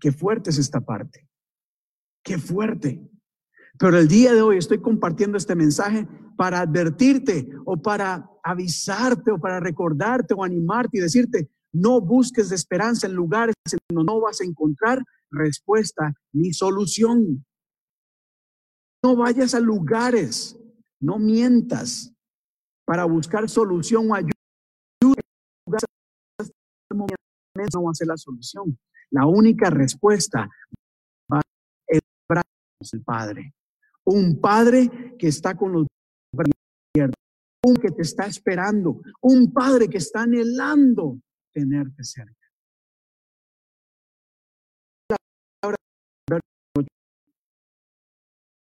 qué 0.00 0.12
fuerte 0.12 0.50
es 0.50 0.58
esta 0.58 0.80
parte. 0.80 1.28
Qué 2.22 2.38
fuerte. 2.38 3.00
Pero 3.78 3.98
el 3.98 4.08
día 4.08 4.34
de 4.34 4.42
hoy 4.42 4.58
estoy 4.58 4.80
compartiendo 4.80 5.36
este 5.36 5.54
mensaje 5.54 6.08
para 6.36 6.60
advertirte 6.60 7.48
o 7.64 7.80
para 7.80 8.28
avisarte 8.42 9.30
o 9.30 9.38
para 9.38 9.60
recordarte 9.60 10.34
o 10.34 10.44
animarte 10.44 10.98
y 10.98 11.00
decirte, 11.00 11.50
no 11.72 12.00
busques 12.00 12.48
de 12.48 12.56
esperanza 12.56 13.06
en 13.06 13.14
lugares 13.14 13.54
en 13.70 13.78
donde 13.88 14.12
no 14.12 14.20
vas 14.20 14.40
a 14.40 14.44
encontrar 14.44 15.02
respuesta 15.30 16.14
ni 16.32 16.52
solución. 16.52 17.44
No 19.02 19.16
vayas 19.16 19.54
a 19.54 19.60
lugares, 19.60 20.58
no 21.00 21.18
mientas 21.18 22.12
para 22.84 23.04
buscar 23.04 23.48
solución 23.48 24.10
o 24.10 24.14
ayuda. 24.14 24.32
No 26.90 27.82
va 27.82 27.90
a 27.90 27.94
ser 27.94 28.06
la 28.06 28.16
solución. 28.16 28.78
La 29.10 29.26
única 29.26 29.70
respuesta 29.70 30.48
va 31.32 31.40
el 31.86 32.00
el 32.92 33.02
Padre. 33.02 33.54
Un 34.04 34.40
Padre 34.40 35.14
que 35.18 35.28
está 35.28 35.56
con 35.56 35.72
los 35.72 35.86
un 37.64 37.74
que 37.74 37.90
te 37.90 38.02
está 38.02 38.26
esperando, 38.26 39.02
un 39.22 39.52
Padre 39.52 39.88
que 39.88 39.98
está 39.98 40.22
anhelando 40.22 41.18
tenerte 41.52 42.04
cerca. 42.04 42.32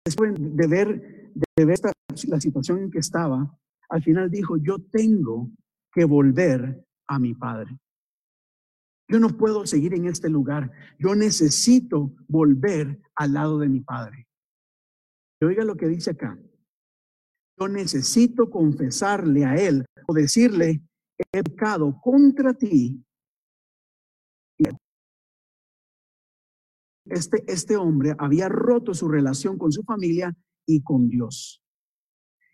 Después 0.04 0.34
de 0.38 0.68
ver, 0.68 1.32
de 1.36 1.66
ver 1.66 1.80
la 2.28 2.39
situación 2.39 2.80
en 2.80 2.91
que 2.91 3.00
estaba, 3.00 3.58
al 3.89 4.04
final 4.04 4.32
dijo, 4.32 4.58
yo 4.58 4.80
tengo 4.91 5.50
que 5.91 6.06
volver 6.06 6.84
a 7.08 7.20
mi 7.20 7.36
Padre. 7.36 7.78
Yo 9.08 9.20
no 9.20 9.30
puedo 9.38 9.66
seguir 9.66 9.93
en 9.93 10.06
este 10.06 10.30
lugar. 10.30 10.72
Yo 10.97 11.16
necesito 11.16 12.16
volver 12.28 12.99
al 13.16 13.34
lado 13.34 13.60
de 13.60 13.70
mi 13.70 13.82
Padre. 13.82 14.28
Oiga 15.41 15.64
lo 15.64 15.76
que 15.76 15.88
dice 15.88 16.12
acá. 16.12 16.39
Yo 17.60 17.68
necesito 17.68 18.49
confesarle 18.49 19.45
a 19.45 19.56
Él 19.56 19.86
o 20.08 20.14
decirle, 20.14 20.82
he 21.32 21.43
pecado 21.43 21.99
contra 22.01 22.53
ti. 22.53 23.01
Este, 27.08 27.43
este 27.47 27.78
hombre 27.78 28.16
había 28.18 28.49
roto 28.49 28.95
su 28.95 29.08
relación 29.08 29.60
con 29.60 29.72
su 29.72 29.84
familia 29.84 30.36
y 30.66 30.82
con 30.82 31.08
Dios. 31.08 31.62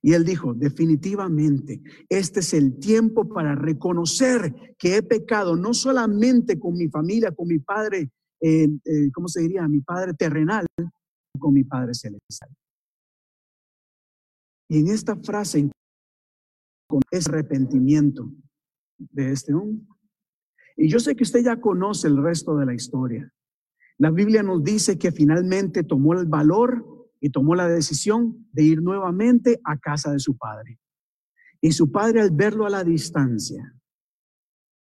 Y 0.01 0.13
él 0.13 0.25
dijo, 0.25 0.53
definitivamente, 0.53 1.81
este 2.09 2.39
es 2.39 2.53
el 2.53 2.79
tiempo 2.79 3.29
para 3.29 3.53
reconocer 3.53 4.75
que 4.77 4.97
he 4.97 5.03
pecado 5.03 5.55
no 5.55 5.73
solamente 5.73 6.59
con 6.59 6.73
mi 6.73 6.87
familia, 6.89 7.31
con 7.31 7.47
mi 7.47 7.59
padre, 7.59 8.09
eh, 8.41 8.67
eh, 8.83 9.11
¿cómo 9.13 9.27
se 9.27 9.41
diría? 9.41 9.67
Mi 9.67 9.81
padre 9.81 10.13
terrenal, 10.15 10.65
con 11.37 11.53
mi 11.53 11.63
padre 11.63 11.93
celestial. 11.93 12.49
Y 14.69 14.79
en 14.79 14.87
esta 14.87 15.15
frase 15.17 15.69
con 16.87 17.01
ese 17.11 17.29
arrepentimiento 17.29 18.29
de 18.97 19.31
este 19.31 19.53
hombre. 19.53 19.85
Y 20.75 20.89
yo 20.89 20.99
sé 20.99 21.15
que 21.15 21.23
usted 21.23 21.43
ya 21.43 21.61
conoce 21.61 22.07
el 22.07 22.21
resto 22.21 22.57
de 22.57 22.65
la 22.65 22.73
historia. 22.73 23.31
La 23.97 24.11
Biblia 24.11 24.43
nos 24.43 24.63
dice 24.63 24.97
que 24.97 25.11
finalmente 25.11 25.83
tomó 25.83 26.13
el 26.13 26.25
valor 26.25 26.90
y 27.21 27.29
tomó 27.29 27.55
la 27.55 27.67
decisión 27.67 28.49
de 28.51 28.63
ir 28.63 28.81
nuevamente 28.81 29.61
a 29.63 29.77
casa 29.77 30.11
de 30.11 30.19
su 30.19 30.35
padre. 30.37 30.79
Y 31.61 31.71
su 31.71 31.91
padre 31.91 32.19
al 32.19 32.31
verlo 32.31 32.65
a 32.65 32.69
la 32.71 32.83
distancia, 32.83 33.79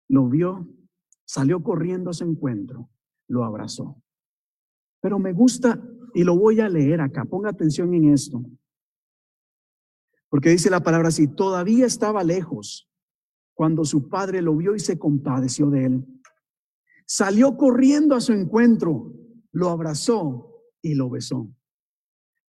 lo 0.08 0.30
vio, 0.30 0.68
salió 1.26 1.62
corriendo 1.62 2.10
a 2.10 2.14
su 2.14 2.24
encuentro, 2.24 2.90
lo 3.28 3.44
abrazó. 3.44 4.02
Pero 5.02 5.20
me 5.20 5.34
gusta, 5.34 5.84
y 6.14 6.24
lo 6.24 6.38
voy 6.38 6.62
a 6.62 6.70
leer 6.70 7.02
acá, 7.02 7.26
ponga 7.26 7.50
atención 7.50 7.94
en 7.94 8.14
esto, 8.14 8.42
porque 10.30 10.50
dice 10.50 10.70
la 10.70 10.80
palabra 10.80 11.10
así, 11.10 11.28
todavía 11.28 11.86
estaba 11.86 12.24
lejos 12.24 12.90
cuando 13.54 13.84
su 13.86 14.10
padre 14.10 14.42
lo 14.42 14.56
vio 14.56 14.74
y 14.76 14.80
se 14.80 14.98
compadeció 14.98 15.70
de 15.70 15.86
él. 15.86 16.22
Salió 17.06 17.56
corriendo 17.58 18.16
a 18.16 18.22
su 18.22 18.34
encuentro, 18.34 19.14
lo 19.52 19.70
abrazó 19.70 20.64
y 20.82 20.96
lo 20.96 21.10
besó. 21.10 21.54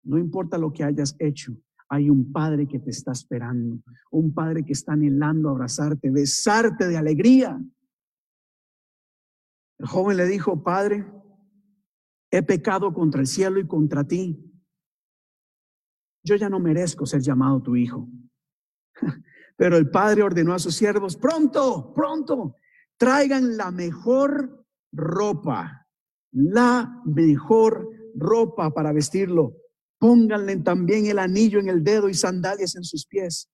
No 0.03 0.17
importa 0.17 0.57
lo 0.57 0.71
que 0.71 0.83
hayas 0.83 1.15
hecho, 1.19 1.55
hay 1.89 2.09
un 2.09 2.31
padre 2.31 2.69
que 2.69 2.79
te 2.79 2.89
está 2.89 3.11
esperando, 3.11 3.83
un 4.11 4.33
padre 4.33 4.63
que 4.63 4.71
está 4.71 4.93
anhelando 4.93 5.49
abrazarte, 5.49 6.09
besarte 6.09 6.87
de 6.87 6.95
alegría. 6.95 7.61
El 9.77 9.87
joven 9.87 10.15
le 10.15 10.25
dijo, 10.25 10.63
Padre, 10.63 11.05
he 12.31 12.43
pecado 12.43 12.93
contra 12.93 13.19
el 13.19 13.27
cielo 13.27 13.59
y 13.59 13.67
contra 13.67 14.05
ti. 14.05 14.39
Yo 16.23 16.37
ya 16.37 16.49
no 16.49 16.59
merezco 16.61 17.05
ser 17.05 17.21
llamado 17.21 17.61
tu 17.61 17.75
hijo. 17.75 18.07
Pero 19.57 19.75
el 19.75 19.89
padre 19.89 20.23
ordenó 20.23 20.53
a 20.53 20.59
sus 20.59 20.75
siervos, 20.75 21.17
pronto, 21.17 21.93
pronto, 21.93 22.55
traigan 22.95 23.57
la 23.57 23.69
mejor 23.69 24.65
ropa, 24.93 25.87
la 26.31 27.01
mejor 27.05 27.89
ropa 28.15 28.73
para 28.73 28.93
vestirlo 28.93 29.60
Pónganle 30.01 30.57
también 30.57 31.05
el 31.05 31.19
anillo 31.19 31.59
en 31.59 31.69
el 31.69 31.83
dedo 31.83 32.09
y 32.09 32.15
sandalias 32.15 32.75
en 32.75 32.83
sus 32.83 33.05
pies. 33.05 33.51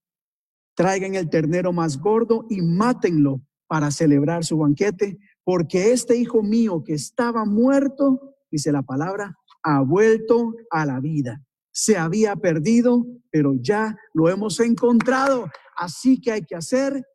Traigan 0.76 1.16
el 1.16 1.30
ternero 1.30 1.74
más 1.74 2.00
gordo 2.00 2.46
y 2.50 2.62
mátenlo 2.62 3.42
para 3.68 3.92
celebrar 3.92 4.46
su 4.46 4.58
banquete, 4.58 5.18
porque 5.44 5.92
este 5.92 6.16
hijo 6.16 6.42
mío 6.42 6.86
que 6.86 6.94
estaba 6.94 7.44
muerto, 7.44 8.38
dice 8.50 8.72
la 8.72 8.82
palabra, 8.82 9.36
ha 9.62 9.82
vuelto 9.82 10.54
a 10.72 10.86
la 10.86 11.02
vida. 11.02 11.44
Se 11.74 11.98
había 11.98 12.38
perdido, 12.38 13.06
pero 13.30 13.56
ya 13.60 13.98
lo 14.14 14.30
hemos 14.30 14.62
encontrado. 14.62 15.52
Así 15.76 16.22
que 16.22 16.32
hay 16.32 16.46
que 16.46 16.56
hacer 16.56 17.06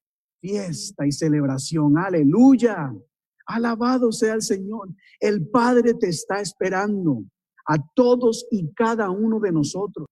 fiesta 0.42 1.06
y 1.06 1.12
celebración. 1.12 1.96
Aleluya. 1.96 2.92
Alabado 3.46 4.12
sea 4.12 4.34
el 4.34 4.42
Señor. 4.42 4.90
El 5.18 5.48
Padre 5.48 5.94
te 5.94 6.10
está 6.10 6.42
esperando 6.42 7.24
a 7.66 7.76
todos 7.94 8.46
y 8.50 8.72
cada 8.72 9.10
uno 9.10 9.40
de 9.40 9.52
nosotros. 9.52 10.06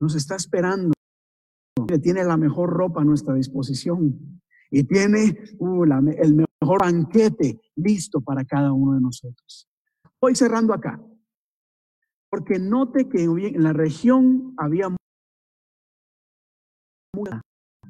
Nos 0.00 0.14
está 0.14 0.36
esperando. 0.36 0.92
Tiene 2.02 2.24
la 2.24 2.36
mejor 2.36 2.70
ropa 2.70 3.02
a 3.02 3.04
nuestra 3.04 3.34
disposición 3.34 4.40
y 4.70 4.84
tiene 4.84 5.38
uh, 5.58 5.84
el 5.84 6.34
mejor 6.34 6.80
banquete 6.80 7.60
listo 7.76 8.20
para 8.20 8.44
cada 8.44 8.72
uno 8.72 8.94
de 8.94 9.00
nosotros. 9.00 9.68
Voy 10.20 10.34
cerrando 10.34 10.72
acá, 10.72 11.00
porque 12.30 12.58
note 12.58 13.08
que 13.08 13.22
en 13.22 13.62
la 13.62 13.72
región 13.72 14.54
había 14.56 14.88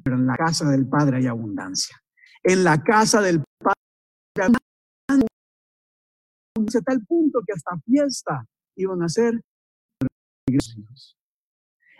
pero 0.03 0.15
en 0.15 0.25
la 0.25 0.37
casa 0.37 0.69
del 0.69 0.87
Padre 0.87 1.17
hay 1.17 1.27
abundancia. 1.27 1.97
En 2.43 2.63
la 2.63 2.81
casa 2.81 3.21
del 3.21 3.43
Padre 3.61 3.79
a 6.75 6.81
tal 6.81 7.05
punto 7.05 7.39
que 7.45 7.53
hasta 7.53 7.79
fiesta 7.85 8.45
iban 8.75 9.01
a 9.01 9.05
hacer. 9.05 9.41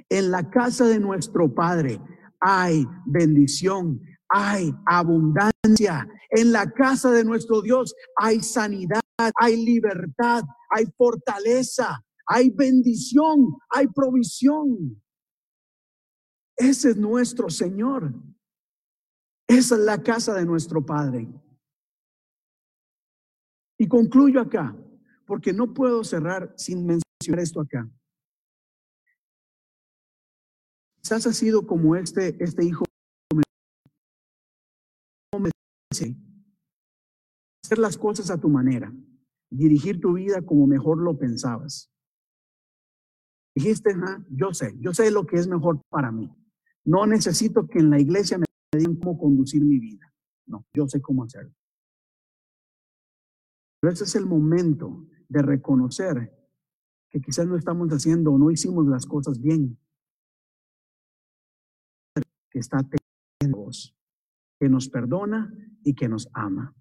En 0.10 0.32
la 0.32 0.49
casa 0.49 0.86
de 0.86 0.99
nuestro 0.99 1.53
Padre 1.53 1.99
hay 2.39 2.86
bendición, 3.05 4.01
hay 4.30 4.74
abundancia. 4.86 6.08
En 6.30 6.51
la 6.51 6.72
casa 6.72 7.12
de 7.12 7.24
nuestro 7.24 7.62
Dios 7.62 7.93
hay 8.16 8.41
sanidad, 8.41 9.01
hay 9.36 9.64
libertad, 9.64 10.43
hay 10.70 10.86
fortaleza, 10.97 12.03
hay 12.26 12.49
bendición, 12.49 13.55
hay 13.70 13.88
provisión. 13.88 15.01
Ese 16.55 16.91
es 16.91 16.97
nuestro 16.97 17.49
Señor. 17.49 18.14
Esa 19.47 19.76
es 19.76 19.82
la 19.82 20.01
casa 20.03 20.34
de 20.34 20.45
nuestro 20.45 20.86
Padre. 20.86 21.28
Y 23.78 23.88
concluyo 23.88 24.41
acá, 24.41 24.75
porque 25.25 25.53
no 25.53 25.73
puedo 25.73 26.03
cerrar 26.03 26.53
sin 26.57 26.86
mencionar 26.86 27.43
esto 27.43 27.61
acá. 27.61 27.89
Quizás 31.01 31.28
ha 31.28 31.34
sido 31.34 31.65
como 31.65 31.95
este, 31.95 32.41
este 32.43 32.65
hijo. 32.65 32.84
Hacer 37.63 37.80
las 37.80 37.97
cosas 37.97 38.30
a 38.32 38.39
tu 38.39 38.49
manera, 38.49 38.93
dirigir 39.49 39.99
tu 39.99 40.13
vida 40.13 40.41
como 40.41 40.67
mejor 40.67 40.99
lo 40.99 41.17
pensabas. 41.17 41.91
Dijiste, 43.55 43.93
yo 44.30 44.53
sé, 44.53 44.75
yo 44.80 44.93
sé 44.93 45.11
lo 45.11 45.25
que 45.25 45.38
es 45.38 45.47
mejor 45.47 45.82
para 45.89 46.11
mí. 46.11 46.32
No 46.86 47.05
necesito 47.05 47.67
que 47.67 47.80
en 47.80 47.89
la 47.89 47.99
iglesia 47.99 48.38
me 48.38 48.45
digan 48.71 48.95
cómo 48.95 49.17
conducir 49.17 49.65
mi 49.65 49.80
vida. 49.80 50.13
No, 50.45 50.65
yo 50.73 50.88
sé 50.88 51.01
cómo 51.01 51.23
hacerlo. 51.23 51.53
Pero 53.80 53.93
ese 53.93 54.05
es 54.05 54.15
el 54.15 54.25
momento 54.25 55.07
de 55.30 55.41
reconocer 55.41 56.34
que 57.09 57.21
quizás 57.21 57.47
no 57.47 57.55
estamos 57.55 57.89
haciendo 57.89 58.32
o 58.32 58.38
no 58.38 58.51
hicimos 58.51 58.86
las 58.88 59.05
cosas 59.05 59.39
bien. 59.39 59.78
Que 62.49 62.59
está 62.59 62.80
teniendo 62.80 63.59
vos, 63.59 63.95
que 64.59 64.69
nos 64.69 64.89
perdona 64.89 65.53
y 65.84 65.93
que 65.93 66.09
nos 66.09 66.30
ama. 66.34 66.75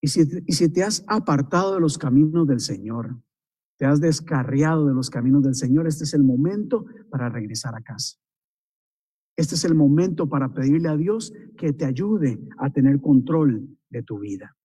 Y 0.00 0.08
si, 0.08 0.22
y 0.46 0.52
si 0.52 0.68
te 0.72 0.82
has 0.82 1.04
apartado 1.06 1.74
de 1.74 1.80
los 1.80 1.98
caminos 1.98 2.46
del 2.46 2.60
Señor, 2.60 3.20
te 3.76 3.84
has 3.84 4.00
descarriado 4.00 4.86
de 4.86 4.94
los 4.94 5.10
caminos 5.10 5.42
del 5.42 5.54
Señor, 5.54 5.86
este 5.86 6.04
es 6.04 6.14
el 6.14 6.22
momento 6.22 6.86
para 7.10 7.28
regresar 7.28 7.74
a 7.74 7.82
casa. 7.82 8.18
Este 9.36 9.54
es 9.54 9.64
el 9.64 9.74
momento 9.74 10.28
para 10.28 10.54
pedirle 10.54 10.88
a 10.88 10.96
Dios 10.96 11.34
que 11.58 11.74
te 11.74 11.84
ayude 11.84 12.40
a 12.58 12.70
tener 12.70 13.00
control 13.02 13.68
de 13.90 14.02
tu 14.02 14.18
vida. 14.18 14.55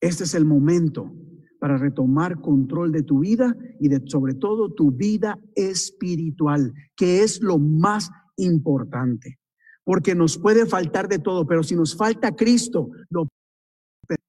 Este 0.00 0.24
es 0.24 0.34
el 0.34 0.44
momento 0.44 1.12
para 1.60 1.76
retomar 1.76 2.40
control 2.40 2.90
de 2.90 3.02
tu 3.02 3.20
vida 3.20 3.54
y 3.78 3.88
de 3.88 4.02
sobre 4.06 4.34
todo 4.34 4.72
tu 4.72 4.90
vida 4.90 5.38
espiritual, 5.54 6.72
que 6.96 7.22
es 7.22 7.42
lo 7.42 7.58
más 7.58 8.10
importante. 8.36 9.38
Porque 9.84 10.14
nos 10.14 10.38
puede 10.38 10.66
faltar 10.66 11.08
de 11.08 11.18
todo, 11.18 11.46
pero 11.46 11.62
si 11.62 11.74
nos 11.74 11.96
falta 11.96 12.34
Cristo, 12.34 12.90
lo 13.10 13.28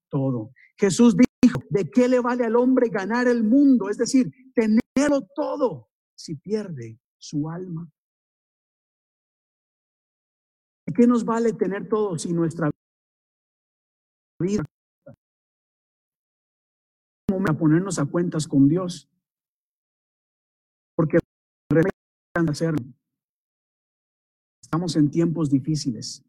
todo. 0.09 0.51
Jesús 0.77 1.15
dijo, 1.41 1.61
¿de 1.69 1.89
qué 1.89 2.09
le 2.09 2.19
vale 2.19 2.43
al 2.43 2.57
hombre 2.57 2.89
ganar 2.89 3.27
el 3.27 3.43
mundo? 3.43 3.89
Es 3.89 3.97
decir, 3.97 4.29
tenerlo 4.53 5.21
todo 5.33 5.89
si 6.15 6.35
pierde 6.35 6.99
su 7.17 7.49
alma. 7.49 7.89
¿De 10.85 10.93
qué 10.93 11.07
nos 11.07 11.23
vale 11.23 11.53
tener 11.53 11.87
todo 11.87 12.17
si 12.17 12.33
nuestra 12.33 12.69
vida 14.39 14.65
a 17.49 17.57
ponernos 17.57 17.99
a 17.99 18.05
cuentas 18.05 18.47
con 18.47 18.67
Dios. 18.67 19.09
Porque 20.95 21.17
hacerlo. 22.33 22.85
Estamos 24.61 24.95
en 24.95 25.11
tiempos 25.11 25.49
difíciles. 25.49 26.23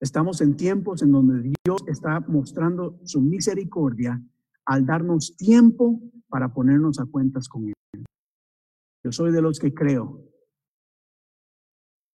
Estamos 0.00 0.40
en 0.40 0.56
tiempos 0.56 1.02
en 1.02 1.12
donde 1.12 1.52
Dios 1.64 1.82
está 1.86 2.20
mostrando 2.20 2.98
su 3.04 3.20
misericordia 3.20 4.22
al 4.66 4.86
darnos 4.86 5.36
tiempo 5.36 6.00
para 6.28 6.52
ponernos 6.52 7.00
a 7.00 7.06
cuentas 7.06 7.48
con 7.48 7.68
Él. 7.68 8.04
Yo 9.04 9.12
soy 9.12 9.32
de 9.32 9.42
los 9.42 9.58
que 9.58 9.72
creo 9.72 10.30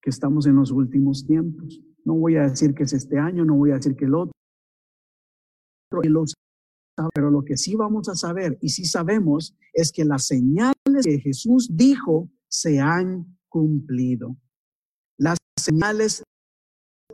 que 0.03 0.11
estamos 0.11 0.47
en 0.47 0.57
los 0.57 0.71
últimos 0.71 1.27
tiempos. 1.27 1.81
No 2.05 2.15
voy 2.15 2.37
a 2.37 2.43
decir 2.43 2.75
que 2.75 2.85
es 2.85 2.93
este 2.93 3.19
año, 3.19 3.45
no 3.45 3.55
voy 3.55 3.73
a 3.73 3.75
decir 3.75 3.97
que 3.97 4.07
el 4.07 4.15
otro, 4.15 4.33
pero 7.15 7.31
lo 7.31 7.45
que 7.45 7.57
sí 7.57 7.75
vamos 7.77 8.09
a 8.09 8.15
saber 8.15 8.59
y 8.61 8.71
sí 8.71 8.85
sabemos 8.85 9.57
es 9.73 9.93
que 9.93 10.05
las 10.05 10.27
señales 10.27 10.75
que 11.05 11.21
Jesús 11.21 11.69
dijo 11.73 12.31
se 12.49 12.81
han 12.81 13.39
cumplido. 13.49 14.37
Las 15.17 15.39
señales 15.57 16.23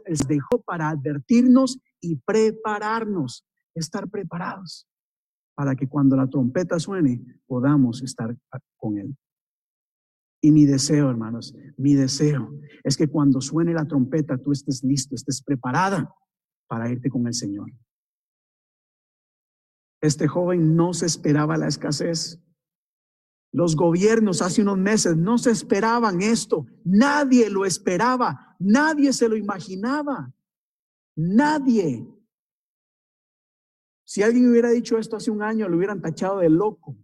les 0.07 0.26
dejó 0.26 0.62
para 0.62 0.91
advertirnos 0.91 1.78
y 2.01 2.16
prepararnos, 2.16 3.45
estar 3.74 4.09
preparados 4.09 4.87
para 5.55 5.74
que 5.74 5.89
cuando 5.89 6.16
la 6.16 6.28
trompeta 6.28 6.78
suene 6.78 7.24
podamos 7.47 8.03
estar 8.03 8.37
con 8.76 8.99
Él. 8.99 9.16
Y 10.43 10.53
mi 10.53 10.66
deseo, 10.66 11.11
hermanos, 11.11 11.55
mi 11.76 11.95
deseo 11.95 12.53
es 12.84 12.97
que 12.97 13.09
cuando 13.09 13.41
suene 13.41 13.72
la 13.72 13.87
trompeta 13.87 14.39
tú 14.39 14.53
estés 14.53 14.84
listo, 14.84 15.14
estés 15.14 15.43
preparada 15.43 16.14
para 16.68 16.91
irte 16.91 17.09
con 17.09 17.26
el 17.26 17.34
Señor. 17.34 17.72
Este 20.07 20.28
joven 20.28 20.76
no 20.76 20.94
se 20.94 21.07
esperaba 21.07 21.57
la 21.57 21.66
escasez. 21.66 22.40
Los 23.52 23.74
gobiernos 23.74 24.42
hace 24.42 24.62
unos 24.62 24.78
meses 24.78 25.16
no 25.16 25.38
se 25.38 25.50
esperaban 25.50 26.22
esto. 26.22 26.66
Nadie 26.84 27.50
lo 27.50 27.64
esperaba. 27.64 28.57
Nadie 28.59 29.12
se 29.12 29.28
lo 29.28 29.36
imaginaba. 29.36 30.32
Nadie. 31.16 32.07
Si 34.04 34.22
alguien 34.22 34.50
hubiera 34.50 34.70
dicho 34.70 34.98
esto 34.98 35.16
hace 35.16 35.30
un 35.30 35.42
año, 35.42 35.68
lo 35.68 35.76
hubieran 35.76 36.00
tachado 36.00 36.38
de 36.38 36.50
loco. 36.50 36.96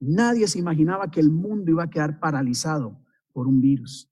Nadie 0.00 0.46
se 0.46 0.58
imaginaba 0.58 1.10
que 1.10 1.20
el 1.20 1.30
mundo 1.30 1.70
iba 1.70 1.84
a 1.84 1.90
quedar 1.90 2.20
paralizado 2.20 3.04
por 3.32 3.46
un 3.48 3.60
virus. 3.60 4.10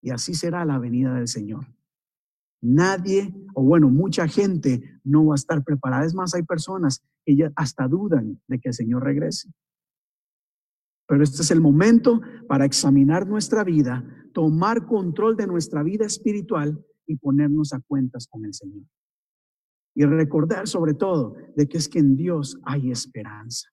Y 0.00 0.10
así 0.10 0.34
será 0.34 0.64
la 0.64 0.78
venida 0.78 1.14
del 1.14 1.28
Señor. 1.28 1.75
Nadie, 2.62 3.34
o 3.54 3.62
bueno, 3.62 3.88
mucha 3.90 4.26
gente 4.28 5.00
no 5.04 5.26
va 5.26 5.34
a 5.34 5.36
estar 5.36 5.62
preparada. 5.62 6.04
Es 6.04 6.14
más, 6.14 6.34
hay 6.34 6.42
personas 6.42 7.02
que 7.24 7.36
ya 7.36 7.52
hasta 7.56 7.86
dudan 7.88 8.40
de 8.48 8.58
que 8.58 8.68
el 8.68 8.74
Señor 8.74 9.04
regrese. 9.04 9.50
Pero 11.08 11.22
este 11.22 11.42
es 11.42 11.50
el 11.50 11.60
momento 11.60 12.20
para 12.48 12.64
examinar 12.64 13.26
nuestra 13.26 13.62
vida, 13.62 14.04
tomar 14.32 14.86
control 14.86 15.36
de 15.36 15.46
nuestra 15.46 15.82
vida 15.82 16.04
espiritual 16.04 16.84
y 17.06 17.16
ponernos 17.16 17.72
a 17.72 17.80
cuentas 17.80 18.26
con 18.26 18.44
el 18.44 18.54
Señor. 18.54 18.84
Y 19.94 20.04
recordar 20.04 20.66
sobre 20.66 20.94
todo 20.94 21.36
de 21.56 21.68
que 21.68 21.78
es 21.78 21.88
que 21.88 22.00
en 22.00 22.16
Dios 22.16 22.58
hay 22.64 22.90
esperanza. 22.90 23.68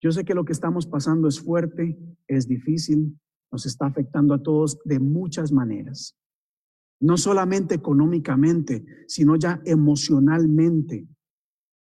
Yo 0.00 0.12
sé 0.12 0.24
que 0.24 0.34
lo 0.34 0.44
que 0.44 0.52
estamos 0.52 0.86
pasando 0.86 1.26
es 1.26 1.40
fuerte, 1.40 1.98
es 2.28 2.46
difícil, 2.46 3.18
nos 3.50 3.66
está 3.66 3.86
afectando 3.86 4.34
a 4.34 4.42
todos 4.42 4.78
de 4.84 5.00
muchas 5.00 5.52
maneras. 5.52 6.16
No 7.00 7.16
solamente 7.16 7.74
económicamente, 7.74 8.84
sino 9.06 9.36
ya 9.36 9.60
emocionalmente. 9.64 11.06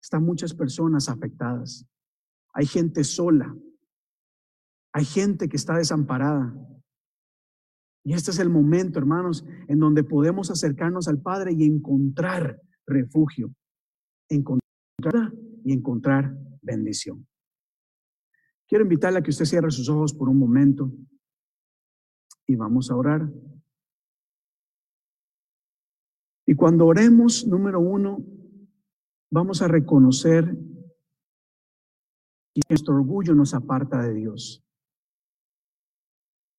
Están 0.01 0.24
muchas 0.24 0.53
personas 0.53 1.07
afectadas. 1.07 1.86
Hay 2.53 2.66
gente 2.66 3.03
sola, 3.03 3.55
hay 4.93 5.05
gente 5.05 5.49
que 5.49 5.57
está 5.57 5.78
desamparada. 5.78 6.55
Y 8.03 8.14
este 8.14 8.32
es 8.32 8.39
el 8.39 8.49
momento, 8.49 8.99
hermanos, 8.99 9.45
en 9.68 9.80
donde 9.80 10.03
podemos 10.03 10.51
acercarnos 10.51 11.07
al 11.07 11.22
Padre 11.22 11.53
y 11.53 11.64
encontrar 11.64 12.61
refugio, 12.86 13.53
encontrar 14.30 15.34
y 15.64 15.74
encontrar 15.74 16.38
bendición. 16.61 17.26
Quiero 18.68 18.84
invitarle 18.84 19.20
a 19.20 19.22
que 19.22 19.30
usted 19.30 19.45
cierre 19.45 19.72
sus 19.72 19.88
ojos 19.89 20.14
por 20.14 20.30
un 20.30 20.38
momento 20.38 20.91
y 22.45 22.55
vamos 22.55 22.91
a 22.91 22.95
orar. 22.95 23.32
Y 26.46 26.56
cuando 26.56 26.86
oremos, 26.86 27.48
número 27.48 27.80
uno, 27.80 28.24
vamos 29.32 29.62
a 29.62 29.68
reconocer 29.68 30.46
que 32.54 32.62
nuestro 32.70 32.96
orgullo 32.96 33.34
nos 33.34 33.54
aparta 33.54 34.02
de 34.02 34.14
Dios. 34.14 34.64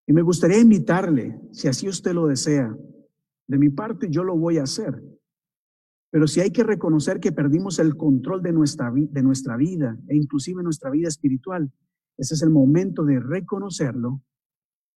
Y 0.07 0.12
me 0.12 0.22
gustaría 0.22 0.59
invitarle, 0.59 1.41
si 1.53 1.68
así 1.68 1.89
usted 1.89 2.12
lo 2.12 2.26
desea, 2.26 2.76
de 3.47 3.59
mi 3.59 3.70
parte 3.70 4.09
yo 4.11 4.24
lo 4.24 4.37
voy 4.37 4.59
a 4.59 4.64
hacer. 4.64 5.03
Pero 6.11 6.26
si 6.26 6.41
hay 6.41 6.51
que 6.51 6.62
reconocer 6.62 7.20
que 7.20 7.32
perdimos 7.32 7.78
el 7.78 7.97
control 7.97 8.43
de 8.43 8.53
nuestra, 8.53 8.93
de 8.93 9.22
nuestra 9.22 9.57
vida 9.57 9.99
e 10.09 10.16
inclusive 10.16 10.62
nuestra 10.62 10.91
vida 10.91 11.09
espiritual, 11.09 11.72
ese 12.16 12.35
es 12.35 12.43
el 12.43 12.51
momento 12.51 13.05
de 13.05 13.18
reconocerlo, 13.18 14.22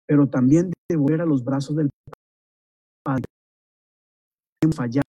pero 0.07 0.29
también 0.29 0.71
de 0.89 0.95
volver 0.95 1.21
a 1.21 1.25
los 1.25 1.43
brazos 1.43 1.75
del. 1.75 1.89
Fallado. 4.75 5.03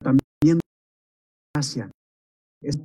También 0.00 0.58
gracia. 1.54 1.90
Es 2.62 2.78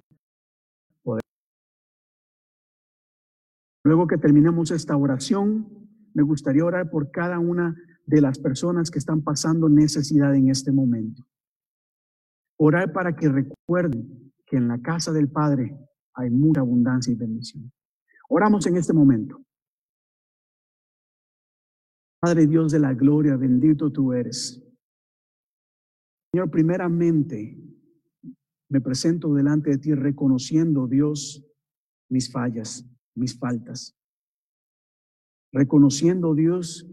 Luego 3.87 4.05
que 4.05 4.17
terminemos 4.17 4.71
esta 4.71 4.97
oración, 4.97 5.87
me 6.13 6.21
gustaría 6.21 6.65
orar 6.65 6.89
por 6.89 7.09
cada 7.09 7.39
una 7.39 7.73
de 8.05 8.19
las 8.19 8.37
personas 8.37 8.91
que 8.91 8.99
están 8.99 9.21
pasando 9.21 9.69
necesidad 9.69 10.35
en 10.35 10.49
este 10.49 10.73
momento. 10.73 11.23
Orar 12.57 12.91
para 12.91 13.15
que 13.15 13.29
recuerden 13.29 14.33
que 14.45 14.57
en 14.57 14.67
la 14.67 14.81
casa 14.81 15.13
del 15.13 15.29
Padre 15.29 15.73
hay 16.15 16.29
mucha 16.29 16.59
abundancia 16.59 17.13
y 17.13 17.15
bendición. 17.15 17.71
Oramos 18.27 18.67
en 18.67 18.75
este 18.75 18.91
momento. 18.91 19.46
Padre 22.19 22.47
Dios 22.47 22.71
de 22.71 22.79
la 22.79 22.93
gloria, 22.93 23.35
bendito 23.35 23.91
tú 23.91 24.13
eres. 24.13 24.63
Señor, 26.31 26.49
primeramente 26.51 27.57
me 28.69 28.81
presento 28.81 29.33
delante 29.33 29.71
de 29.71 29.77
ti 29.77 29.93
reconociendo, 29.93 30.87
Dios, 30.87 31.45
mis 32.09 32.31
fallas 32.31 32.85
mis 33.17 33.37
faltas. 33.37 33.97
Reconociendo, 35.51 36.35
Dios, 36.35 36.87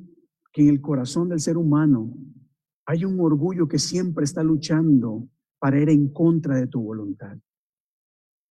que 0.53 0.63
en 0.63 0.69
el 0.69 0.81
corazón 0.81 1.29
del 1.29 1.41
ser 1.41 1.57
humano 1.57 2.15
hay 2.87 3.05
un 3.05 3.21
orgullo 3.21 3.69
que 3.69 3.79
siempre 3.79 4.25
está 4.25 4.43
luchando 4.43 5.29
para 5.59 5.81
ir 5.81 5.91
en 5.91 6.09
contra 6.13 6.57
de 6.57 6.67
tu 6.67 6.83
voluntad. 6.83 7.39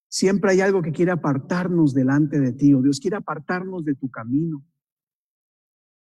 Siempre 0.10 0.52
hay 0.52 0.62
algo 0.62 0.82
que 0.82 0.92
quiere 0.92 1.12
apartarnos 1.12 1.94
delante 1.94 2.40
de 2.40 2.54
ti, 2.54 2.74
o 2.74 2.82
Dios 2.82 3.00
quiere 3.00 3.18
apartarnos 3.18 3.84
de 3.84 3.96
tu 3.96 4.10
camino. 4.10 4.64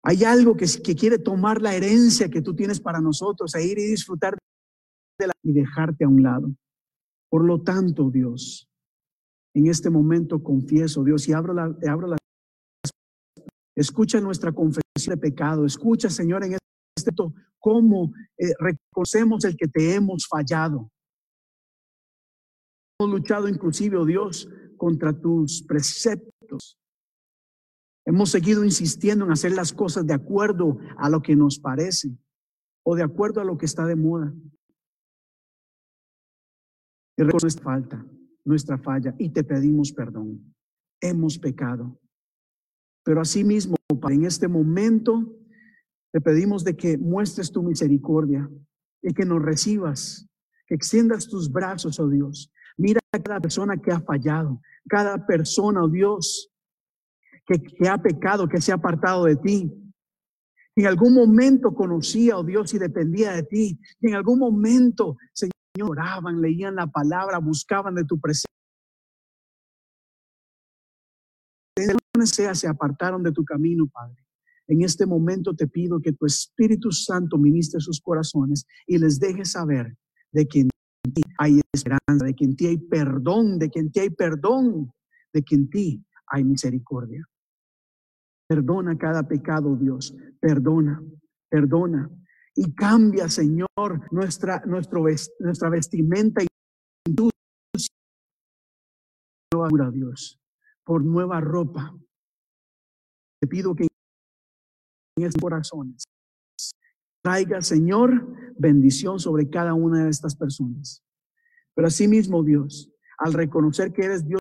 Hay 0.05 0.24
algo 0.24 0.57
que, 0.57 0.66
quiere 0.96 1.18
tomar 1.18 1.62
la 1.62 1.74
herencia 1.74 2.28
que 2.28 2.42
tú 2.42 2.55
tienes 2.55 2.80
para 2.80 3.00
nosotros, 3.00 3.55
e 3.55 3.64
ir 3.64 3.78
y 3.78 3.84
disfrutar 3.84 4.36
de 5.18 5.26
la 5.28 5.32
y 5.42 5.53
dejarte 5.53 6.05
a 6.05 6.09
un 6.09 6.22
lado. 6.22 6.53
Por 7.30 7.44
lo 7.44 7.62
tanto, 7.62 8.11
Dios, 8.11 8.68
en 9.55 9.68
este 9.68 9.90
momento 9.90 10.42
confieso, 10.42 11.05
Dios, 11.05 11.28
y 11.28 11.32
abro 11.32 11.55
la, 11.55 11.64
abro 11.88 12.09
la 12.09 12.16
escucha 13.76 14.20
nuestra 14.20 14.53
confesión 14.53 14.82
de 15.09 15.16
pecado, 15.16 15.64
escucha, 15.64 16.11
Señor, 16.11 16.44
en 16.44 16.55
este 16.55 17.11
momento 17.16 17.40
cómo 17.59 18.12
eh, 18.36 18.53
reconocemos 18.59 19.44
el 19.44 19.57
que 19.57 19.68
te 19.68 19.94
hemos 19.94 20.26
fallado. 20.26 20.90
Hemos 22.98 23.14
luchado 23.14 23.48
inclusive, 23.48 23.96
oh 23.96 24.05
Dios, 24.05 24.48
contra 24.76 25.12
tus 25.12 25.62
preceptos. 25.62 26.76
Hemos 28.05 28.30
seguido 28.30 28.64
insistiendo 28.64 29.24
en 29.24 29.32
hacer 29.32 29.53
las 29.53 29.72
cosas 29.72 30.07
de 30.07 30.14
acuerdo 30.14 30.78
a 30.98 31.09
lo 31.09 31.22
que 31.22 31.36
nos 31.36 31.59
parece 31.59 32.11
o 32.84 32.96
de 32.96 33.03
acuerdo 33.03 33.40
a 33.40 33.44
lo 33.44 33.57
que 33.57 33.66
está 33.66 33.86
de 33.86 33.96
moda. 33.96 34.32
Y 37.16 37.22
nuestra 37.22 37.62
falta 37.62 38.05
nuestra 38.44 38.78
falla 38.78 39.14
y 39.18 39.30
te 39.30 39.44
pedimos 39.44 39.92
perdón. 39.92 40.55
Hemos 41.00 41.38
pecado. 41.38 41.98
Pero 43.05 43.20
asimismo, 43.20 43.76
en 44.09 44.24
este 44.24 44.46
momento, 44.46 45.34
te 46.12 46.20
pedimos 46.20 46.64
de 46.64 46.76
que 46.76 46.96
muestres 46.96 47.50
tu 47.50 47.62
misericordia 47.62 48.48
y 49.03 49.12
que 49.12 49.24
nos 49.24 49.42
recibas, 49.42 50.28
que 50.66 50.74
extiendas 50.74 51.26
tus 51.26 51.50
brazos, 51.50 51.98
oh 51.98 52.09
Dios. 52.09 52.53
Mira 52.76 53.00
a 53.12 53.18
cada 53.18 53.40
persona 53.40 53.76
que 53.76 53.90
ha 53.90 54.00
fallado, 54.00 54.61
cada 54.88 55.26
persona, 55.26 55.82
oh 55.82 55.88
Dios, 55.88 56.51
que, 57.47 57.88
ha 57.88 57.99
pecado, 57.99 58.49
que 58.49 58.61
se 58.61 58.72
ha 58.72 58.76
apartado 58.76 59.24
de 59.24 59.36
ti. 59.36 59.72
En 60.74 60.86
algún 60.86 61.14
momento 61.14 61.74
conocía, 61.74 62.38
oh 62.38 62.45
Dios, 62.45 62.72
y 62.74 62.78
dependía 62.78 63.32
de 63.32 63.43
ti. 63.43 63.78
En 64.01 64.14
algún 64.14 64.38
momento, 64.38 65.16
Señor, 65.32 65.53
oraban, 65.90 66.40
leían 66.40 66.76
la 66.76 66.86
palabra, 66.86 67.38
buscaban 67.38 67.95
de 67.95 68.05
tu 68.05 68.18
presencia. 68.18 68.47
se 72.55 72.68
apartaron 72.68 73.22
de 73.22 73.32
tu 73.32 73.45
camino, 73.45 73.86
Padre. 73.88 74.22
En 74.68 74.82
este 74.82 75.07
momento 75.07 75.55
te 75.55 75.66
pido 75.66 76.01
que 76.01 76.12
tu 76.12 76.24
Espíritu 76.24 76.93
Santo 76.93 77.36
ministre 77.36 77.80
sus 77.80 78.01
corazones 78.01 78.66
y 78.86 78.99
les 78.99 79.18
deje 79.18 79.45
saber 79.45 79.97
de 80.30 80.47
que 80.47 80.61
en 80.61 80.70
ti 81.12 81.22
hay 81.38 81.61
esperanza, 81.72 82.24
de 82.24 82.34
que 82.34 82.45
en 82.45 82.57
ti 82.57 82.66
hay 82.66 82.78
perdón, 82.78 83.59
de 83.59 83.68
que 83.68 83.80
en 83.80 83.90
ti 83.90 84.01
hay 84.01 84.11
perdón, 84.11 84.93
de 85.32 85.43
que 85.43 85.55
en 85.57 85.68
ti 85.68 86.07
hay 86.26 86.45
misericordia. 86.45 87.26
Perdona 88.53 88.98
cada 88.98 89.26
pecado, 89.26 89.74
Dios. 89.76 90.14
Perdona, 90.38 91.03
perdona. 91.48 92.11
Y 92.55 92.74
cambia, 92.74 93.26
Señor, 93.30 93.66
nuestra, 94.11 94.62
nuestro, 94.66 95.07
nuestra 95.38 95.70
vestimenta 95.70 96.42
y 96.42 96.46
nueva 99.55 99.90
Dios, 99.90 100.38
por 100.84 101.03
nueva 101.03 101.40
ropa. 101.40 101.96
Te 103.40 103.48
pido 103.48 103.74
que 103.74 103.86
en 105.16 105.24
estos 105.24 105.40
corazones 105.40 106.05
traiga, 107.22 107.62
Señor, 107.62 108.36
bendición 108.59 109.18
sobre 109.18 109.48
cada 109.48 109.72
una 109.72 110.05
de 110.05 110.11
estas 110.11 110.36
personas. 110.36 111.03
Pero 111.74 111.88
asimismo, 111.88 112.42
Dios, 112.44 112.92
al 113.16 113.32
reconocer 113.32 113.94
que 113.94 114.03
eres 114.03 114.26
Dios, 114.28 114.40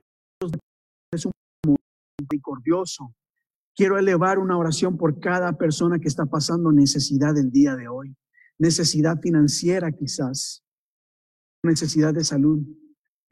es 1.14 1.26
un 1.26 1.32
misericordioso, 2.20 3.16
quiero 3.82 3.98
elevar 3.98 4.38
una 4.38 4.60
oración 4.60 4.96
por 4.96 5.20
cada 5.20 5.54
persona 5.54 5.98
que 5.98 6.08
está 6.08 6.28
pasando 6.28 6.72
necesidad 6.72 7.36
el 7.36 7.50
día 7.50 7.76
de 7.76 7.88
hoy. 7.88 8.16
Necesidad 8.60 9.20
financiera 9.20 9.92
quizás, 9.92 10.64
necesidad 11.64 12.14
de 12.14 12.24
salud. 12.24 12.60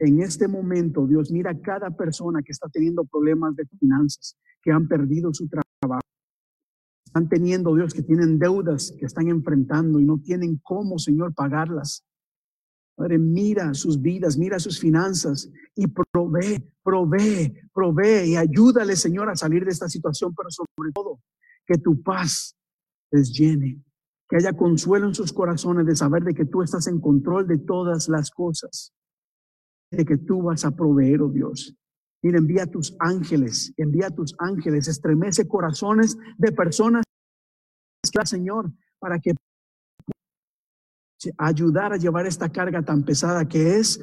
En 0.00 0.20
este 0.20 0.48
momento, 0.48 1.06
Dios, 1.06 1.30
mira 1.30 1.52
a 1.52 1.60
cada 1.60 1.92
persona 1.92 2.42
que 2.42 2.50
está 2.50 2.68
teniendo 2.68 3.04
problemas 3.04 3.54
de 3.54 3.64
finanzas, 3.78 4.36
que 4.60 4.72
han 4.72 4.88
perdido 4.88 5.32
su 5.32 5.48
trabajo. 5.48 6.02
Están 7.06 7.28
teniendo, 7.28 7.72
Dios, 7.76 7.94
que 7.94 8.02
tienen 8.02 8.40
deudas 8.40 8.92
que 8.98 9.06
están 9.06 9.28
enfrentando 9.28 10.00
y 10.00 10.04
no 10.04 10.18
tienen 10.18 10.58
cómo, 10.64 10.98
Señor, 10.98 11.32
pagarlas. 11.32 12.04
Padre, 13.00 13.18
mira 13.18 13.72
sus 13.72 14.02
vidas, 14.02 14.36
mira 14.36 14.58
sus 14.58 14.78
finanzas 14.78 15.50
y 15.74 15.86
provee, 15.86 16.62
provee, 16.82 17.50
provee 17.72 18.32
y 18.32 18.36
ayúdale, 18.36 18.94
Señor, 18.94 19.30
a 19.30 19.36
salir 19.36 19.64
de 19.64 19.70
esta 19.70 19.88
situación, 19.88 20.34
pero 20.34 20.50
sobre 20.50 20.92
todo 20.92 21.18
que 21.66 21.78
tu 21.78 22.02
paz 22.02 22.54
les 23.10 23.32
llene, 23.32 23.82
que 24.28 24.36
haya 24.36 24.52
consuelo 24.52 25.06
en 25.06 25.14
sus 25.14 25.32
corazones 25.32 25.86
de 25.86 25.96
saber 25.96 26.24
de 26.24 26.34
que 26.34 26.44
tú 26.44 26.62
estás 26.62 26.88
en 26.88 27.00
control 27.00 27.48
de 27.48 27.56
todas 27.56 28.10
las 28.10 28.30
cosas 28.30 28.92
de 29.90 30.04
que 30.04 30.18
tú 30.18 30.42
vas 30.42 30.66
a 30.66 30.70
proveer, 30.70 31.22
oh 31.22 31.30
Dios. 31.30 31.74
Mira, 32.22 32.36
envía 32.36 32.66
tus 32.66 32.94
ángeles, 32.98 33.72
envía 33.78 34.10
tus 34.10 34.34
ángeles, 34.38 34.88
estremece 34.88 35.48
corazones 35.48 36.18
de 36.36 36.52
personas, 36.52 37.02
Señor, 38.24 38.70
para 38.98 39.18
que 39.20 39.32
ayudar 41.38 41.92
a 41.92 41.96
llevar 41.96 42.26
esta 42.26 42.50
carga 42.50 42.82
tan 42.82 43.04
pesada 43.04 43.46
que 43.46 43.76
es 43.76 44.00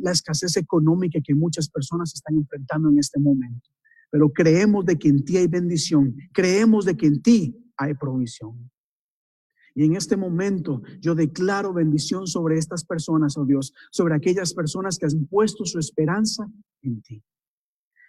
la 0.00 0.12
escasez 0.12 0.56
económica 0.56 1.20
que 1.24 1.34
muchas 1.34 1.68
personas 1.68 2.12
están 2.14 2.36
enfrentando 2.36 2.90
en 2.90 2.98
este 2.98 3.18
momento. 3.18 3.70
Pero 4.10 4.30
creemos 4.30 4.84
de 4.84 4.98
que 4.98 5.08
en 5.08 5.24
ti 5.24 5.38
hay 5.38 5.46
bendición, 5.46 6.14
creemos 6.32 6.84
de 6.84 6.96
que 6.96 7.06
en 7.06 7.22
ti 7.22 7.72
hay 7.76 7.94
provisión. 7.94 8.70
Y 9.74 9.84
en 9.84 9.96
este 9.96 10.16
momento 10.16 10.82
yo 11.00 11.14
declaro 11.14 11.72
bendición 11.72 12.26
sobre 12.26 12.58
estas 12.58 12.84
personas, 12.84 13.38
oh 13.38 13.46
Dios, 13.46 13.72
sobre 13.90 14.14
aquellas 14.14 14.52
personas 14.52 14.98
que 14.98 15.06
han 15.06 15.26
puesto 15.26 15.64
su 15.64 15.78
esperanza 15.78 16.46
en 16.82 17.00
ti. 17.00 17.22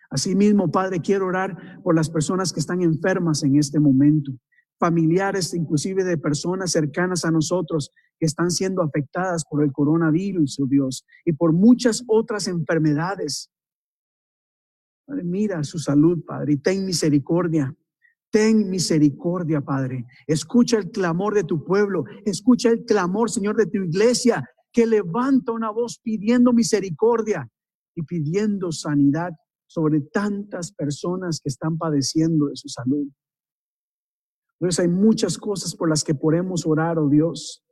Asimismo, 0.10 0.70
Padre, 0.70 1.00
quiero 1.00 1.28
orar 1.28 1.82
por 1.82 1.96
las 1.96 2.10
personas 2.10 2.52
que 2.52 2.60
están 2.60 2.82
enfermas 2.82 3.44
en 3.44 3.56
este 3.56 3.80
momento, 3.80 4.34
familiares 4.80 5.54
inclusive 5.54 6.04
de 6.04 6.18
personas 6.18 6.72
cercanas 6.72 7.26
a 7.26 7.32
nosotros 7.32 7.92
que 8.20 8.26
están 8.26 8.52
siendo 8.52 8.82
afectadas 8.82 9.44
por 9.46 9.64
el 9.64 9.72
coronavirus, 9.72 10.60
oh 10.60 10.68
Dios, 10.68 11.06
y 11.26 11.34
por 11.34 11.54
muchas 11.54 12.04
otras 12.08 12.48
enfermedades. 12.48 13.50
Mira 15.08 15.64
su 15.64 15.80
salud, 15.80 16.24
Padre, 16.26 16.54
y 16.54 16.58
ten 16.58 16.86
misericordia. 16.86 17.76
Ten 18.32 18.68
misericordia, 18.70 19.62
Padre. 19.62 20.06
Escucha 20.26 20.78
el 20.78 20.90
clamor 20.90 21.36
de 21.36 21.44
tu 21.44 21.64
pueblo. 21.64 22.06
Escucha 22.26 22.70
el 22.70 22.84
clamor, 22.84 23.30
Señor, 23.30 23.56
de 23.56 23.68
tu 23.68 23.84
iglesia, 23.84 24.44
que 24.72 24.88
levanta 24.88 25.52
una 25.52 25.70
voz 25.70 26.00
pidiendo 26.00 26.52
misericordia 26.52 27.48
y 27.96 28.02
pidiendo 28.02 28.72
sanidad 28.72 29.34
sobre 29.68 30.02
tantas 30.02 30.72
personas 30.72 31.40
que 31.40 31.50
están 31.50 31.78
padeciendo 31.78 32.48
de 32.48 32.56
su 32.56 32.70
salud. 32.70 33.08
Entonces 34.64 34.80
hay 34.80 34.88
muchas 34.88 35.38
cosas 35.38 35.76
por 35.76 35.90
las 35.90 36.06
que 36.06 36.16
podemos 36.16 36.66
orar, 36.66 36.98
oh 36.98 37.10
Dios. 37.10 37.66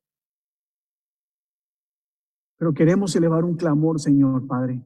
Pero 2.57 2.73
queremos 2.73 3.15
elevar 3.15 3.45
un 3.45 3.55
clamor, 3.55 3.97
Señor 3.97 4.45
Padre, 4.45 4.83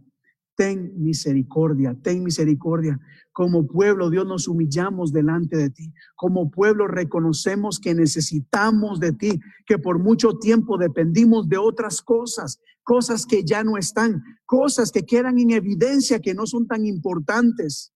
ten 0.56 0.94
misericordia, 1.02 1.98
ten 2.04 2.24
misericordia. 2.24 3.00
Como 3.32 3.66
pueblo, 3.66 4.12
Dios, 4.12 4.28
nos 4.28 4.48
humillamos 4.48 5.14
delante 5.14 5.58
de 5.58 5.72
ti. 5.72 5.92
Como 6.16 6.52
pueblo 6.52 6.88
reconocemos 6.88 7.80
que 7.80 7.96
necesitamos 7.96 9.00
de 9.00 9.12
ti, 9.12 9.40
que 9.66 9.80
por 9.80 9.98
mucho 9.98 10.38
tiempo 10.38 10.78
dependimos 10.78 11.50
de 11.50 11.58
otras 11.58 12.04
cosas, 12.04 12.62
cosas 12.84 13.26
que 13.26 13.44
ya 13.44 13.64
no 13.64 13.78
están, 13.78 14.24
cosas 14.46 14.92
que 14.92 15.08
quedan 15.08 15.40
en 15.40 15.50
evidencia 15.50 16.20
que 16.20 16.36
no 16.36 16.46
son 16.46 16.68
tan 16.68 16.86
importantes. 16.86 17.95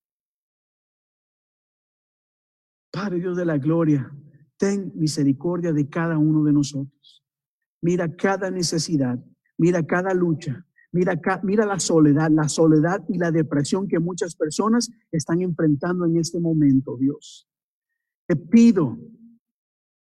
Padre 3.01 3.19
Dios 3.19 3.37
de 3.37 3.45
la 3.45 3.57
gloria, 3.57 4.11
ten 4.57 4.91
misericordia 4.93 5.71
de 5.71 5.87
cada 5.87 6.17
uno 6.17 6.43
de 6.43 6.51
nosotros. 6.51 7.23
Mira 7.81 8.13
cada 8.13 8.51
necesidad, 8.51 9.17
mira 9.57 9.85
cada 9.85 10.13
lucha, 10.13 10.65
Mira, 10.91 11.21
mira 11.43 11.65
la 11.65 11.79
soledad, 11.79 12.29
la 12.31 12.49
soledad 12.49 13.05
y 13.07 13.17
la 13.19 13.31
depresión 13.31 13.87
que 13.87 13.99
muchas 13.99 14.35
personas 14.35 14.89
están 15.11 15.41
enfrentando 15.41 16.05
en 16.05 16.17
este 16.17 16.39
momento, 16.39 16.97
Dios. 16.97 17.47
Te 18.27 18.35
pido 18.35 18.97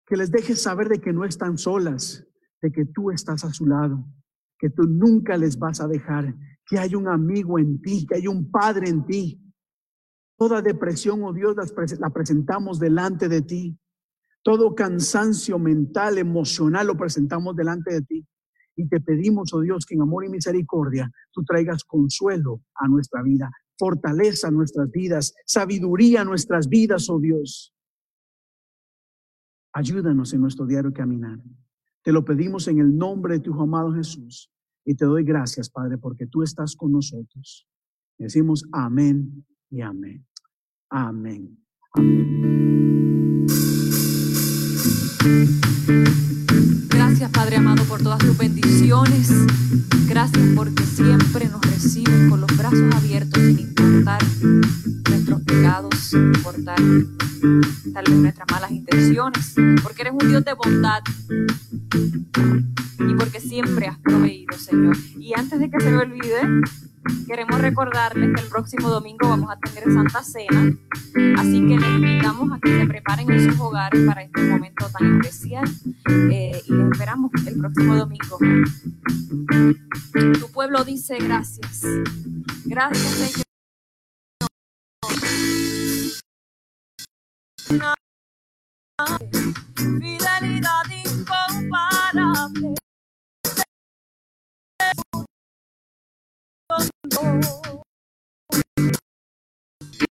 que 0.06 0.16
les 0.16 0.32
dejes 0.32 0.62
saber 0.62 0.88
de 0.88 1.02
que 1.02 1.12
no 1.12 1.26
están 1.26 1.58
solas, 1.58 2.26
de 2.62 2.72
que 2.72 2.86
tú 2.86 3.12
estás 3.12 3.44
a 3.44 3.52
su 3.52 3.66
lado, 3.66 4.06
que 4.58 4.70
tú 4.70 4.84
nunca 4.84 5.36
les 5.36 5.58
vas 5.58 5.82
a 5.82 5.88
dejar, 5.88 6.34
que 6.66 6.78
hay 6.78 6.96
un 6.96 7.10
amigo 7.10 7.60
en 7.60 7.82
ti, 7.82 8.06
que 8.08 8.16
hay 8.16 8.28
un 8.28 8.50
padre 8.52 8.88
en 8.88 9.06
ti. 9.06 9.42
Toda 10.38 10.62
depresión, 10.62 11.24
oh 11.24 11.34
Dios, 11.34 11.56
la 12.00 12.10
presentamos 12.10 12.80
delante 12.80 13.30
de 13.30 13.42
ti. 13.42 13.78
Todo 14.44 14.76
cansancio 14.76 15.58
mental, 15.58 16.18
emocional, 16.18 16.88
lo 16.88 16.98
presentamos 16.98 17.56
delante 17.56 17.94
de 17.94 18.02
ti. 18.02 18.28
Y 18.76 18.88
te 18.90 19.00
pedimos, 19.00 19.54
oh 19.54 19.62
Dios, 19.62 19.86
que 19.86 19.96
en 19.96 20.02
amor 20.02 20.26
y 20.26 20.30
misericordia 20.30 21.10
tú 21.32 21.44
traigas 21.44 21.84
consuelo 21.86 22.62
a 22.76 22.88
nuestra 22.88 23.24
vida, 23.24 23.50
fortaleza 23.78 24.50
a 24.50 24.52
nuestras 24.52 24.92
vidas, 24.92 25.34
sabiduría 25.46 26.22
a 26.22 26.26
nuestras 26.26 26.68
vidas, 26.68 27.10
oh 27.10 27.20
Dios. 27.20 27.74
Ayúdanos 29.72 30.34
en 30.34 30.42
nuestro 30.42 30.66
diario 30.66 30.94
caminar. 30.94 31.40
Te 32.04 32.12
lo 32.12 32.24
pedimos 32.26 32.68
en 32.68 32.80
el 32.80 32.96
nombre 32.96 33.36
de 33.36 33.40
tu 33.40 33.60
amado 33.60 33.94
Jesús. 33.94 34.52
Y 34.84 34.96
te 34.96 35.06
doy 35.06 35.24
gracias, 35.24 35.70
Padre, 35.70 35.98
porque 35.98 36.28
tú 36.28 36.44
estás 36.44 36.76
con 36.76 36.92
nosotros. 36.92 37.68
Decimos 38.18 38.66
amén 38.72 39.46
y 39.76 39.82
amén. 39.82 40.26
Amén. 40.90 41.58
Gracias, 46.88 47.30
Padre 47.32 47.58
amado, 47.58 47.84
por 47.84 48.02
todas 48.02 48.20
tus 48.20 48.38
bendiciones. 48.38 49.30
Gracias 50.08 50.48
porque 50.56 50.84
siempre 50.84 51.50
nos 51.50 51.62
recibes 51.62 52.30
con 52.30 52.40
los 52.40 52.58
brazos 52.58 52.96
abiertos 52.96 53.38
sin 53.44 53.60
importar 53.60 54.24
nuestros 55.10 55.42
pecados, 55.42 55.96
sin 56.00 56.28
importar 56.28 56.80
tal 57.94 58.06
vez 58.06 58.16
nuestras 58.16 58.48
malas 58.50 58.72
intenciones, 58.72 59.56
porque 59.84 60.04
eres 60.04 60.14
un 60.14 60.30
Dios 60.30 60.46
de 60.46 60.54
bondad 60.54 61.04
y 62.98 63.14
porque 63.16 63.42
siempre 63.42 63.88
has 63.88 63.98
proveído, 63.98 64.58
Señor. 64.58 64.96
Y 65.20 65.34
antes 65.34 65.60
de 65.60 65.70
que 65.70 65.82
se 65.82 65.92
me 65.92 65.98
olvide, 65.98 66.62
queremos 67.28 67.60
recordarles 67.60 68.34
que 68.36 68.42
el 68.42 68.48
próximo 68.48 68.90
domingo 68.90 69.30
vamos 69.30 69.52
a 69.52 69.58
tener 69.58 69.84
Santa 69.94 70.24
Cena, 70.24 70.74
así 71.38 71.68
que 71.68 71.78
les 71.78 71.90
invitamos 71.90 72.52
a 72.52 72.60
que 72.60 72.80
se 72.80 72.86
preparen 72.86 73.32
en 73.32 73.52
sus 73.52 73.60
hogares 73.60 74.02
para 74.08 74.24
este 74.24 74.42
momento 74.44 74.88
tan 74.90 75.22
especial 75.22 75.66
eh, 76.32 76.62
y 76.66 76.74
les 76.74 76.92
esperamos 76.92 77.32
el 77.46 77.60
próximo 77.60 77.96
domingo. 77.96 78.38
Tu 80.14 80.52
pueblo 80.52 80.84
dice 80.84 81.18
gracias. 81.20 81.84
Gracias, 82.66 83.04
Señor. 83.04 83.46
Fidelidad 89.78 90.86
incomparable. 90.90 91.05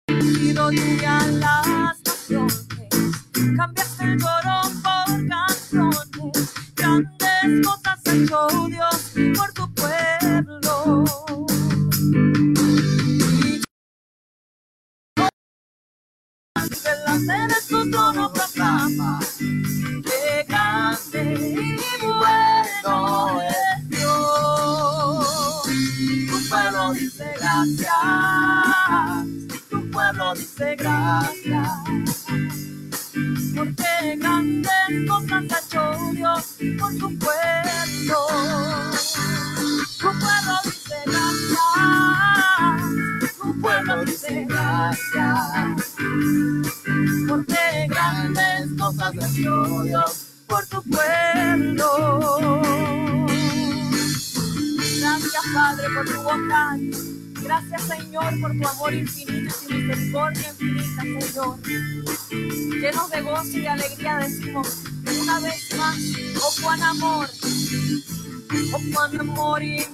Pido 0.07 0.71
lluvia 0.71 1.19
a 1.19 1.27
las 1.27 2.01
naciones. 2.01 2.67
Cambiaste 3.57 4.05
el 4.05 4.19
lloro 4.19 4.57
por 4.83 5.09
canciones, 5.29 6.55
grandes 6.77 7.67
cosas 7.67 8.01
hecho 8.07 8.49
Dios 8.69 9.13
por 9.37 9.53
tu 9.53 9.65
pueblo. 9.75 11.05
Y 16.57 16.77
delante 16.83 17.37
de 17.49 17.59
tu 17.69 17.91
trono 17.91 18.33
proclama 18.33 19.04
oh 69.31 69.94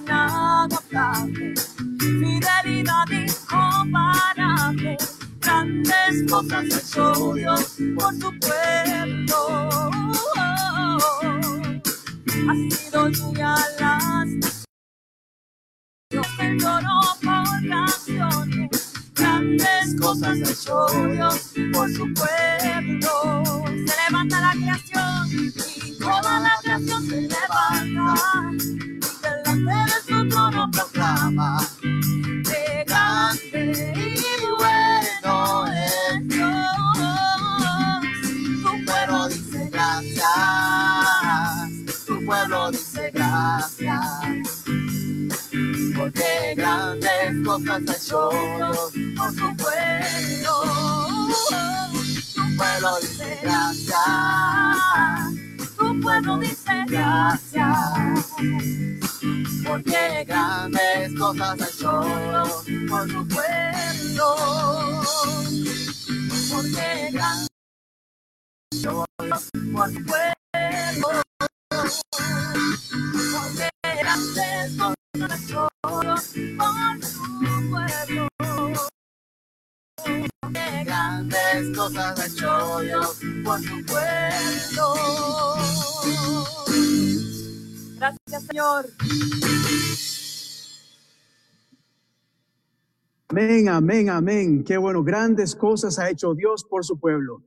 Amén. 94.17 94.65
Qué 94.65 94.77
bueno, 94.77 95.03
grandes 95.03 95.55
cosas 95.55 95.97
ha 95.97 96.09
hecho 96.09 96.35
Dios 96.35 96.65
por 96.69 96.83
su 96.83 96.99
pueblo. 96.99 97.43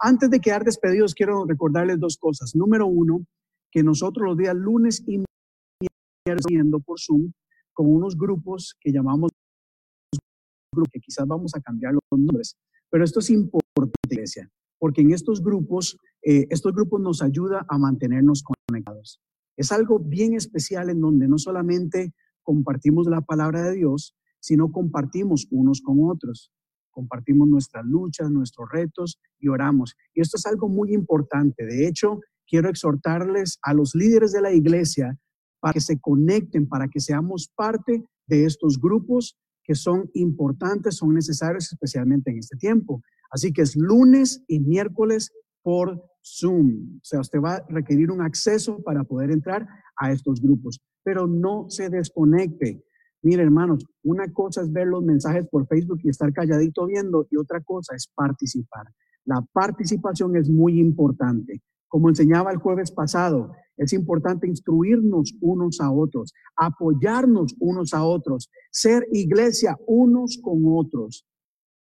Antes 0.00 0.30
de 0.30 0.40
quedar 0.40 0.64
despedidos, 0.64 1.14
quiero 1.14 1.44
recordarles 1.44 2.00
dos 2.00 2.16
cosas. 2.16 2.56
Número 2.56 2.86
uno, 2.86 3.26
que 3.70 3.82
nosotros 3.82 4.26
los 4.26 4.38
días 4.38 4.56
lunes 4.56 5.04
y 5.06 5.22
miércoles 6.26 6.82
por 6.86 6.98
Zoom 6.98 7.32
con 7.74 7.92
unos 7.92 8.16
grupos 8.16 8.74
que 8.80 8.90
llamamos 8.90 9.30
grupos, 10.72 10.90
que 10.90 11.00
quizás 11.00 11.26
vamos 11.26 11.54
a 11.54 11.60
cambiar 11.60 11.92
los 11.92 12.02
nombres, 12.10 12.56
pero 12.88 13.04
esto 13.04 13.20
es 13.20 13.28
importante, 13.28 13.92
iglesia, 14.08 14.50
porque 14.78 15.02
en 15.02 15.12
estos 15.12 15.42
grupos, 15.42 15.98
eh, 16.22 16.46
estos 16.48 16.72
grupos 16.72 17.00
nos 17.02 17.20
ayuda 17.20 17.66
a 17.68 17.76
mantenernos 17.76 18.42
conectados. 18.42 19.20
Es 19.58 19.70
algo 19.70 19.98
bien 19.98 20.34
especial 20.34 20.88
en 20.88 21.02
donde 21.02 21.28
no 21.28 21.36
solamente 21.36 22.14
compartimos 22.42 23.06
la 23.06 23.20
palabra 23.20 23.62
de 23.62 23.72
Dios, 23.72 24.16
sino 24.46 24.70
compartimos 24.70 25.48
unos 25.50 25.80
con 25.80 25.98
otros, 26.08 26.52
compartimos 26.92 27.48
nuestras 27.48 27.84
luchas, 27.84 28.30
nuestros 28.30 28.68
retos 28.70 29.18
y 29.40 29.48
oramos. 29.48 29.96
Y 30.14 30.20
esto 30.20 30.36
es 30.36 30.46
algo 30.46 30.68
muy 30.68 30.94
importante. 30.94 31.66
De 31.66 31.88
hecho, 31.88 32.20
quiero 32.46 32.68
exhortarles 32.68 33.58
a 33.62 33.74
los 33.74 33.96
líderes 33.96 34.30
de 34.30 34.42
la 34.42 34.52
iglesia 34.52 35.18
para 35.58 35.72
que 35.72 35.80
se 35.80 35.98
conecten, 35.98 36.68
para 36.68 36.86
que 36.86 37.00
seamos 37.00 37.50
parte 37.56 38.04
de 38.28 38.44
estos 38.44 38.78
grupos 38.80 39.36
que 39.64 39.74
son 39.74 40.08
importantes, 40.14 40.98
son 40.98 41.12
necesarios, 41.12 41.72
especialmente 41.72 42.30
en 42.30 42.38
este 42.38 42.56
tiempo. 42.56 43.02
Así 43.32 43.52
que 43.52 43.62
es 43.62 43.74
lunes 43.74 44.44
y 44.46 44.60
miércoles 44.60 45.32
por 45.60 46.00
Zoom. 46.24 46.98
O 46.98 47.04
sea, 47.04 47.18
usted 47.18 47.40
va 47.40 47.56
a 47.56 47.66
requerir 47.68 48.12
un 48.12 48.22
acceso 48.22 48.80
para 48.84 49.02
poder 49.02 49.32
entrar 49.32 49.66
a 49.96 50.12
estos 50.12 50.40
grupos, 50.40 50.78
pero 51.02 51.26
no 51.26 51.68
se 51.68 51.90
desconecte. 51.90 52.85
Mire, 53.26 53.42
hermanos, 53.42 53.84
una 54.04 54.32
cosa 54.32 54.62
es 54.62 54.72
ver 54.72 54.86
los 54.86 55.02
mensajes 55.02 55.48
por 55.48 55.66
Facebook 55.66 55.98
y 56.04 56.10
estar 56.10 56.32
calladito 56.32 56.86
viendo 56.86 57.26
y 57.28 57.36
otra 57.36 57.60
cosa 57.60 57.96
es 57.96 58.06
participar. 58.06 58.86
La 59.24 59.44
participación 59.52 60.36
es 60.36 60.48
muy 60.48 60.78
importante. 60.78 61.60
Como 61.88 62.08
enseñaba 62.08 62.52
el 62.52 62.58
jueves 62.58 62.92
pasado, 62.92 63.50
es 63.76 63.92
importante 63.94 64.46
instruirnos 64.46 65.34
unos 65.40 65.80
a 65.80 65.90
otros, 65.90 66.34
apoyarnos 66.54 67.56
unos 67.58 67.94
a 67.94 68.04
otros, 68.04 68.48
ser 68.70 69.04
iglesia 69.10 69.76
unos 69.88 70.38
con 70.40 70.62
otros. 70.64 71.26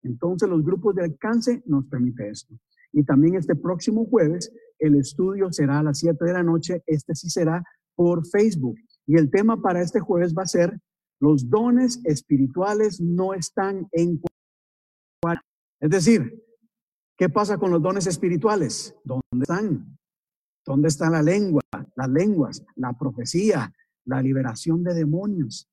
Entonces 0.03 0.49
los 0.49 0.65
grupos 0.65 0.95
de 0.95 1.05
alcance 1.05 1.63
nos 1.67 1.85
permite 1.89 2.27
esto. 2.27 2.55
Y 2.91 3.05
también 3.05 3.35
este 3.35 3.55
próximo 3.55 4.07
jueves 4.07 4.51
el 4.79 4.95
estudio 4.95 5.53
será 5.53 5.81
a 5.81 5.83
las 5.83 5.99
7 5.99 6.25
de 6.25 6.33
la 6.33 6.43
noche. 6.43 6.83
Este 6.87 7.15
sí 7.15 7.29
será 7.29 7.63
por 7.95 8.27
Facebook. 8.29 8.77
Y 9.07 9.19
el 9.19 9.31
tema 9.31 9.61
para 9.61 9.83
este 9.83 10.01
jueves 10.01 10.35
va 10.35 10.45
a 10.45 10.47
ser 10.47 10.81
los 11.25 11.49
dones 11.49 12.03
espirituales 12.05 13.01
no 13.01 13.33
están 13.33 13.89
en 13.93 14.21
Es 15.81 15.91
decir, 15.91 16.45
¿qué 17.17 17.31
pasa 17.31 17.57
con 17.57 17.71
los 17.71 17.81
dones 17.81 18.07
espirituales? 18.07 18.95
¿Dónde 19.05 19.23
están? 19.41 19.99
¿Dónde 20.67 20.89
está 20.89 21.09
la 21.09 21.23
lengua, 21.23 21.63
las 21.97 22.11
lenguas, 22.11 22.63
la 22.77 22.93
profecía, 22.93 23.73
la 24.05 24.21
liberación 24.21 24.85
de 24.85 24.93
demonios? 24.93 25.67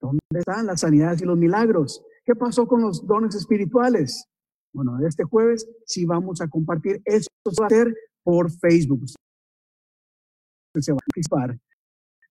¿Dónde 0.00 0.20
están 0.34 0.66
las 0.66 0.80
sanidades 0.80 1.20
y 1.20 1.24
los 1.24 1.36
milagros? 1.36 2.04
¿Qué 2.24 2.36
pasó 2.36 2.68
con 2.68 2.82
los 2.82 3.04
dones 3.04 3.34
espirituales? 3.34 4.28
Bueno, 4.72 5.04
este 5.04 5.24
jueves 5.24 5.68
sí 5.84 6.04
vamos 6.04 6.40
a 6.40 6.48
compartir. 6.48 7.02
Esto 7.04 7.50
va 7.60 7.66
a 7.66 7.70
ser 7.70 7.92
por 8.22 8.52
Facebook. 8.52 9.06
Se 10.78 10.92
va 10.92 10.96
a 10.96 11.04
participar. 11.06 11.58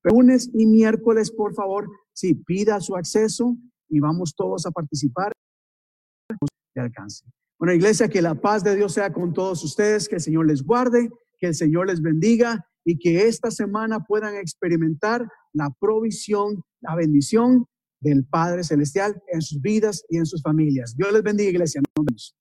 Lunes 0.03 0.49
y 0.53 0.65
miércoles, 0.65 1.31
por 1.31 1.53
favor, 1.53 1.89
sí, 2.13 2.33
pida 2.33 2.79
su 2.79 2.95
acceso 2.95 3.55
y 3.89 3.99
vamos 3.99 4.33
todos 4.35 4.65
a 4.65 4.71
participar 4.71 5.31
de 6.75 6.81
alcance. 6.81 7.25
Bueno, 7.59 7.73
iglesia, 7.73 8.07
que 8.07 8.21
la 8.21 8.35
paz 8.35 8.63
de 8.63 8.75
Dios 8.75 8.93
sea 8.93 9.13
con 9.13 9.33
todos 9.33 9.63
ustedes, 9.63 10.09
que 10.09 10.15
el 10.15 10.21
Señor 10.21 10.47
les 10.47 10.63
guarde 10.63 11.09
que 11.41 11.47
el 11.47 11.55
Señor 11.55 11.87
les 11.87 12.01
bendiga 12.01 12.65
y 12.85 12.99
que 12.99 13.27
esta 13.27 13.51
semana 13.51 14.05
puedan 14.05 14.35
experimentar 14.35 15.27
la 15.53 15.71
provisión, 15.79 16.63
la 16.79 16.95
bendición 16.95 17.65
del 17.99 18.23
Padre 18.25 18.63
Celestial 18.63 19.21
en 19.27 19.41
sus 19.41 19.59
vidas 19.59 20.05
y 20.09 20.17
en 20.17 20.25
sus 20.25 20.41
familias. 20.41 20.95
Dios 20.95 21.11
les 21.11 21.23
bendiga, 21.23 21.49
iglesia. 21.49 21.81
Nos. 21.97 22.35